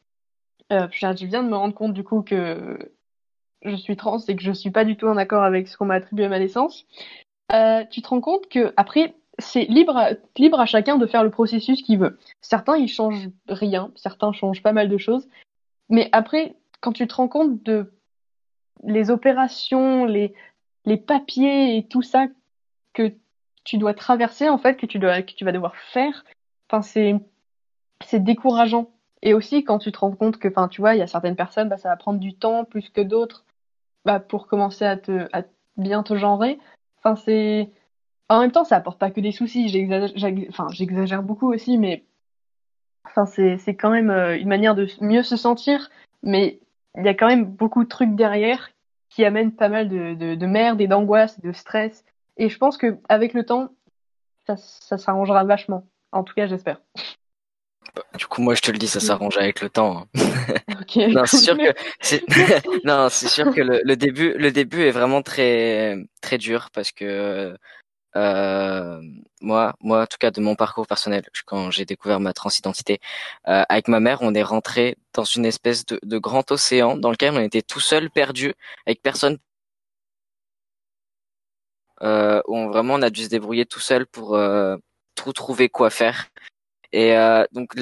euh, 0.71 0.87
je 0.91 1.25
viens 1.25 1.43
de 1.43 1.49
me 1.49 1.55
rendre 1.55 1.75
compte 1.75 1.93
du 1.93 2.03
coup 2.03 2.21
que 2.23 2.94
je 3.61 3.75
suis 3.75 3.95
trans 3.95 4.19
et 4.19 4.35
que 4.35 4.41
je 4.41 4.51
suis 4.51 4.71
pas 4.71 4.85
du 4.85 4.95
tout 4.95 5.07
en 5.07 5.17
accord 5.17 5.43
avec 5.43 5.67
ce 5.67 5.77
qu'on 5.77 5.85
m'a 5.85 5.95
attribué 5.95 6.25
à 6.25 6.29
ma 6.29 6.39
naissance. 6.39 6.85
Euh, 7.51 7.83
tu 7.89 8.01
te 8.01 8.07
rends 8.07 8.21
compte 8.21 8.47
que 8.49 8.73
après 8.77 9.15
c'est 9.39 9.65
libre 9.65 9.97
à, 9.97 10.11
libre 10.37 10.59
à 10.59 10.65
chacun 10.65 10.97
de 10.97 11.05
faire 11.05 11.23
le 11.23 11.29
processus 11.29 11.81
qu'il 11.81 11.99
veut. 11.99 12.17
Certains, 12.41 12.77
ils 12.77 12.87
changent 12.87 13.29
rien, 13.47 13.91
certains 13.95 14.31
changent 14.31 14.63
pas 14.63 14.71
mal 14.71 14.89
de 14.89 14.97
choses. 14.97 15.27
Mais 15.89 16.09
après, 16.11 16.55
quand 16.81 16.93
tu 16.93 17.07
te 17.07 17.15
rends 17.15 17.27
compte 17.27 17.61
de 17.63 17.91
les 18.83 19.09
opérations, 19.11 20.05
les, 20.05 20.33
les 20.85 20.97
papiers 20.97 21.77
et 21.77 21.87
tout 21.87 22.01
ça 22.01 22.27
que 22.93 23.13
tu 23.63 23.77
dois 23.77 23.93
traverser, 23.93 24.49
en 24.49 24.57
fait, 24.57 24.77
que 24.77 24.85
tu, 24.85 24.99
dois, 24.99 25.21
que 25.21 25.33
tu 25.33 25.43
vas 25.43 25.51
devoir 25.51 25.75
faire, 25.75 26.23
enfin, 26.69 26.81
c'est, 26.81 27.15
c'est 28.05 28.23
décourageant. 28.23 28.91
Et 29.21 29.33
aussi, 29.33 29.63
quand 29.63 29.79
tu 29.79 29.91
te 29.91 29.99
rends 29.99 30.11
compte 30.11 30.37
que, 30.37 30.47
enfin, 30.47 30.67
tu 30.67 30.81
vois, 30.81 30.95
il 30.95 30.99
y 30.99 31.01
a 31.01 31.07
certaines 31.07 31.35
personnes, 31.35 31.69
bah, 31.69 31.77
ça 31.77 31.89
va 31.89 31.97
prendre 31.97 32.19
du 32.19 32.35
temps 32.35 32.63
plus 32.63 32.89
que 32.89 33.01
d'autres 33.01 33.44
bah, 34.05 34.19
pour 34.19 34.47
commencer 34.47 34.85
à 34.85 34.97
te, 34.97 35.27
à 35.33 35.43
bien 35.77 36.03
te 36.03 36.15
genrer. 36.15 36.59
Enfin, 36.99 37.15
c'est, 37.15 37.71
en 38.29 38.39
même 38.39 38.51
temps, 38.51 38.63
ça 38.63 38.77
apporte 38.77 38.99
pas 38.99 39.11
que 39.11 39.21
des 39.21 39.31
soucis. 39.31 39.67
J'exagère, 39.69 41.23
beaucoup 41.23 41.51
aussi, 41.51 41.77
mais 41.77 42.05
enfin, 43.05 43.25
c'est, 43.25 43.75
quand 43.75 43.89
même 43.89 44.09
euh, 44.09 44.37
une 44.37 44.47
manière 44.47 44.75
de 44.75 44.87
mieux 45.01 45.23
se 45.23 45.35
sentir. 45.35 45.89
Mais 46.23 46.59
il 46.95 47.03
y 47.03 47.09
a 47.09 47.13
quand 47.13 47.27
même 47.27 47.45
beaucoup 47.45 47.83
de 47.83 47.89
trucs 47.89 48.15
derrière 48.15 48.69
qui 49.09 49.25
amènent 49.25 49.53
pas 49.53 49.69
mal 49.69 49.89
de, 49.89 50.13
de, 50.13 50.45
merde 50.45 50.81
et 50.81 50.87
d'angoisse, 50.87 51.39
de 51.39 51.51
stress. 51.51 52.03
Et 52.37 52.49
je 52.49 52.57
pense 52.57 52.77
que 52.77 52.97
avec 53.09 53.33
le 53.33 53.45
temps, 53.45 53.69
ça, 54.47 54.55
ça 54.57 54.97
s'arrangera 54.97 55.43
vachement. 55.43 55.85
En 56.11 56.23
tout 56.23 56.33
cas, 56.33 56.47
j'espère. 56.47 56.81
Du 58.17 58.25
coup, 58.27 58.41
moi, 58.41 58.55
je 58.55 58.61
te 58.61 58.71
le 58.71 58.77
dis, 58.77 58.87
ça 58.87 58.99
s'arrange 58.99 59.37
avec 59.37 59.61
le 59.61 59.69
temps. 59.69 60.07
Hein. 60.15 60.21
non, 61.09 61.25
c'est 61.25 61.37
sûr 61.37 61.57
que 61.57 61.73
c'est 62.01 62.23
non, 62.85 63.09
c'est 63.09 63.27
sûr 63.27 63.53
que 63.53 63.61
le, 63.61 63.81
le, 63.83 63.95
début, 63.95 64.33
le 64.33 64.51
début 64.51 64.83
est 64.83 64.91
vraiment 64.91 65.21
très 65.21 65.97
très 66.21 66.37
dur 66.37 66.69
parce 66.73 66.91
que 66.91 67.57
euh, 68.15 69.01
moi, 69.41 69.75
moi, 69.81 70.03
en 70.03 70.05
tout 70.07 70.17
cas, 70.19 70.31
de 70.31 70.39
mon 70.41 70.55
parcours 70.55 70.87
personnel, 70.87 71.23
quand 71.45 71.71
j'ai 71.71 71.85
découvert 71.85 72.19
ma 72.19 72.33
transidentité, 72.33 72.99
euh, 73.47 73.63
avec 73.69 73.87
ma 73.87 73.99
mère, 73.99 74.19
on 74.21 74.33
est 74.33 74.43
rentré 74.43 74.97
dans 75.13 75.25
une 75.25 75.45
espèce 75.45 75.85
de, 75.85 75.99
de 76.03 76.17
grand 76.17 76.51
océan 76.51 76.97
dans 76.97 77.11
lequel 77.11 77.33
on 77.33 77.41
était 77.41 77.61
tout 77.61 77.79
seul, 77.81 78.09
perdu, 78.09 78.53
avec 78.85 79.01
personne. 79.01 79.37
Euh, 82.01 82.41
où 82.47 82.57
on, 82.57 82.67
vraiment 82.69 82.95
on 82.95 83.01
a 83.01 83.09
dû 83.09 83.23
se 83.23 83.29
débrouiller 83.29 83.65
tout 83.65 83.79
seul 83.79 84.05
pour 84.05 84.35
euh, 84.35 84.75
tout 85.15 85.33
trouver 85.33 85.69
quoi 85.69 85.89
faire. 85.89 86.27
Et 86.91 87.17
euh, 87.17 87.45
donc 87.51 87.75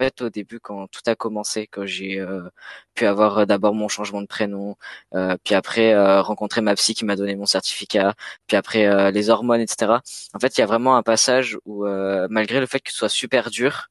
en 0.00 0.04
fait, 0.04 0.22
au 0.22 0.30
début, 0.30 0.60
quand 0.60 0.86
tout 0.88 1.00
a 1.06 1.16
commencé, 1.16 1.66
quand 1.66 1.84
j'ai 1.84 2.20
euh, 2.20 2.48
pu 2.94 3.04
avoir 3.04 3.38
euh, 3.38 3.46
d'abord 3.46 3.74
mon 3.74 3.88
changement 3.88 4.22
de 4.22 4.26
prénom, 4.28 4.76
euh, 5.14 5.36
puis 5.44 5.54
après 5.56 5.94
rencontrer 6.20 6.60
ma 6.60 6.74
psy 6.76 6.94
qui 6.94 7.04
m'a 7.04 7.16
donné 7.16 7.34
mon 7.34 7.46
certificat, 7.46 8.14
puis 8.46 8.56
après 8.56 9.10
les 9.12 9.30
hormones, 9.30 9.60
etc. 9.60 10.00
En 10.34 10.38
fait, 10.38 10.56
il 10.56 10.60
y 10.60 10.64
a 10.64 10.66
vraiment 10.66 10.96
un 10.96 11.02
passage 11.02 11.58
où, 11.64 11.84
malgré 12.30 12.60
le 12.60 12.66
fait 12.66 12.80
que 12.80 12.90
ce 12.92 12.98
soit 12.98 13.08
super 13.08 13.50
dur, 13.50 13.88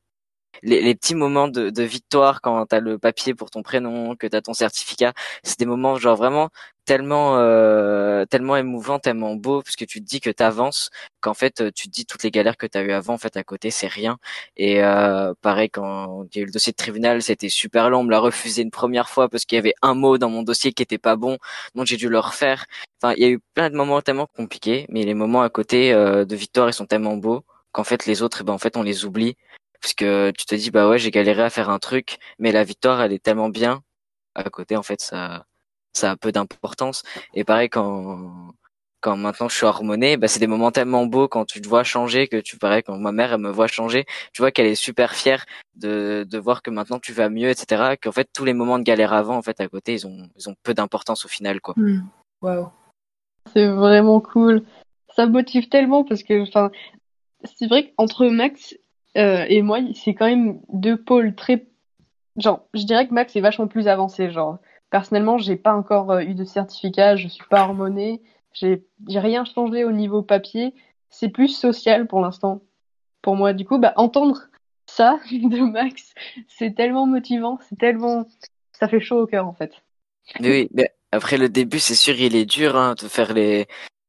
les, 0.63 0.81
les 0.81 0.95
petits 0.95 1.15
moments 1.15 1.47
de, 1.47 1.69
de 1.69 1.83
victoire 1.83 2.41
quand 2.41 2.65
t'as 2.67 2.79
le 2.79 2.97
papier 2.99 3.33
pour 3.35 3.49
ton 3.51 3.63
prénom, 3.63 4.15
que 4.15 4.27
t'as 4.27 4.41
ton 4.41 4.53
certificat, 4.53 5.13
c'est 5.43 5.59
des 5.59 5.65
moments 5.65 5.97
genre 5.97 6.17
vraiment 6.17 6.49
tellement 6.87 7.37
euh, 7.39 8.25
tellement 8.25 8.55
émouvant, 8.57 8.97
tellement 8.99 9.35
beau, 9.35 9.61
puisque 9.61 9.85
tu 9.85 9.99
te 10.01 10.05
dis 10.05 10.21
que 10.21 10.29
t'avances, 10.31 10.89
qu'en 11.21 11.33
fait 11.33 11.71
tu 11.73 11.87
te 11.87 11.91
dis 11.91 12.05
toutes 12.05 12.23
les 12.23 12.31
galères 12.31 12.57
que 12.57 12.65
t'as 12.65 12.81
eu 12.83 12.91
avant, 12.93 13.15
en 13.15 13.17
fait 13.19 13.35
à 13.37 13.43
côté 13.43 13.71
c'est 13.71 13.87
rien. 13.87 14.17
Et 14.55 14.83
euh, 14.83 15.33
pareil 15.41 15.69
quand 15.69 16.25
il 16.31 16.37
y 16.37 16.39
a 16.39 16.43
eu 16.43 16.45
le 16.45 16.51
dossier 16.51 16.71
de 16.71 16.77
tribunal, 16.77 17.21
c'était 17.21 17.49
super 17.49 17.89
long, 17.89 17.99
on 17.99 18.03
me 18.05 18.11
l'a 18.11 18.19
refusé 18.19 18.61
une 18.63 18.71
première 18.71 19.09
fois 19.09 19.29
parce 19.29 19.45
qu'il 19.45 19.57
y 19.57 19.59
avait 19.59 19.75
un 19.81 19.95
mot 19.95 20.17
dans 20.17 20.29
mon 20.29 20.43
dossier 20.43 20.71
qui 20.73 20.81
était 20.83 20.97
pas 20.97 21.17
bon, 21.17 21.37
donc 21.75 21.87
j'ai 21.87 21.97
dû 21.97 22.09
le 22.09 22.19
refaire. 22.19 22.65
Enfin, 23.01 23.13
il 23.17 23.21
y 23.23 23.25
a 23.25 23.29
eu 23.29 23.39
plein 23.53 23.69
de 23.69 23.75
moments 23.75 24.01
tellement 24.01 24.27
compliqués, 24.27 24.85
mais 24.89 25.03
les 25.03 25.13
moments 25.13 25.41
à 25.43 25.49
côté 25.49 25.93
euh, 25.93 26.25
de 26.25 26.35
victoire 26.35 26.69
ils 26.69 26.73
sont 26.73 26.85
tellement 26.85 27.17
beaux 27.17 27.43
qu'en 27.73 27.83
fait 27.83 28.05
les 28.05 28.21
autres, 28.23 28.39
eh 28.41 28.43
ben 28.45 28.53
en 28.53 28.57
fait 28.57 28.77
on 28.77 28.83
les 28.83 29.05
oublie 29.05 29.35
parce 29.81 29.93
que 29.93 30.31
tu 30.37 30.45
te 30.45 30.55
dis 30.55 30.71
bah 30.71 30.89
ouais 30.89 30.99
j'ai 30.99 31.11
galéré 31.11 31.43
à 31.43 31.49
faire 31.49 31.69
un 31.69 31.79
truc 31.79 32.17
mais 32.39 32.51
la 32.51 32.63
victoire 32.63 33.01
elle 33.01 33.13
est 33.13 33.23
tellement 33.23 33.49
bien 33.49 33.83
à 34.35 34.43
côté 34.49 34.77
en 34.77 34.83
fait 34.83 35.01
ça 35.01 35.45
ça 35.93 36.11
a 36.11 36.15
peu 36.15 36.31
d'importance 36.31 37.03
et 37.33 37.43
pareil 37.43 37.69
quand 37.69 38.53
quand 38.99 39.15
maintenant 39.15 39.47
je 39.47 39.55
suis 39.55 39.65
hormoné 39.65 40.17
bah 40.17 40.27
c'est 40.27 40.39
des 40.39 40.47
moments 40.47 40.71
tellement 40.71 41.05
beaux 41.05 41.27
quand 41.27 41.45
tu 41.45 41.61
te 41.61 41.67
vois 41.67 41.83
changer 41.83 42.27
que 42.27 42.37
tu 42.37 42.57
parais 42.57 42.83
quand 42.83 42.97
ma 42.97 43.11
mère 43.11 43.33
elle 43.33 43.41
me 43.41 43.51
voit 43.51 43.67
changer 43.67 44.05
tu 44.33 44.41
vois 44.41 44.51
qu'elle 44.51 44.65
est 44.65 44.75
super 44.75 45.13
fière 45.13 45.45
de 45.75 46.25
de 46.27 46.37
voir 46.37 46.61
que 46.61 46.71
maintenant 46.71 46.99
tu 46.99 47.13
vas 47.13 47.29
mieux 47.29 47.49
etc 47.49 47.95
qu'en 48.01 48.11
fait 48.11 48.29
tous 48.33 48.45
les 48.45 48.53
moments 48.53 48.79
de 48.79 48.83
galère 48.83 49.13
avant 49.13 49.37
en 49.37 49.41
fait 49.41 49.59
à 49.61 49.67
côté 49.67 49.93
ils 49.93 50.07
ont 50.07 50.29
ils 50.35 50.49
ont 50.49 50.55
peu 50.63 50.73
d'importance 50.73 51.25
au 51.25 51.27
final 51.27 51.61
quoi 51.61 51.75
mmh. 51.77 52.01
waouh 52.41 52.69
c'est 53.53 53.67
vraiment 53.67 54.19
cool 54.19 54.63
ça 55.15 55.25
motive 55.27 55.69
tellement 55.69 56.03
parce 56.03 56.23
que 56.23 56.41
enfin 56.41 56.71
c'est 57.43 57.67
vrai 57.67 57.93
qu'entre 57.95 58.25
Max 58.27 58.75
euh, 59.17 59.45
et 59.49 59.61
moi, 59.61 59.79
c'est 59.93 60.13
quand 60.13 60.27
même 60.27 60.59
deux 60.71 60.97
pôles 60.97 61.35
très. 61.35 61.65
Genre, 62.37 62.67
je 62.73 62.83
dirais 62.83 63.07
que 63.07 63.13
Max 63.13 63.35
est 63.35 63.41
vachement 63.41 63.67
plus 63.67 63.87
avancé. 63.87 64.29
Genre, 64.29 64.59
personnellement, 64.89 65.37
j'ai 65.37 65.55
pas 65.55 65.73
encore 65.73 66.11
euh, 66.11 66.21
eu 66.21 66.33
de 66.33 66.45
certificat, 66.45 67.15
je 67.15 67.27
suis 67.27 67.45
pas 67.49 67.63
hormonée, 67.63 68.21
j'ai 68.53 68.81
rien 69.07 69.45
changé 69.45 69.83
au 69.83 69.91
niveau 69.91 70.21
papier. 70.21 70.73
C'est 71.09 71.29
plus 71.29 71.49
social 71.49 72.07
pour 72.07 72.21
l'instant. 72.21 72.61
Pour 73.21 73.35
moi, 73.35 73.53
du 73.53 73.65
coup, 73.65 73.77
bah, 73.77 73.93
entendre 73.95 74.47
ça 74.85 75.19
de 75.31 75.71
Max, 75.71 76.13
c'est 76.47 76.75
tellement 76.75 77.05
motivant, 77.05 77.59
c'est 77.69 77.77
tellement. 77.77 78.27
Ça 78.71 78.87
fait 78.87 78.99
chaud 78.99 79.21
au 79.21 79.27
cœur, 79.27 79.47
en 79.47 79.53
fait. 79.53 79.71
Oui, 80.39 80.69
mais 80.73 80.91
après 81.11 81.37
le 81.37 81.49
début, 81.49 81.79
c'est 81.79 81.95
sûr, 81.95 82.19
il 82.19 82.35
est 82.35 82.45
dur 82.45 82.75
hein, 82.75 82.95
de 82.95 83.07
faire 83.07 83.33
les, 83.33 83.67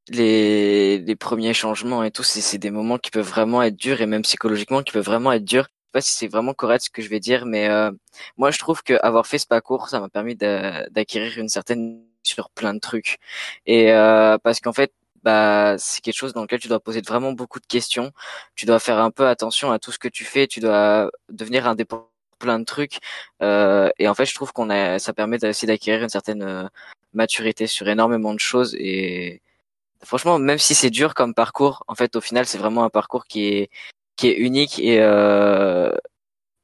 les, 0.09 0.99
les 0.99 1.17
premiers 1.17 1.55
changements 1.55 2.03
et 2.03 2.11
tout, 2.11 2.23
c'est 2.23 2.59
des 2.59 2.71
moments 2.71 2.99
qui 2.99 3.11
peuvent 3.11 3.29
vraiment 3.29 3.63
être 3.63 3.77
durs 3.77 4.01
et 4.01 4.07
même 4.07 4.23
psychologiquement 4.23 4.83
qui 4.83 4.93
peuvent 4.93 5.05
vraiment 5.05 5.33
être 5.33 5.45
durs. 5.45 5.69
Je 5.95 6.01
sais 6.01 6.03
pas 6.03 6.03
si 6.03 6.13
c'est 6.13 6.29
vraiment 6.29 6.53
correct 6.53 6.85
ce 6.85 6.91
que 6.91 7.01
je 7.01 7.09
vais 7.09 7.19
dire, 7.21 7.47
mais 7.47 7.69
euh, 7.69 7.91
moi 8.37 8.51
je 8.51 8.59
trouve 8.59 8.83
que 8.83 8.95
avoir 9.03 9.27
fait 9.27 9.39
ce 9.39 9.47
parcours, 9.47 9.89
ça 9.89 10.01
m'a 10.01 10.11
permis 10.11 10.37
d'acquérir 10.37 11.39
une 11.39 11.49
certaine 11.49 12.05
sur 12.23 12.51
plein 12.51 12.75
de 12.75 12.79
trucs. 12.79 13.17
Et 13.67 13.91
euh, 13.93 14.37
parce 14.39 14.61
qu'en 14.61 14.75
fait, 14.75 14.93
bah 15.23 15.77
c'est 15.79 16.03
quelque 16.03 16.15
chose 16.17 16.35
dans 16.35 16.43
lequel 16.43 16.61
tu 16.61 16.69
dois 16.69 16.81
poser 16.81 17.01
vraiment 17.01 17.33
beaucoup 17.33 17.59
de 17.59 17.67
questions. 17.67 18.13
Tu 18.55 18.67
dois 18.67 18.81
faire 18.81 18.99
un 18.99 19.11
peu 19.11 19.27
attention 19.29 19.73
à 19.73 19.79
tout 19.79 19.91
ce 19.91 19.99
que 19.99 20.09
tu 20.09 20.25
fais. 20.25 20.47
Tu 20.47 20.61
dois 20.61 21.11
devenir 21.31 21.67
indépendant 21.67 22.11
plein 22.39 22.59
de 22.59 22.65
trucs. 22.65 22.99
Euh, 23.43 23.91
et 23.99 24.09
en 24.09 24.15
fait, 24.15 24.27
je 24.27 24.35
trouve 24.35 24.53
qu'on 24.53 24.71
a, 24.71 24.99
ça 24.99 25.13
permet 25.15 25.43
aussi 25.45 25.67
d'acquérir 25.67 26.03
une 26.03 26.09
certaine 26.11 26.71
maturité 27.15 27.67
sur 27.67 27.89
énormément 27.89 28.35
de 28.35 28.41
choses 28.41 28.75
et 28.79 29.43
franchement, 30.05 30.39
même 30.39 30.59
si 30.59 30.75
c'est 30.75 30.91
dur 30.91 31.15
comme 31.15 31.35
parcours, 31.35 31.85
en 31.89 31.95
fait, 31.95 32.17
au 32.17 32.21
final, 32.21 32.47
c'est 32.47 32.59
vraiment 32.59 32.85
un 32.85 32.91
parcours 32.91 33.27
qui 33.27 33.47
est 33.49 33.71
qui 34.19 34.29
est 34.29 34.37
unique 34.37 34.79
et 34.81 34.99
euh, 35.01 35.93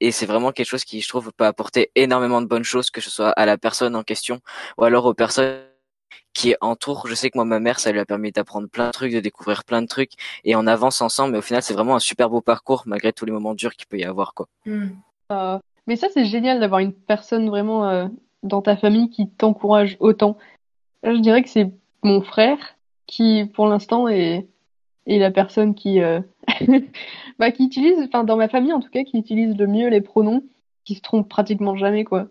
et 0.00 0.10
c'est 0.10 0.26
vraiment 0.26 0.52
quelque 0.52 0.66
chose 0.66 0.84
qui, 0.84 1.00
je 1.00 1.08
trouve, 1.08 1.32
peut 1.32 1.46
apporter 1.46 1.90
énormément 1.94 2.42
de 2.42 2.46
bonnes 2.46 2.64
choses, 2.64 2.90
que 2.90 3.00
ce 3.00 3.08
soit 3.10 3.30
à 3.30 3.46
la 3.46 3.56
personne 3.56 3.96
en 3.96 4.02
question 4.02 4.40
ou 4.76 4.84
alors 4.84 5.06
aux 5.06 5.14
personnes 5.14 5.60
qui 6.34 6.54
entourent. 6.60 7.06
Je 7.06 7.14
sais 7.14 7.30
que 7.30 7.38
moi, 7.38 7.44
ma 7.46 7.60
mère, 7.60 7.78
ça 7.78 7.92
lui 7.92 8.00
a 8.00 8.04
permis 8.04 8.32
d'apprendre 8.32 8.68
plein 8.68 8.86
de 8.88 8.90
trucs, 8.90 9.12
de 9.12 9.20
découvrir 9.20 9.64
plein 9.64 9.80
de 9.80 9.86
trucs 9.86 10.12
et 10.44 10.56
on 10.56 10.66
avance 10.66 11.00
ensemble. 11.00 11.32
Mais 11.32 11.38
au 11.38 11.42
final, 11.42 11.62
c'est 11.62 11.72
vraiment 11.72 11.94
un 11.94 12.00
super 12.00 12.28
beau 12.28 12.42
parcours 12.42 12.82
malgré 12.86 13.12
tous 13.12 13.24
les 13.24 13.32
moments 13.32 13.54
durs 13.54 13.74
qu'il 13.74 13.86
peut 13.86 13.98
y 13.98 14.04
avoir, 14.04 14.34
quoi. 14.34 14.46
Mmh. 14.66 14.88
Euh, 15.32 15.58
mais 15.86 15.96
ça, 15.96 16.08
c'est 16.12 16.24
génial 16.24 16.60
d'avoir 16.60 16.80
une 16.80 16.92
personne 16.92 17.48
vraiment 17.48 17.88
euh, 17.88 18.08
dans 18.42 18.62
ta 18.62 18.76
famille 18.76 19.08
qui 19.10 19.28
t'encourage 19.30 19.96
autant. 20.00 20.36
je 21.04 21.18
dirais 21.20 21.42
que 21.42 21.48
c'est 21.48 21.70
mon 22.02 22.20
frère 22.20 22.58
qui 23.06 23.46
pour 23.54 23.68
l'instant 23.68 24.08
est, 24.08 24.46
est 25.06 25.18
la 25.18 25.30
personne 25.30 25.74
qui, 25.74 26.00
euh, 26.02 26.20
bah, 27.38 27.50
qui 27.50 27.64
utilise, 27.64 28.00
enfin 28.06 28.24
dans 28.24 28.36
ma 28.36 28.48
famille 28.48 28.72
en 28.72 28.80
tout 28.80 28.90
cas, 28.90 29.04
qui 29.04 29.18
utilise 29.18 29.56
le 29.56 29.66
mieux 29.66 29.88
les 29.88 30.00
pronoms, 30.00 30.42
qui 30.84 30.94
se 30.94 31.00
trompe 31.00 31.28
pratiquement 31.28 31.76
jamais 31.76 32.04
quoi. 32.04 32.28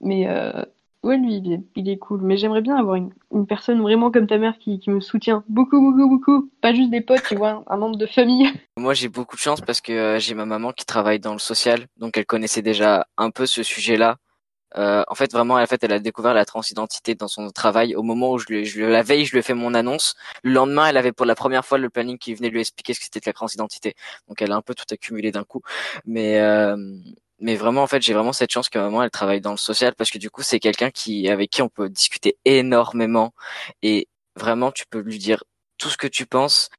Mais 0.00 0.28
euh, 0.28 0.62
ouais, 1.02 1.16
lui 1.16 1.36
il 1.36 1.52
est, 1.52 1.60
il 1.74 1.88
est 1.88 1.98
cool. 1.98 2.20
Mais 2.22 2.36
j'aimerais 2.36 2.60
bien 2.60 2.76
avoir 2.76 2.96
une, 2.96 3.10
une, 3.32 3.46
personne 3.46 3.80
vraiment 3.80 4.10
comme 4.10 4.26
ta 4.26 4.38
mère 4.38 4.58
qui, 4.58 4.78
qui 4.78 4.90
me 4.90 5.00
soutient 5.00 5.44
beaucoup, 5.48 5.80
beaucoup, 5.80 6.08
beaucoup. 6.08 6.50
Pas 6.60 6.74
juste 6.74 6.90
des 6.90 7.00
potes, 7.00 7.22
tu 7.28 7.36
vois, 7.36 7.64
un 7.66 7.76
membre 7.76 7.96
de 7.96 8.06
famille. 8.06 8.48
Moi 8.76 8.94
j'ai 8.94 9.08
beaucoup 9.08 9.36
de 9.36 9.40
chance 9.40 9.60
parce 9.60 9.80
que 9.80 9.92
euh, 9.92 10.18
j'ai 10.18 10.34
ma 10.34 10.44
maman 10.44 10.72
qui 10.72 10.84
travaille 10.84 11.20
dans 11.20 11.32
le 11.32 11.38
social, 11.38 11.86
donc 11.96 12.16
elle 12.18 12.26
connaissait 12.26 12.62
déjà 12.62 13.06
un 13.16 13.30
peu 13.30 13.46
ce 13.46 13.62
sujet-là. 13.62 14.16
Euh, 14.78 15.04
en 15.08 15.14
fait, 15.14 15.32
vraiment, 15.32 15.54
en 15.54 15.66
fait, 15.66 15.82
elle 15.84 15.92
a 15.92 15.98
découvert 15.98 16.34
la 16.34 16.44
transidentité 16.44 17.14
dans 17.14 17.28
son 17.28 17.50
travail 17.50 17.94
au 17.96 18.02
moment 18.02 18.32
où 18.32 18.38
je, 18.38 18.46
lui, 18.48 18.64
je 18.66 18.82
la 18.82 19.02
veille, 19.02 19.24
je 19.24 19.32
lui 19.32 19.38
ai 19.38 19.42
fait 19.42 19.54
mon 19.54 19.74
annonce. 19.74 20.14
Le 20.42 20.52
lendemain, 20.52 20.86
elle 20.86 20.96
avait 20.96 21.12
pour 21.12 21.26
la 21.26 21.34
première 21.34 21.64
fois 21.64 21.78
le 21.78 21.90
planning 21.90 22.18
qui 22.18 22.34
venait 22.34 22.50
lui 22.50 22.60
expliquer 22.60 22.94
ce 22.94 23.00
que 23.00 23.04
c'était 23.04 23.20
que 23.20 23.28
la 23.28 23.32
transidentité. 23.34 23.94
Donc, 24.28 24.42
elle 24.42 24.52
a 24.52 24.56
un 24.56 24.62
peu 24.62 24.74
tout 24.74 24.84
accumulé 24.90 25.32
d'un 25.32 25.44
coup. 25.44 25.62
Mais 26.04 26.40
euh, 26.40 26.76
mais 27.40 27.56
vraiment, 27.56 27.82
en 27.82 27.86
fait, 27.86 28.02
j'ai 28.02 28.14
vraiment 28.14 28.32
cette 28.32 28.50
chance 28.52 28.68
que 28.68 28.78
maman, 28.78 29.02
elle 29.02 29.10
travaille 29.10 29.40
dans 29.40 29.50
le 29.50 29.56
social 29.58 29.94
parce 29.94 30.10
que 30.10 30.18
du 30.18 30.30
coup, 30.30 30.42
c'est 30.42 30.58
quelqu'un 30.60 30.90
qui 30.90 31.28
avec 31.28 31.50
qui 31.50 31.62
on 31.62 31.68
peut 31.68 31.88
discuter 31.88 32.38
énormément 32.44 33.34
et 33.82 34.08
vraiment, 34.36 34.72
tu 34.72 34.86
peux 34.88 35.00
lui 35.00 35.18
dire 35.18 35.44
tout 35.78 35.88
ce 35.90 35.96
que 35.98 36.06
tu 36.06 36.26
penses. 36.26 36.70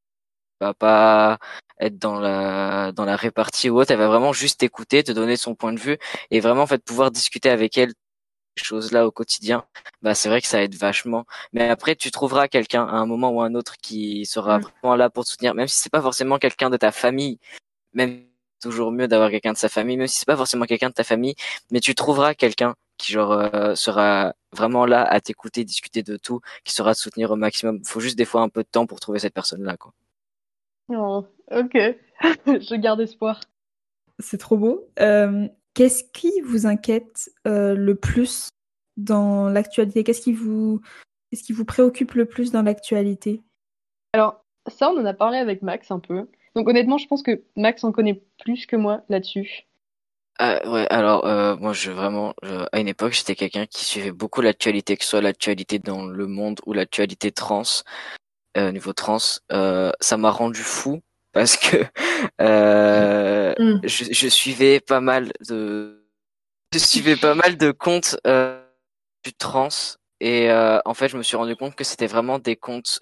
Va 0.62 0.74
pas 0.74 1.40
être 1.80 1.98
dans 1.98 2.20
la 2.20 2.92
dans 2.94 3.06
la 3.06 3.16
répartie 3.16 3.70
ou 3.70 3.80
autre. 3.80 3.92
Elle 3.92 3.98
va 4.00 4.08
vraiment 4.08 4.34
juste 4.34 4.64
écouter, 4.64 5.04
te 5.04 5.12
donner 5.12 5.38
son 5.38 5.56
point 5.56 5.74
de 5.74 5.80
vue 5.80 5.98
et 6.32 6.40
vraiment 6.40 6.64
en 6.64 6.68
fait 6.68 6.84
pouvoir 6.84 7.12
discuter 7.12 7.50
avec 7.50 7.78
elle 7.78 7.94
choses 8.64 8.92
là 8.92 9.06
au 9.08 9.12
quotidien. 9.12 9.66
Bah 10.02 10.16
c'est 10.16 10.30
vrai 10.30 10.42
que 10.42 10.48
ça 10.48 10.62
aide 10.64 10.76
vachement. 10.76 11.26
Mais 11.54 11.70
après 11.70 11.96
tu 11.96 12.12
trouveras 12.12 12.48
quelqu'un 12.48 12.86
à 12.86 12.96
un 12.96 13.06
moment 13.06 13.32
ou 13.32 13.42
à 13.42 13.46
un 13.46 13.56
autre 13.56 13.78
qui 13.78 14.26
sera 14.26 14.60
mmh. 14.60 14.62
vraiment 14.82 14.96
là 14.96 15.10
pour 15.10 15.26
te 15.26 15.30
soutenir, 15.30 15.54
même 15.54 15.68
si 15.68 15.80
c'est 15.80 15.92
pas 15.92 16.02
forcément 16.02 16.38
quelqu'un 16.40 16.70
de 16.70 16.78
ta 16.78 16.92
famille. 16.92 17.40
Même 17.94 18.26
toujours 18.62 18.92
mieux 18.92 19.08
d'avoir 19.08 19.30
quelqu'un 19.30 19.54
de 19.54 19.58
sa 19.58 19.70
famille, 19.70 19.98
même 19.98 20.08
si 20.08 20.20
c'est 20.20 20.26
pas 20.26 20.38
forcément 20.38 20.66
quelqu'un 20.66 20.90
de 20.90 20.94
ta 20.94 21.04
famille, 21.04 21.36
mais 21.72 21.80
tu 21.80 21.96
trouveras 21.96 22.34
quelqu'un 22.34 22.76
qui 22.98 23.14
genre 23.14 23.32
euh, 23.32 23.76
sera 23.76 24.34
vraiment 24.52 24.86
là 24.86 25.04
à 25.04 25.22
t'écouter, 25.22 25.64
discuter 25.64 26.02
de 26.02 26.18
tout, 26.18 26.42
qui 26.64 26.74
sera 26.74 26.96
te 26.96 27.00
soutenir 27.00 27.32
au 27.32 27.36
maximum. 27.36 27.84
Faut 27.86 28.00
juste 28.00 28.18
des 28.18 28.26
fois 28.26 28.42
un 28.42 28.50
peu 28.50 28.64
de 28.64 28.68
temps 28.68 28.88
pour 28.88 29.00
trouver 29.00 29.20
cette 29.20 29.34
personne 29.34 29.64
là 29.64 29.78
quoi. 29.78 29.94
Oh, 30.90 31.26
ok, 31.52 31.74
je 32.48 32.76
garde 32.76 33.02
espoir. 33.02 33.40
C'est 34.20 34.38
trop 34.38 34.58
beau. 34.58 34.88
Euh, 35.00 35.48
Qu'est-ce 35.74 36.04
qui 36.04 36.42
vous 36.42 36.66
inquiète 36.66 37.30
euh, 37.46 37.76
le 37.76 37.94
plus 37.94 38.50
dans 38.98 39.48
l'actualité? 39.48 40.04
Qu'est-ce 40.04 40.22
qui 40.22 40.34
vous 40.34 40.82
Qu'est-ce 41.30 41.44
qui 41.44 41.54
vous 41.54 41.66
préoccupe 41.66 42.14
le 42.14 42.26
plus 42.26 42.52
dans 42.52 42.64
l'actualité? 42.64 43.44
Alors, 44.14 44.44
ça, 44.68 44.90
on 44.90 45.00
en 45.00 45.06
a 45.06 45.14
parlé 45.14 45.38
avec 45.38 45.62
Max 45.62 45.92
un 45.92 46.00
peu. 46.00 46.28
Donc, 46.56 46.68
honnêtement, 46.68 46.98
je 46.98 47.06
pense 47.06 47.22
que 47.22 47.44
Max 47.56 47.84
en 47.84 47.92
connaît 47.92 48.24
plus 48.40 48.66
que 48.66 48.76
moi 48.76 49.04
là-dessus. 49.08 49.68
Euh, 50.42 50.60
ouais, 50.72 50.88
alors 50.92 51.26
euh, 51.26 51.56
moi 51.56 51.74
je 51.74 51.90
vraiment 51.90 52.36
à 52.72 52.80
une 52.80 52.88
époque 52.88 53.14
j'étais 53.14 53.34
quelqu'un 53.34 53.66
qui 53.66 53.86
suivait 53.86 54.12
beaucoup 54.12 54.42
l'actualité, 54.42 54.96
que 54.96 55.04
ce 55.04 55.10
soit 55.12 55.22
l'actualité 55.22 55.80
dans 55.80 56.06
le 56.06 56.28
monde 56.28 56.60
ou 56.68 56.74
l'actualité 56.74 57.32
trans, 57.32 57.64
euh, 58.56 58.72
niveau 58.72 58.94
trans, 58.94 59.18
euh, 59.52 59.92
ça 60.00 60.18
m'a 60.18 60.30
rendu 60.30 60.62
fou 60.62 61.02
parce 61.38 61.56
que 61.56 61.86
euh, 62.42 63.54
mm. 63.60 63.82
je, 63.84 64.06
je, 64.12 64.28
suivais 64.28 64.80
pas 64.80 65.02
mal 65.02 65.32
de 65.48 66.04
je 66.74 66.80
suivais 66.80 67.16
pas 67.16 67.36
mal 67.36 67.58
de 67.58 67.70
comptes 67.70 68.18
euh, 68.26 68.60
du 69.24 69.34
trans 69.34 69.68
et 70.20 70.50
euh, 70.50 70.80
en 70.84 70.96
fait 70.96 71.10
je 71.10 71.16
me 71.16 71.22
suis 71.22 71.38
rendu 71.38 71.56
compte 71.56 71.76
que 71.76 71.84
c'était 71.84 72.08
vraiment 72.08 72.40
des 72.40 72.56
comptes 72.56 73.00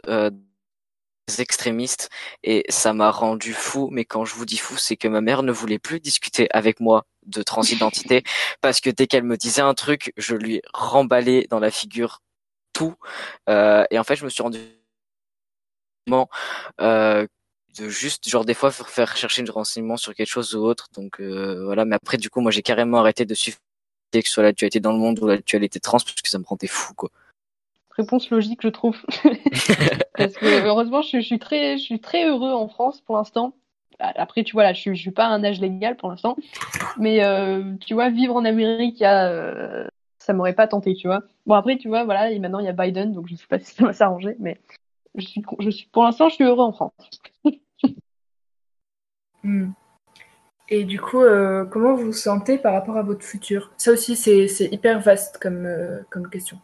extrémistes 1.40 2.10
et 2.44 2.66
ça 2.68 2.92
m'a 2.94 3.10
rendu 3.10 3.54
fou. 3.54 3.88
Mais 3.90 4.04
quand 4.04 4.26
je 4.26 4.36
vous 4.36 4.46
dis 4.46 4.58
fou, 4.58 4.76
c'est 4.76 4.98
que 4.98 5.08
ma 5.08 5.22
mère 5.22 5.42
ne 5.42 5.54
voulait 5.54 5.80
plus 5.80 6.02
discuter 6.02 6.50
avec 6.52 6.82
moi 6.82 7.06
de 7.26 7.42
transidentité 7.42 8.24
parce 8.62 8.82
que 8.82 8.90
dès 8.90 9.08
qu'elle 9.08 9.24
me 9.24 9.38
disait 9.38 9.62
un 9.62 9.74
truc, 9.74 10.12
je 10.18 10.36
lui 10.36 10.62
remballais 10.74 11.48
dans 11.50 11.60
la 11.60 11.72
figure 11.72 12.22
tout. 12.74 12.96
Euh, 13.50 13.86
et 13.92 13.98
en 13.98 14.04
fait, 14.04 14.18
je 14.18 14.26
me 14.26 14.30
suis 14.30 14.44
rendu 14.44 14.60
euh, 16.82 17.28
de 17.78 17.90
juste 17.90 18.28
genre 18.28 18.46
des 18.46 18.54
fois 18.54 18.72
faire 18.72 19.18
chercher 19.18 19.44
du 19.44 19.52
renseignement 19.52 19.98
sur 19.98 20.14
quelque 20.14 20.30
chose 20.30 20.56
ou 20.56 20.64
autre. 20.64 20.88
Donc 20.96 21.20
euh, 21.20 21.64
voilà. 21.66 21.86
Mais 21.86 21.96
après, 21.96 22.18
du 22.18 22.30
coup, 22.30 22.42
moi, 22.42 22.52
j'ai 22.52 22.62
carrément 22.62 23.00
arrêté 23.00 23.26
de 23.26 23.34
suivre 23.34 23.58
que 24.12 24.22
ce 24.22 24.32
soit 24.32 24.44
l'actualité 24.44 24.80
dans 24.80 24.94
le 24.94 25.00
monde 25.00 25.20
ou 25.20 25.28
l'actualité 25.28 25.80
trans 25.82 25.98
parce 25.98 26.22
que 26.22 26.30
ça 26.30 26.40
me 26.40 26.46
rendait 26.46 26.68
fou, 26.68 26.94
quoi 26.94 27.10
réponse 27.98 28.30
logique, 28.30 28.62
je 28.62 28.68
trouve. 28.68 28.98
Parce 30.18 30.34
que 30.34 30.66
heureusement, 30.66 31.02
je, 31.02 31.20
suis 31.20 31.40
très, 31.40 31.78
je 31.78 31.84
suis 31.84 32.00
très 32.00 32.26
heureux 32.28 32.52
en 32.52 32.68
France 32.68 33.02
pour 33.02 33.16
l'instant. 33.16 33.54
Après, 34.00 34.44
tu 34.44 34.54
vois, 34.54 34.64
là, 34.64 34.74
je 34.74 34.94
je 34.94 35.02
suis 35.02 35.12
pas 35.12 35.26
à 35.26 35.30
un 35.30 35.44
âge 35.44 35.62
légal 35.62 35.96
pour 35.96 36.10
l'instant. 36.10 36.36
Mais 36.98 37.24
euh, 37.24 37.76
tu 37.80 37.94
vois, 37.94 38.10
vivre 38.10 38.36
en 38.36 38.44
Amérique, 38.44 39.02
a, 39.02 39.30
euh, 39.30 39.88
ça 40.20 40.34
m'aurait 40.34 40.54
pas 40.54 40.68
tenté, 40.68 40.94
tu 40.96 41.08
vois. 41.08 41.22
Bon, 41.46 41.56
après, 41.56 41.78
tu 41.78 41.88
vois, 41.88 42.04
voilà, 42.04 42.32
et 42.32 42.40
maintenant 42.40 42.60
il 42.60 42.66
y 42.66 42.70
a 42.70 42.74
Biden, 42.74 43.14
donc 43.14 43.28
je 43.28 43.36
sais 43.36 43.48
pas 43.48 43.60
si 43.60 43.74
ça 43.74 43.86
va 43.86 43.94
s'arranger, 43.94 44.36
mais 44.40 44.60
je 45.16 45.26
suis, 45.26 45.42
je 45.60 45.70
suis, 45.70 45.88
pour 45.88 46.04
l'instant, 46.04 46.28
je 46.28 46.36
suis 46.36 46.44
heureux 46.44 46.66
en 46.66 46.74
France. 46.74 46.92
Hmm. 49.46 49.74
Et 50.70 50.84
du 50.86 51.00
coup, 51.00 51.22
euh, 51.22 51.66
comment 51.66 51.94
vous 51.94 52.06
vous 52.06 52.14
sentez 52.14 52.58
par 52.58 52.74
rapport 52.74 52.98
à 52.98 53.04
votre 53.04 53.24
futur? 53.24 53.72
Ça 53.78 53.92
aussi, 53.92 54.16
c'est 54.16 54.66
hyper 54.72 55.00
vaste 55.00 55.38
comme, 55.38 55.68
euh, 55.68 56.02
comme 56.10 56.30
question. 56.32 56.58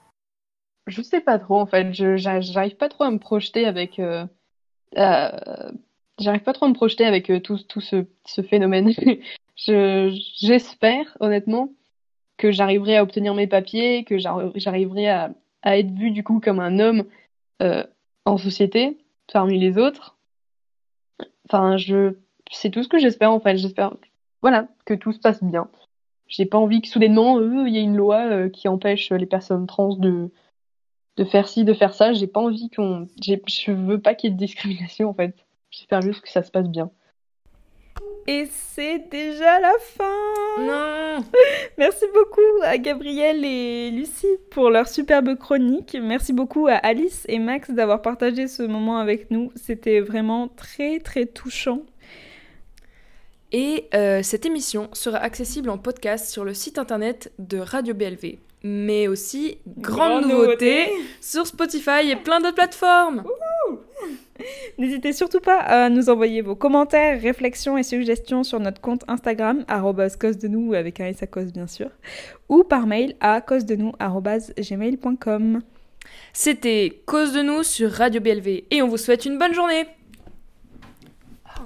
Je 0.87 1.03
sais 1.03 1.21
pas 1.21 1.37
trop 1.37 1.59
en 1.59 1.67
fait. 1.67 1.93
Je 1.93 2.17
j'arrive 2.17 2.75
pas 2.75 2.89
trop 2.89 3.03
à 3.03 3.11
me 3.11 3.19
projeter 3.19 3.67
avec. 3.67 3.99
Euh, 3.99 4.25
j'arrive 6.17 6.41
pas 6.41 6.53
trop 6.53 6.65
à 6.65 6.69
me 6.69 6.73
projeter 6.73 7.05
avec 7.05 7.31
tout, 7.43 7.59
tout 7.59 7.81
ce, 7.81 8.41
phénomène. 8.41 8.91
je 9.55 10.19
j'espère 10.39 11.15
honnêtement 11.19 11.71
que 12.37 12.51
j'arriverai 12.51 12.97
à 12.97 13.03
obtenir 13.03 13.35
mes 13.35 13.45
papiers, 13.45 14.03
que 14.05 14.17
j'arriverai 14.17 15.07
à, 15.07 15.35
être 15.63 15.91
vu 15.91 16.09
du 16.09 16.23
coup 16.23 16.39
comme 16.39 16.59
un 16.59 16.79
homme 16.79 17.03
en 18.25 18.37
société 18.37 18.97
parmi 19.31 19.59
les 19.59 19.77
autres. 19.77 20.17
Enfin, 21.45 21.77
je 21.77 22.15
c'est 22.51 22.69
tout 22.69 22.83
ce 22.83 22.89
que 22.89 22.99
j'espère 22.99 23.31
en 23.31 23.39
fait. 23.39 23.57
J'espère 23.57 23.93
voilà 24.41 24.67
que 24.85 24.93
tout 24.93 25.11
se 25.11 25.19
passe 25.19 25.43
bien. 25.43 25.69
J'ai 26.27 26.45
pas 26.45 26.57
envie 26.57 26.81
que 26.81 26.87
soudainement 26.87 27.39
il 27.39 27.73
y 27.73 27.77
ait 27.77 27.83
une 27.83 27.97
loi 27.97 28.49
qui 28.49 28.67
empêche 28.67 29.11
les 29.11 29.25
personnes 29.25 29.67
trans 29.67 29.95
de 29.95 30.31
de 31.17 31.25
faire 31.25 31.47
ci, 31.47 31.63
de 31.63 31.73
faire 31.73 31.93
ça. 31.93 32.13
J'ai 32.13 32.27
pas 32.27 32.39
envie 32.39 32.69
qu'on. 32.69 33.07
Je 33.21 33.71
veux 33.71 33.99
pas 33.99 34.15
qu'il 34.15 34.29
y 34.29 34.33
ait 34.33 34.35
de 34.35 34.39
discrimination 34.39 35.09
en 35.09 35.13
fait. 35.13 35.35
J'espère 35.69 36.01
juste 36.01 36.21
que 36.21 36.29
ça 36.29 36.43
se 36.43 36.51
passe 36.51 36.67
bien. 36.67 36.91
Et 38.27 38.45
c'est 38.51 39.09
déjà 39.09 39.59
la 39.59 39.73
fin 39.79 40.03
Non 40.59 41.23
Merci 41.77 42.05
beaucoup 42.13 42.63
à 42.63 42.77
Gabriel 42.77 43.43
et 43.43 43.89
Lucie 43.89 44.27
pour 44.51 44.69
leur 44.69 44.87
superbe 44.87 45.35
chronique. 45.35 45.97
Merci 45.99 46.31
beaucoup 46.31 46.67
à 46.67 46.75
Alice 46.75 47.25
et 47.29 47.39
Max 47.39 47.71
d'avoir 47.71 48.01
partagé 48.01 48.47
ce 48.47 48.63
moment 48.63 48.97
avec 48.97 49.31
nous. 49.31 49.51
C'était 49.55 50.01
vraiment 50.01 50.47
très 50.49 50.99
très 50.99 51.25
touchant. 51.25 51.81
Et 53.51 53.87
euh, 53.93 54.23
cette 54.23 54.45
émission 54.45 54.89
sera 54.93 55.17
accessible 55.17 55.69
en 55.69 55.77
podcast 55.77 56.29
sur 56.29 56.45
le 56.45 56.53
site 56.53 56.77
internet 56.77 57.31
de 57.39 57.57
Radio 57.57 57.93
BLV 57.93 58.37
mais 58.63 59.07
aussi 59.07 59.57
grande, 59.77 60.27
nouveauté, 60.27 60.87
sur 61.19 61.47
Spotify 61.47 62.09
et 62.09 62.15
plein 62.15 62.39
d'autres 62.39 62.55
plateformes. 62.55 63.23
N'hésitez 64.77 65.13
surtout 65.13 65.39
pas 65.39 65.59
à 65.59 65.89
nous 65.89 66.09
envoyer 66.09 66.41
vos 66.41 66.55
commentaires, 66.55 67.21
réflexions 67.21 67.77
et 67.77 67.83
suggestions 67.83 68.43
sur 68.43 68.59
notre 68.59 68.81
compte 68.81 69.03
Instagram, 69.07 69.65
cause 70.19 70.37
de 70.37 70.47
nous 70.47 70.73
avec 70.73 70.99
un 70.99 71.07
S 71.07 71.23
à 71.23 71.27
cause 71.27 71.51
bien 71.53 71.67
sûr, 71.67 71.89
ou 72.49 72.63
par 72.63 72.87
mail 72.87 73.15
à 73.19 73.41
cause 73.41 73.65
de 73.65 73.75
nous 73.75 73.93
gmail.com. 73.99 75.61
C'était 76.33 77.01
Cause 77.05 77.33
de 77.33 77.41
nous 77.41 77.63
sur 77.63 77.91
Radio 77.91 78.21
BLV 78.21 78.63
et 78.71 78.81
on 78.81 78.87
vous 78.87 78.97
souhaite 78.97 79.25
une 79.25 79.37
bonne 79.37 79.53
journée. 79.53 79.85